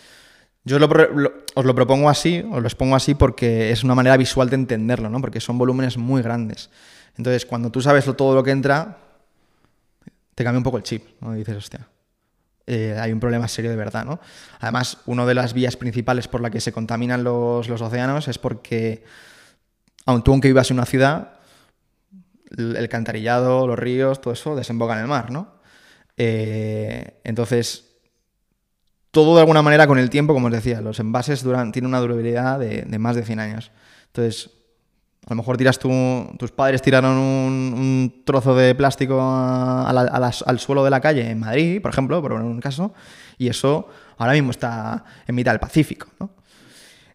yo 0.63 0.77
os 0.77 1.65
lo 1.65 1.75
propongo 1.75 2.09
así, 2.09 2.43
os 2.51 2.61
lo 2.61 2.67
expongo 2.67 2.95
así 2.95 3.15
porque 3.15 3.71
es 3.71 3.83
una 3.83 3.95
manera 3.95 4.17
visual 4.17 4.49
de 4.49 4.55
entenderlo, 4.55 5.09
¿no? 5.09 5.21
Porque 5.21 5.39
son 5.39 5.57
volúmenes 5.57 5.97
muy 5.97 6.21
grandes. 6.21 6.69
Entonces, 7.17 7.45
cuando 7.45 7.71
tú 7.71 7.81
sabes 7.81 8.05
todo 8.15 8.35
lo 8.35 8.43
que 8.43 8.51
entra, 8.51 8.97
te 10.35 10.43
cambia 10.43 10.59
un 10.59 10.63
poco 10.63 10.77
el 10.77 10.83
chip, 10.83 11.03
¿no? 11.21 11.33
Dices, 11.33 11.57
hostia, 11.57 11.87
eh, 12.67 12.95
hay 12.99 13.11
un 13.11 13.19
problema 13.19 13.47
serio 13.47 13.71
de 13.71 13.77
verdad, 13.77 14.05
¿no? 14.05 14.19
Además, 14.59 14.99
una 15.05 15.25
de 15.25 15.33
las 15.33 15.53
vías 15.53 15.75
principales 15.75 16.27
por 16.27 16.41
la 16.41 16.49
que 16.49 16.61
se 16.61 16.71
contaminan 16.71 17.23
los, 17.23 17.69
océanos 17.69 18.27
es 18.27 18.37
porque, 18.37 19.03
aun 20.05 20.23
tú 20.23 20.31
aunque 20.31 20.49
vivas 20.49 20.69
en 20.71 20.77
una 20.77 20.85
ciudad, 20.85 21.39
el, 22.57 22.75
el 22.75 22.89
cantarillado, 22.89 23.65
los 23.65 23.79
ríos, 23.79 24.21
todo 24.21 24.33
eso 24.33 24.55
desemboca 24.55 24.93
en 24.93 24.99
el 24.99 25.07
mar, 25.07 25.31
¿no? 25.31 25.59
Eh, 26.15 27.21
entonces, 27.23 27.88
todo 29.11 29.35
de 29.35 29.41
alguna 29.41 29.61
manera 29.61 29.87
con 29.87 29.97
el 29.97 30.09
tiempo, 30.09 30.33
como 30.33 30.47
os 30.47 30.53
decía, 30.53 30.81
los 30.81 30.99
envases 30.99 31.43
tienen 31.71 31.87
una 31.87 31.99
durabilidad 31.99 32.59
de, 32.59 32.85
más 32.99 33.15
de 33.15 33.23
100 33.23 33.39
años. 33.39 33.71
Entonces, 34.07 34.51
a 35.25 35.31
lo 35.31 35.37
mejor 35.37 35.57
tiras 35.57 35.79
tú, 35.79 35.89
tus 36.37 36.51
padres 36.51 36.81
tiraron 36.81 37.17
un, 37.17 38.23
trozo 38.25 38.55
de 38.55 38.75
plástico 38.75 39.19
al 39.21 40.59
suelo 40.59 40.83
de 40.83 40.89
la 40.89 41.01
calle 41.01 41.29
en 41.29 41.39
Madrid, 41.39 41.81
por 41.81 41.91
ejemplo, 41.91 42.21
por 42.21 42.33
un 42.33 42.59
caso, 42.59 42.93
y 43.37 43.47
eso 43.47 43.87
ahora 44.17 44.33
mismo 44.33 44.51
está 44.51 45.03
en 45.27 45.35
mitad 45.35 45.51
del 45.51 45.59
Pacífico. 45.59 46.07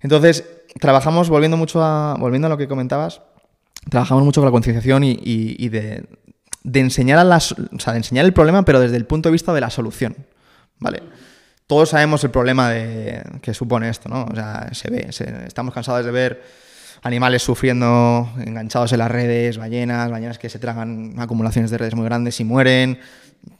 Entonces, 0.00 0.44
trabajamos, 0.80 1.28
volviendo 1.28 1.56
mucho 1.56 1.82
a, 1.82 2.16
volviendo 2.18 2.46
a 2.46 2.50
lo 2.50 2.58
que 2.58 2.68
comentabas, 2.68 3.22
trabajamos 3.88 4.24
mucho 4.24 4.40
con 4.40 4.46
la 4.46 4.52
concienciación 4.52 5.02
y, 5.04 5.68
de, 5.68 6.06
enseñar 6.72 7.18
a 7.18 7.24
las, 7.24 7.54
de 7.56 7.96
enseñar 7.96 8.24
el 8.24 8.32
problema, 8.32 8.64
pero 8.64 8.80
desde 8.80 8.96
el 8.96 9.06
punto 9.06 9.28
de 9.28 9.32
vista 9.32 9.52
de 9.52 9.60
la 9.60 9.70
solución. 9.70 10.16
¿Vale? 10.80 11.02
Todos 11.66 11.90
sabemos 11.90 12.22
el 12.24 12.30
problema 12.30 12.72
que 13.40 13.54
supone 13.54 13.88
esto, 13.88 14.08
¿no? 14.08 14.24
O 14.24 14.34
sea, 14.34 14.68
se 14.72 14.90
ve, 14.90 15.08
estamos 15.46 15.72
cansados 15.72 16.04
de 16.04 16.10
ver 16.10 16.42
animales 17.04 17.42
sufriendo, 17.42 18.30
enganchados 18.38 18.92
en 18.92 18.98
las 18.98 19.10
redes, 19.10 19.58
ballenas, 19.58 20.10
ballenas 20.10 20.38
que 20.38 20.48
se 20.48 20.58
tragan 20.58 21.14
acumulaciones 21.18 21.70
de 21.70 21.78
redes 21.78 21.94
muy 21.94 22.06
grandes 22.06 22.40
y 22.40 22.44
mueren, 22.44 22.98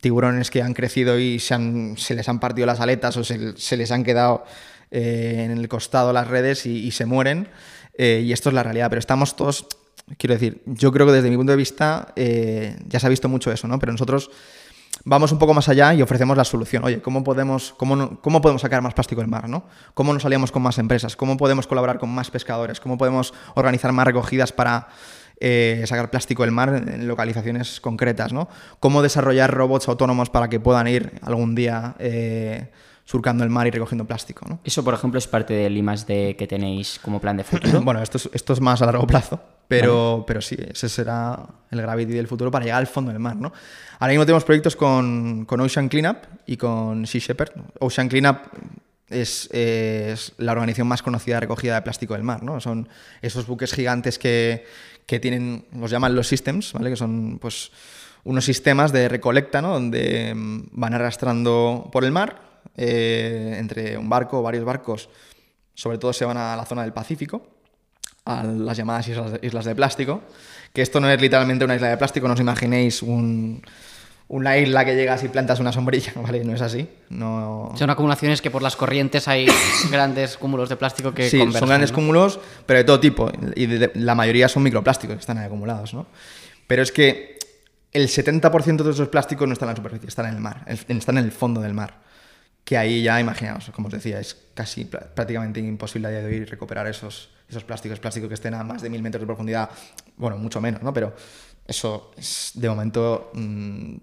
tiburones 0.01 0.51
que 0.51 0.63
han 0.63 0.73
crecido 0.73 1.19
y 1.19 1.39
se, 1.39 1.55
han, 1.55 1.97
se 1.99 2.15
les 2.15 2.29
han 2.29 2.41
partido 2.41 2.67
las 2.67 2.81
aletas 2.81 3.17
o 3.19 3.25
se, 3.25 3.77
les 3.77 3.91
han 3.91 4.03
quedado 4.03 4.45
eh, 4.91 5.43
en 5.45 5.51
el 5.51 5.69
costado 5.69 6.13
las 6.13 6.27
redes 6.27 6.65
y, 6.65 6.91
se 6.91 7.05
mueren. 7.05 7.49
Eh, 7.99 8.23
y 8.25 8.33
esto 8.33 8.49
es 8.49 8.55
la 8.55 8.63
realidad, 8.63 8.89
pero 8.89 8.99
estamos 8.99 9.37
todos, 9.37 9.67
quiero 10.17 10.35
decir, 10.35 10.63
yo 10.65 10.91
creo 10.91 11.07
que 11.07 11.13
desde 11.13 11.29
mi 11.29 11.37
punto 11.37 11.53
de 11.53 11.59
vista 11.59 12.13
eh, 12.17 12.77
ya 12.87 12.99
se 12.99 13.07
ha 13.07 13.11
visto 13.11 13.29
mucho 13.29 13.53
eso, 13.53 13.69
¿no? 13.69 13.79
Pero 13.79 13.93
nosotros 13.93 14.31
vamos 15.05 15.33
un 15.33 15.39
poco 15.39 15.55
más 15.55 15.69
allá 15.69 15.95
y 15.95 16.03
ofrecemos 16.03 16.37
la 16.37 16.45
solución. 16.45 16.85
Oye, 16.85 17.01
¿cómo 17.01 17.23
podemos, 17.23 17.75
cómo, 17.77 18.21
cómo 18.21 18.41
podemos 18.41 18.63
sacar 18.63 18.83
más 18.83 18.95
plástico 18.95 19.21
del 19.21 19.31
mar? 19.31 19.49
¿no? 19.49 19.65
¿Cómo 19.95 20.13
nos 20.13 20.25
aliamos 20.25 20.51
con 20.51 20.63
más 20.63 20.79
empresas? 20.79 21.17
¿Cómo 21.17 21.37
podemos 21.37 21.67
colaborar 21.67 21.99
con 21.99 22.11
más 22.11 22.31
pescadores? 22.31 22.81
¿Cómo 22.81 22.99
podemos 22.99 23.35
organizar 23.55 23.93
más 23.93 24.07
recogidas 24.07 24.53
para 24.53 24.89
eh, 25.41 25.85
sacar 25.87 26.11
plástico 26.11 26.43
del 26.43 26.53
mar 26.53 26.83
en 26.87 27.07
localizaciones 27.07 27.81
concretas? 27.81 28.33
¿no? 28.33 28.49
¿Cómo 28.81 29.03
desarrollar 29.03 29.53
robots 29.53 29.89
autónomos 29.89 30.31
para 30.31 30.49
que 30.49 30.61
puedan 30.61 30.89
ir 30.89 31.19
algún 31.23 31.55
día... 31.55 31.95
Eh, 31.99 32.71
surcando 33.05 33.45
el 33.45 33.51
mar 33.51 33.67
y 33.67 33.71
recogiendo 33.71 34.07
plástico. 34.07 34.47
¿no? 34.49 34.61
Eso, 34.65 34.83
por 34.83 34.95
ejemplo, 34.95 35.19
es 35.19 35.27
parte 35.27 35.55
del 35.55 35.77
I+D 35.77 36.37
que 36.37 36.47
tenéis 36.47 36.99
como 37.03 37.21
plan 37.21 37.37
de 37.37 37.45
futuro. 37.45 37.81
bueno, 37.83 38.03
esto 38.03 38.19
es, 38.19 38.31
esto 38.33 38.53
es 38.55 38.61
más 38.61 38.81
a 38.83 38.87
largo 38.87 39.07
plazo, 39.07 39.41
pero, 39.69 40.25
pero 40.27 40.41
sí, 40.41 40.57
ese 40.59 40.89
será 40.89 41.39
el 41.71 41.83
Gravity 41.83 42.13
del 42.13 42.27
futuro 42.27 42.51
para 42.51 42.65
llegar 42.65 42.81
al 42.81 42.87
fondo 42.87 43.11
del 43.11 43.21
mar. 43.21 43.37
¿no? 43.37 43.53
Ahora 43.99 44.13
mismo 44.13 44.25
tenemos 44.25 44.45
proyectos 44.45 44.75
con, 44.75 45.47
Ocean 45.49 45.89
Cleanup 45.89 46.19
y 46.47 46.57
con 46.57 47.07
Sea 47.07 47.21
Shepherd. 47.21 47.53
Ocean 47.79 48.09
Cleanup 48.09 48.39
es, 49.11 49.51
la 50.39 50.53
organización 50.53 50.89
más 50.89 51.03
conocida 51.03 51.37
de 51.37 51.41
recogida 51.41 51.75
de 51.75 51.83
plástico 51.83 52.15
del 52.15 52.23
mar. 52.23 52.43
¿no? 52.43 52.59
Son 52.61 52.89
esos 53.21 53.47
buques 53.47 53.75
gigantes 53.75 54.19
que, 54.19 54.65
que 55.05 55.21
tienen, 55.21 55.67
los 55.79 55.91
llaman 55.91 56.15
los 56.15 56.27
systems, 56.27 56.73
¿vale? 56.73 56.89
que 56.89 56.97
son 56.97 57.39
pues, 57.39 57.71
unos 58.25 58.47
sistemas 58.47 58.93
de 58.93 59.11
recolecta 59.11 59.61
¿no? 59.61 59.75
donde 59.75 60.35
mm, 60.35 60.69
van 60.73 60.95
arrastrando 60.95 61.91
por 61.93 62.05
el 62.05 62.11
mar 62.11 62.44
eh, 62.77 63.57
entre 63.59 63.97
un 63.99 64.09
barco 64.09 64.39
o 64.41 64.43
varios 64.43 64.65
barcos, 64.65 65.09
sobre 65.75 65.99
todo 65.99 66.13
se 66.13 66.25
van 66.25 66.37
a 66.37 66.57
la 66.57 66.65
zona 66.65 66.83
del 66.83 66.93
Pacífico, 66.93 67.47
a 68.25 68.43
las 68.45 68.77
llamadas 68.77 69.09
islas, 69.09 69.65
de 69.65 69.75
plástico, 69.75 70.23
Que 70.73 70.83
esto 70.83 70.99
no 71.01 71.11
es 71.11 71.21
literalmente 71.21 71.65
una 71.65 71.77
isla 71.77 71.89
de 71.89 71.97
plástico, 71.97 72.27
no 72.27 72.35
os 72.35 72.41
imaginéis 72.41 73.03
un, 73.03 73.63
una 74.29 74.57
isla 74.57 74.85
que 74.85 74.97
llegas 74.97 75.23
y 75.25 75.29
plantas 75.29 75.61
una 75.61 75.73
sombrilla, 75.73 76.13
¿vale? 76.17 76.43
No 76.45 76.55
es 76.55 76.63
así. 76.63 76.89
No... 77.11 77.73
Son 77.77 77.91
acumulaciones 77.91 78.41
que 78.41 78.51
por 78.51 78.63
las 78.63 78.75
corrientes 78.77 79.29
hay 79.29 79.47
grandes 79.91 80.37
cúmulos 80.39 80.69
de 80.71 80.77
plástico 80.77 81.13
que 81.13 81.29
Sí, 81.29 81.39
son 81.53 81.69
grandes 81.69 81.91
¿no? 81.91 81.97
cúmulos, 81.97 82.41
pero 82.67 82.79
de 82.79 82.85
todo 82.85 82.99
tipo. 82.99 83.31
Y 83.55 83.67
de- 83.67 83.79
de- 83.79 83.93
la 83.95 84.15
mayoría 84.15 84.49
son 84.49 84.63
microplásticos 84.63 85.17
que 85.17 85.21
están 85.21 85.39
ahí 85.39 85.45
acumulados, 85.47 85.93
¿no? 85.95 86.07
Pero 86.67 86.83
es 86.83 86.91
que 86.93 87.39
el 87.93 88.09
70% 88.09 88.83
de 88.83 88.91
esos 88.91 89.09
plásticos 89.09 89.47
no 89.47 89.53
están 89.53 89.69
en 89.69 89.73
la 89.75 89.77
superficie, 89.77 90.09
están 90.09 90.27
en 90.27 90.35
el 90.35 90.41
mar, 90.41 90.65
están 90.89 91.19
en 91.19 91.25
el 91.25 91.31
fondo 91.33 91.61
del 91.61 91.75
mar. 91.75 92.03
Que 92.65 92.79
ahí 92.79 93.03
ya, 93.03 93.21
imaginaos, 93.21 93.71
como 93.73 93.89
os 93.89 93.93
decía, 93.95 94.19
es 94.21 94.35
casi 94.55 94.85
pr- 94.87 95.09
prácticamente 95.15 95.61
imposible 95.61 96.09
a 96.09 96.11
día 96.11 96.21
de 96.21 96.27
hoy 96.27 96.45
recuperar 96.47 96.87
esos, 96.87 97.29
esos 97.49 97.63
plásticos, 97.63 98.01
plásticos 98.01 98.29
que 98.29 98.35
estén 98.35 98.55
a 98.55 98.65
más 98.65 98.81
de 98.81 98.89
mil 98.89 99.03
metros 99.03 99.21
de 99.21 99.27
profundidad, 99.27 99.69
bueno, 100.17 100.39
mucho 100.39 100.61
menos, 100.63 100.83
¿no? 100.83 100.93
Pero 100.95 101.15
eso 101.67 102.13
es, 102.17 102.53
de 102.55 102.69
momento 102.71 103.31
mm, 103.35 103.97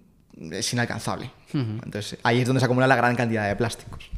es 0.51 0.73
inalcanzable. 0.73 1.31
Entonces 1.53 2.19
ahí 2.23 2.39
es 2.41 2.45
donde 2.47 2.59
se 2.59 2.65
acumula 2.65 2.85
la 2.87 2.95
gran 2.95 3.15
cantidad 3.15 3.47
de 3.47 3.55
plásticos. 3.55 4.09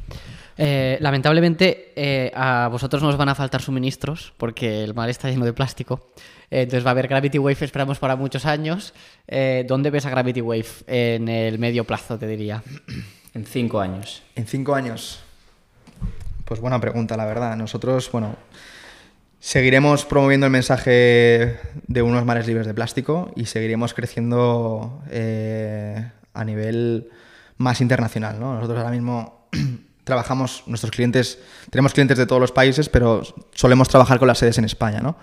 Eh, 0.56 0.98
lamentablemente 1.00 1.92
eh, 1.96 2.30
a 2.34 2.68
vosotros 2.70 3.02
no 3.02 3.08
os 3.08 3.16
van 3.16 3.28
a 3.28 3.34
faltar 3.34 3.60
suministros 3.60 4.34
porque 4.36 4.84
el 4.84 4.94
mar 4.94 5.08
está 5.08 5.28
lleno 5.30 5.44
de 5.46 5.52
plástico. 5.54 6.10
Eh, 6.50 6.62
entonces 6.62 6.84
va 6.84 6.90
a 6.90 6.92
haber 6.92 7.08
Gravity 7.08 7.38
Wave, 7.38 7.56
esperamos 7.64 7.98
para 7.98 8.14
muchos 8.14 8.44
años. 8.44 8.92
¿Dónde 9.66 9.90
ves 9.90 10.04
a 10.06 10.10
Gravity 10.10 10.42
Wave? 10.42 10.66
En 10.86 11.28
el 11.28 11.58
medio 11.58 11.84
plazo, 11.84 12.18
te 12.18 12.26
diría. 12.26 12.62
En 13.34 13.44
cinco 13.44 13.80
años. 13.80 14.22
En 14.36 14.46
cinco 14.46 14.74
años. 14.74 15.20
Pues 16.44 16.60
buena 16.60 16.80
pregunta, 16.80 17.16
la 17.16 17.26
verdad. 17.26 17.56
Nosotros, 17.56 18.10
bueno, 18.12 18.36
seguiremos 19.40 20.04
promoviendo 20.04 20.46
el 20.46 20.52
mensaje 20.52 21.58
de 21.88 22.02
unos 22.02 22.24
mares 22.24 22.46
libres 22.46 22.66
de 22.66 22.74
plástico 22.74 23.32
y 23.34 23.46
seguiremos 23.46 23.92
creciendo 23.92 25.02
eh, 25.10 26.10
a 26.32 26.44
nivel 26.44 27.10
más 27.56 27.80
internacional. 27.80 28.38
¿no? 28.38 28.54
Nosotros 28.54 28.78
ahora 28.78 28.92
mismo 28.92 29.48
trabajamos, 30.04 30.62
nuestros 30.66 30.92
clientes, 30.92 31.40
tenemos 31.70 31.92
clientes 31.92 32.18
de 32.18 32.26
todos 32.26 32.40
los 32.40 32.52
países, 32.52 32.88
pero 32.88 33.22
solemos 33.52 33.88
trabajar 33.88 34.20
con 34.20 34.28
las 34.28 34.38
sedes 34.38 34.58
en 34.58 34.64
España, 34.64 35.00
¿no? 35.00 35.16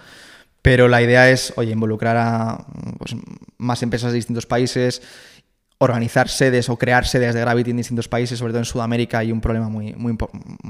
Pero 0.62 0.88
la 0.88 1.01
idea 1.01 1.30
es, 1.30 1.53
oye, 1.55 1.72
involucrar 1.72 2.18
a 2.18 2.66
pues, 2.99 3.16
más 3.57 3.82
empresas 3.82 4.12
de 4.12 4.18
distintos 4.18 4.45
países, 4.45 5.01
organizar 5.84 6.30
sedes 6.30 6.70
o 6.70 6.78
crear 6.78 7.06
sedes 7.08 7.34
de 7.34 7.42
Gravity 7.42 7.72
en 7.72 7.78
distintos 7.78 8.08
países, 8.08 8.38
sobre 8.38 8.52
todo 8.54 8.60
en 8.60 8.66
Sudamérica 8.66 9.18
hay 9.18 9.32
un 9.32 9.42
problema 9.42 9.68
muy, 9.68 9.94
muy, 9.94 10.16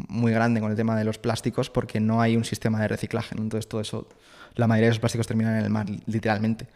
muy 0.07 0.31
grande 0.31 0.61
con 0.61 0.71
el 0.71 0.77
tema 0.77 0.95
de 0.97 1.03
los 1.03 1.17
plásticos 1.17 1.69
porque 1.69 1.99
no 1.99 2.21
hay 2.21 2.37
un 2.37 2.45
sistema 2.45 2.79
de 2.79 2.87
reciclaje. 2.87 3.35
¿no? 3.35 3.41
Entonces 3.41 3.67
todo 3.67 3.81
eso, 3.81 4.07
la 4.55 4.67
mayoría 4.67 4.87
de 4.87 4.91
esos 4.91 5.01
plásticos 5.01 5.27
terminan 5.27 5.57
en 5.57 5.65
el 5.65 5.69
mar, 5.69 5.85
literalmente. 6.05 6.67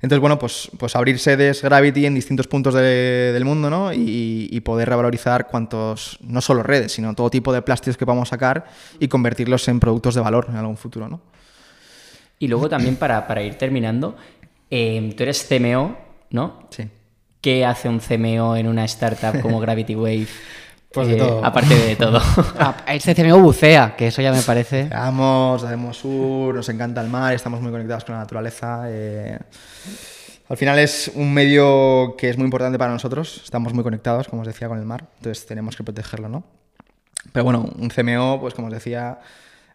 Entonces, 0.00 0.20
bueno, 0.20 0.38
pues, 0.38 0.70
pues 0.78 0.96
abrir 0.96 1.18
sedes 1.18 1.60
Gravity 1.60 2.06
en 2.06 2.14
distintos 2.14 2.46
puntos 2.46 2.72
de- 2.72 3.32
del 3.34 3.44
mundo, 3.44 3.68
¿no? 3.68 3.92
Y, 3.92 4.48
y 4.50 4.60
poder 4.60 4.88
revalorizar 4.88 5.48
cuantos, 5.48 6.18
no 6.22 6.40
solo 6.40 6.62
redes, 6.62 6.92
sino 6.92 7.14
todo 7.14 7.28
tipo 7.30 7.52
de 7.52 7.60
plásticos 7.62 7.96
que 7.98 8.06
podamos 8.06 8.28
sacar 8.28 8.64
y 9.00 9.08
convertirlos 9.08 9.66
en 9.68 9.80
productos 9.80 10.14
de 10.14 10.20
valor 10.20 10.46
en 10.48 10.56
algún 10.56 10.76
futuro, 10.76 11.08
¿no? 11.08 11.20
Y 12.38 12.46
luego 12.48 12.68
también 12.68 12.94
para, 12.96 13.26
para 13.26 13.42
ir 13.42 13.56
terminando, 13.56 14.16
eh, 14.70 15.12
tú 15.16 15.22
eres 15.24 15.44
CMO, 15.48 15.98
¿no? 16.30 16.68
Sí. 16.70 16.88
¿Qué 17.40 17.64
hace 17.64 17.88
un 17.88 18.00
CMO 18.00 18.56
en 18.56 18.66
una 18.66 18.84
startup 18.84 19.40
como 19.40 19.60
Gravity 19.60 19.94
Wave? 19.94 20.22
Eh, 20.22 20.26
Pues 20.92 21.08
de 21.08 21.16
todo. 21.16 21.44
Aparte 21.44 21.74
de 21.74 21.96
todo. 21.96 22.20
Ah, 22.58 22.74
este 22.88 23.14
CMO 23.14 23.38
bucea, 23.38 23.94
que 23.96 24.08
eso 24.08 24.22
ya 24.22 24.32
me 24.32 24.42
parece. 24.42 24.88
Vamos, 24.90 25.62
hacemos 25.62 25.96
sur, 25.98 26.54
nos 26.54 26.68
encanta 26.68 27.00
el 27.00 27.08
mar, 27.08 27.34
estamos 27.34 27.60
muy 27.60 27.70
conectados 27.70 28.04
con 28.04 28.14
la 28.14 28.20
naturaleza. 28.22 28.84
eh. 28.86 29.38
Al 30.48 30.56
final 30.56 30.78
es 30.78 31.12
un 31.14 31.32
medio 31.34 32.14
que 32.16 32.30
es 32.30 32.38
muy 32.38 32.46
importante 32.46 32.78
para 32.78 32.90
nosotros, 32.90 33.42
estamos 33.44 33.74
muy 33.74 33.84
conectados, 33.84 34.28
como 34.28 34.40
os 34.42 34.48
decía, 34.48 34.66
con 34.66 34.78
el 34.78 34.86
mar, 34.86 35.04
entonces 35.18 35.44
tenemos 35.44 35.76
que 35.76 35.84
protegerlo, 35.84 36.30
¿no? 36.30 36.42
Pero 37.32 37.44
bueno, 37.44 37.68
un 37.78 37.90
CMO, 37.90 38.40
pues 38.40 38.54
como 38.54 38.68
os 38.68 38.72
decía, 38.72 39.18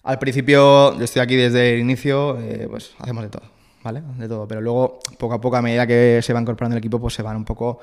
al 0.01 0.18
principio, 0.18 0.97
yo 0.97 1.03
estoy 1.03 1.22
aquí 1.22 1.36
desde 1.36 1.76
el 1.76 1.80
inicio, 1.82 2.39
eh, 2.39 2.66
pues 2.68 2.95
hacemos 2.97 3.24
de 3.24 3.30
todo, 3.30 3.43
¿vale? 3.84 4.02
De 4.18 4.28
todo, 4.28 4.48
pero 4.48 4.62
luego, 4.62 5.00
poco 5.18 5.34
a 5.36 5.42
poco, 5.42 5.58
a 5.58 5.62
medida 5.62 5.86
que 5.86 6.22
se 6.24 6.34
va 6.34 6.42
incorporando 6.42 6.76
el 6.76 6.80
equipo, 6.80 7.00
pues 7.00 7.14
se 7.14 7.22
van 7.22 7.36
un 7.36 7.46
poco 7.46 7.80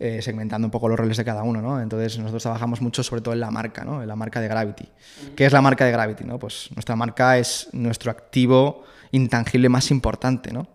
eh, 0.00 0.22
segmentando 0.22 0.66
un 0.66 0.70
poco 0.70 0.88
los 0.88 0.98
roles 0.98 1.16
de 1.16 1.24
cada 1.24 1.42
uno, 1.42 1.60
¿no? 1.60 1.80
Entonces 1.80 2.18
nosotros 2.18 2.42
trabajamos 2.42 2.80
mucho 2.80 3.02
sobre 3.02 3.20
todo 3.20 3.34
en 3.34 3.40
la 3.40 3.50
marca, 3.50 3.84
¿no? 3.84 4.00
En 4.02 4.08
la 4.08 4.16
marca 4.16 4.40
de 4.40 4.48
Gravity. 4.48 4.88
¿Qué 5.34 5.46
es 5.46 5.52
la 5.52 5.60
marca 5.60 5.84
de 5.84 5.92
Gravity, 5.92 6.24
no? 6.24 6.38
Pues 6.38 6.68
nuestra 6.74 6.94
marca 6.94 7.38
es 7.38 7.68
nuestro 7.72 8.10
activo 8.10 8.84
intangible 9.10 9.68
más 9.68 9.90
importante, 9.90 10.52
¿no? 10.52 10.68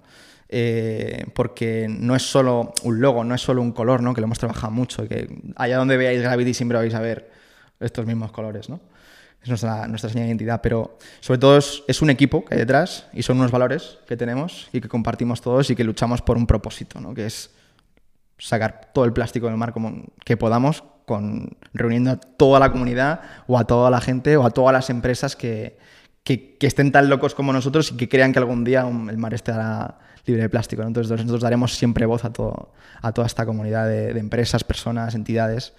Eh, 0.49 1.25
porque 1.33 1.87
no 1.89 2.15
es 2.15 2.23
solo 2.23 2.73
un 2.83 2.99
logo, 2.99 3.23
no 3.23 3.33
es 3.33 3.41
solo 3.41 3.61
un 3.61 3.71
color, 3.71 4.03
¿no? 4.03 4.13
Que 4.13 4.21
lo 4.21 4.25
hemos 4.25 4.39
trabajado 4.39 4.71
mucho, 4.71 5.03
y 5.03 5.07
que 5.07 5.41
allá 5.55 5.77
donde 5.77 5.97
veáis 5.97 6.21
Gravity 6.21 6.53
siempre 6.53 6.77
vais 6.77 6.93
a 6.93 6.99
ver 6.99 7.31
estos 7.79 8.05
mismos 8.05 8.31
colores, 8.31 8.69
¿no? 8.69 8.79
Es 9.43 9.49
nuestra, 9.49 9.87
nuestra 9.87 10.09
señal 10.09 10.25
de 10.25 10.29
identidad, 10.29 10.61
pero 10.61 10.97
sobre 11.19 11.37
todo 11.37 11.57
es, 11.57 11.83
es 11.87 12.01
un 12.01 12.09
equipo 12.09 12.45
que 12.45 12.55
hay 12.55 12.61
detrás 12.61 13.07
y 13.13 13.23
son 13.23 13.37
unos 13.37 13.51
valores 13.51 13.99
que 14.07 14.15
tenemos 14.15 14.69
y 14.71 14.79
que 14.79 14.87
compartimos 14.87 15.41
todos 15.41 15.69
y 15.69 15.75
que 15.75 15.83
luchamos 15.83 16.21
por 16.21 16.37
un 16.37 16.47
propósito, 16.47 17.01
¿no? 17.01 17.13
Que 17.13 17.25
es 17.25 17.51
sacar 18.39 18.91
todo 18.93 19.05
el 19.05 19.13
plástico 19.13 19.47
del 19.47 19.57
mar 19.57 19.73
como 19.73 20.05
que 20.23 20.37
podamos, 20.37 20.83
con, 21.05 21.57
reuniendo 21.73 22.11
a 22.11 22.15
toda 22.15 22.59
la 22.59 22.71
comunidad 22.71 23.21
o 23.47 23.57
a 23.57 23.65
toda 23.65 23.89
la 23.89 24.01
gente 24.01 24.37
o 24.37 24.45
a 24.45 24.51
todas 24.51 24.73
las 24.73 24.89
empresas 24.89 25.35
que, 25.35 25.77
que, 26.23 26.55
que 26.57 26.67
estén 26.67 26.91
tan 26.91 27.09
locos 27.09 27.35
como 27.35 27.53
nosotros 27.53 27.91
y 27.91 27.97
que 27.97 28.09
crean 28.09 28.31
que 28.31 28.39
algún 28.39 28.63
día 28.63 28.81
el 28.81 29.17
mar 29.17 29.33
estará 29.33 29.99
libre 30.25 30.43
de 30.43 30.49
plástico. 30.49 30.81
¿no? 30.81 30.87
Entonces 30.87 31.11
nosotros 31.11 31.41
daremos 31.41 31.75
siempre 31.75 32.05
voz 32.05 32.25
a, 32.25 32.31
todo, 32.31 32.73
a 33.01 33.11
toda 33.11 33.27
esta 33.27 33.45
comunidad 33.45 33.87
de, 33.87 34.13
de 34.13 34.19
empresas, 34.19 34.63
personas, 34.63 35.15
entidades. 35.15 35.73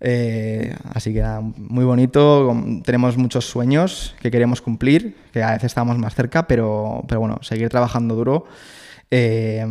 Eh, 0.00 0.74
así 0.92 1.12
que 1.12 1.22
muy 1.56 1.84
bonito. 1.84 2.54
Tenemos 2.84 3.16
muchos 3.16 3.46
sueños 3.46 4.14
que 4.20 4.30
queremos 4.30 4.60
cumplir, 4.60 5.16
que 5.32 5.42
a 5.42 5.52
veces 5.52 5.64
estamos 5.66 5.98
más 5.98 6.14
cerca, 6.14 6.46
pero, 6.46 7.04
pero 7.08 7.20
bueno, 7.20 7.38
seguir 7.42 7.68
trabajando 7.68 8.14
duro. 8.14 8.46
Eh, 9.10 9.64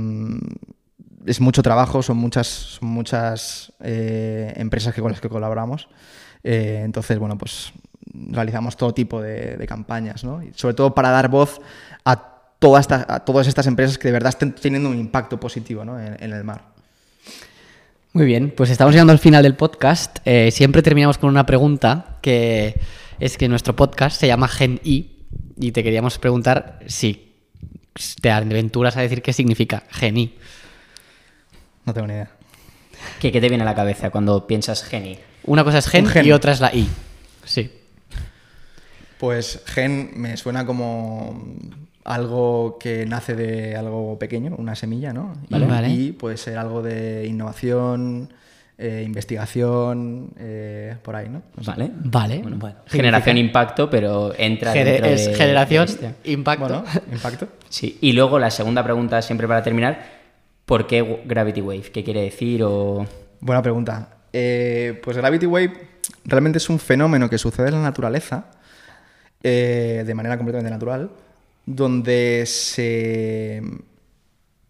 es 1.25 1.41
mucho 1.41 1.63
trabajo, 1.63 2.01
son 2.03 2.17
muchas, 2.17 2.77
muchas 2.81 3.73
eh, 3.81 4.53
empresas 4.57 4.93
con 4.95 5.11
las 5.11 5.21
que 5.21 5.29
colaboramos. 5.29 5.87
Entonces, 6.43 7.17
bueno, 7.17 7.39
pues 7.39 7.73
realizamos 8.13 8.77
todo 8.77 8.93
tipo 8.93 9.19
de, 9.19 9.65
campañas, 9.67 10.23
¿no? 10.23 10.43
Y 10.43 10.51
sobre 10.53 10.75
todo 10.75 10.93
para 10.93 11.09
dar 11.09 11.27
voz 11.27 11.59
a, 12.05 12.15
toda 12.59 12.79
esta- 12.79 13.05
a 13.09 13.25
todas 13.25 13.47
estas 13.47 13.65
empresas 13.65 13.97
que 13.97 14.07
de 14.09 14.11
verdad 14.11 14.29
estén 14.29 14.53
teniendo 14.53 14.89
un 14.89 14.97
impacto 14.97 15.39
positivo 15.39 15.83
¿no? 15.83 15.99
en 15.99 16.31
el 16.33 16.43
mar. 16.43 16.74
Muy 18.15 18.25
bien, 18.25 18.53
pues 18.55 18.69
estamos 18.69 18.93
llegando 18.93 19.11
al 19.11 19.19
final 19.19 19.43
del 19.43 19.55
podcast. 19.55 20.19
Eh, 20.23 20.49
siempre 20.49 20.81
terminamos 20.81 21.17
con 21.17 21.29
una 21.29 21.45
pregunta, 21.45 22.17
que 22.21 22.79
es 23.19 23.37
que 23.37 23.49
nuestro 23.49 23.75
podcast 23.75 24.17
se 24.17 24.25
llama 24.25 24.47
Gen 24.47 24.79
I 24.85 25.25
y 25.57 25.73
te 25.73 25.83
queríamos 25.83 26.17
preguntar 26.17 26.79
si 26.87 27.35
te 28.21 28.31
aventuras 28.31 28.95
a 28.95 29.01
decir 29.01 29.21
qué 29.21 29.33
significa 29.33 29.83
Gen 29.91 30.15
I. 30.15 30.33
No 31.83 31.93
tengo 31.93 32.07
ni 32.07 32.13
idea. 32.13 32.31
¿Qué, 33.19 33.33
qué 33.33 33.41
te 33.41 33.49
viene 33.49 33.63
a 33.63 33.65
la 33.65 33.75
cabeza 33.75 34.11
cuando 34.11 34.47
piensas 34.47 34.85
Geni? 34.85 35.19
Una 35.43 35.65
cosa 35.65 35.79
es 35.79 35.87
Gen, 35.89 36.07
gen. 36.07 36.25
y 36.25 36.31
otra 36.31 36.53
es 36.53 36.61
la 36.61 36.73
I. 36.73 36.87
Sí. 37.43 37.69
Pues 39.19 39.61
gen 39.65 40.11
me 40.15 40.37
suena 40.37 40.65
como 40.65 41.53
algo 42.05 42.77
que 42.79 43.05
nace 43.05 43.35
de 43.35 43.75
algo 43.75 44.17
pequeño, 44.17 44.55
una 44.57 44.75
semilla, 44.75 45.11
¿no? 45.11 45.33
Y, 45.49 45.53
Vale. 45.53 45.65
Vale. 45.67 45.89
y 45.89 46.11
puede 46.13 46.37
ser 46.37 46.57
algo 46.57 46.81
de 46.81 47.25
innovación, 47.27 48.31
eh, 48.77 49.03
investigación, 49.05 50.31
eh, 50.37 50.95
por 51.01 51.15
ahí, 51.15 51.27
¿no? 51.29 51.41
¿Vale? 51.65 51.91
Vale. 51.95 52.39
Bueno, 52.39 52.57
bueno. 52.57 52.75
Significa- 52.85 52.97
Generación 52.97 53.37
impacto, 53.37 53.89
pero 53.89 54.33
entra 54.37 54.71
dentro 54.73 55.05
es 55.07 55.25
de- 55.27 55.33
generación, 55.35 55.85
de 55.87 55.91
este. 55.91 56.31
impacto. 56.31 56.67
Bueno, 56.67 56.83
impacto. 57.11 57.47
Sí, 57.69 57.97
y 58.01 58.13
luego 58.13 58.39
la 58.39 58.51
segunda 58.51 58.83
pregunta, 58.83 59.21
siempre 59.21 59.47
para 59.47 59.61
terminar, 59.63 60.05
¿por 60.65 60.87
qué 60.87 61.21
Gravity 61.25 61.61
Wave? 61.61 61.81
¿Qué 61.91 62.03
quiere 62.03 62.21
decir? 62.21 62.63
O... 62.63 63.05
Buena 63.41 63.61
pregunta. 63.61 64.09
Eh, 64.31 64.99
pues 65.03 65.17
Gravity 65.17 65.45
Wave 65.45 65.73
realmente 66.23 66.57
es 66.59 66.69
un 66.69 66.77
fenómeno 66.79 67.29
que 67.29 67.37
sucede 67.37 67.67
en 67.69 67.73
la 67.75 67.81
naturaleza 67.81 68.45
eh, 69.43 70.03
de 70.05 70.13
manera 70.15 70.37
completamente 70.37 70.69
natural, 70.71 71.09
donde 71.65 72.43
se, 72.45 73.61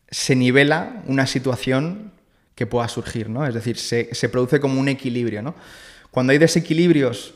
se 0.09 0.35
nivela 0.35 1.03
una 1.07 1.27
situación 1.27 2.11
que 2.55 2.65
pueda 2.65 2.87
surgir, 2.87 3.29
¿no? 3.29 3.45
Es 3.45 3.53
decir, 3.53 3.77
se, 3.77 4.13
se 4.13 4.29
produce 4.29 4.59
como 4.59 4.79
un 4.79 4.87
equilibrio, 4.87 5.41
¿no? 5.41 5.55
Cuando 6.09 6.31
hay 6.31 6.37
desequilibrios, 6.37 7.33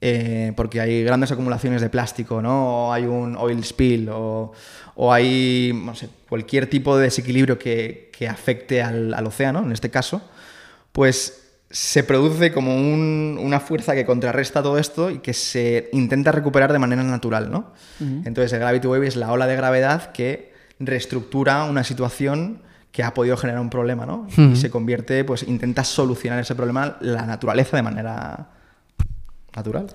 eh, 0.00 0.52
porque 0.56 0.80
hay 0.80 1.04
grandes 1.04 1.30
acumulaciones 1.30 1.82
de 1.82 1.90
plástico, 1.90 2.40
¿no? 2.40 2.86
O 2.86 2.92
hay 2.92 3.04
un 3.04 3.36
oil 3.36 3.62
spill, 3.62 4.08
o, 4.08 4.52
o 4.94 5.12
hay, 5.12 5.72
no 5.74 5.94
sé, 5.94 6.08
cualquier 6.28 6.68
tipo 6.68 6.96
de 6.96 7.04
desequilibrio 7.04 7.58
que, 7.58 8.10
que 8.16 8.26
afecte 8.26 8.82
al, 8.82 9.12
al 9.12 9.26
océano, 9.26 9.62
en 9.62 9.72
este 9.72 9.90
caso, 9.90 10.22
pues 10.92 11.41
se 11.74 12.04
produce 12.04 12.52
como 12.52 12.76
un- 12.76 13.38
una 13.40 13.58
fuerza 13.58 13.94
que 13.94 14.04
contrarresta 14.06 14.62
todo 14.62 14.76
esto 14.78 15.10
y 15.10 15.18
que 15.18 15.32
se 15.32 15.88
intenta 15.92 16.30
recuperar 16.30 16.72
de 16.72 16.78
manera 16.78 17.02
natural, 17.02 17.50
¿no? 17.50 17.72
Entonces 17.98 18.52
el 18.52 18.60
Gravity 18.60 18.86
Wave 18.86 19.06
es 19.08 19.16
la 19.16 19.32
ola 19.32 19.46
de 19.46 19.56
gravedad 19.56 20.12
que 20.12 20.52
reestructura 20.78 21.64
una 21.64 21.82
situación 21.82 22.62
que 22.92 23.02
ha 23.02 23.14
podido 23.14 23.38
generar 23.38 23.60
un 23.62 23.70
problema, 23.70 24.04
¿no? 24.04 24.26
Y 24.36 24.54
se 24.56 24.68
convierte, 24.68 25.24
pues 25.24 25.44
intenta 25.44 25.82
solucionar 25.82 26.38
ese 26.40 26.54
problema 26.54 26.98
la 27.00 27.24
naturaleza 27.24 27.76
de 27.78 27.82
manera 27.82 28.50
natural. 29.56 29.86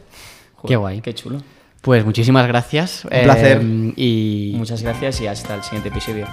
Qué 0.67 0.75
guay. 0.75 1.01
Qué 1.01 1.13
chulo. 1.13 1.41
Pues 1.81 2.03
muchísimas 2.03 2.47
gracias. 2.47 3.05
Un 3.05 3.11
placer. 3.23 3.61
Eh, 3.63 3.93
y 3.95 4.53
Muchas 4.57 4.81
gracias 4.81 5.21
y 5.21 5.27
hasta 5.27 5.53
el 5.55 5.61
siguiente 5.63 5.89
episodio. 5.89 6.25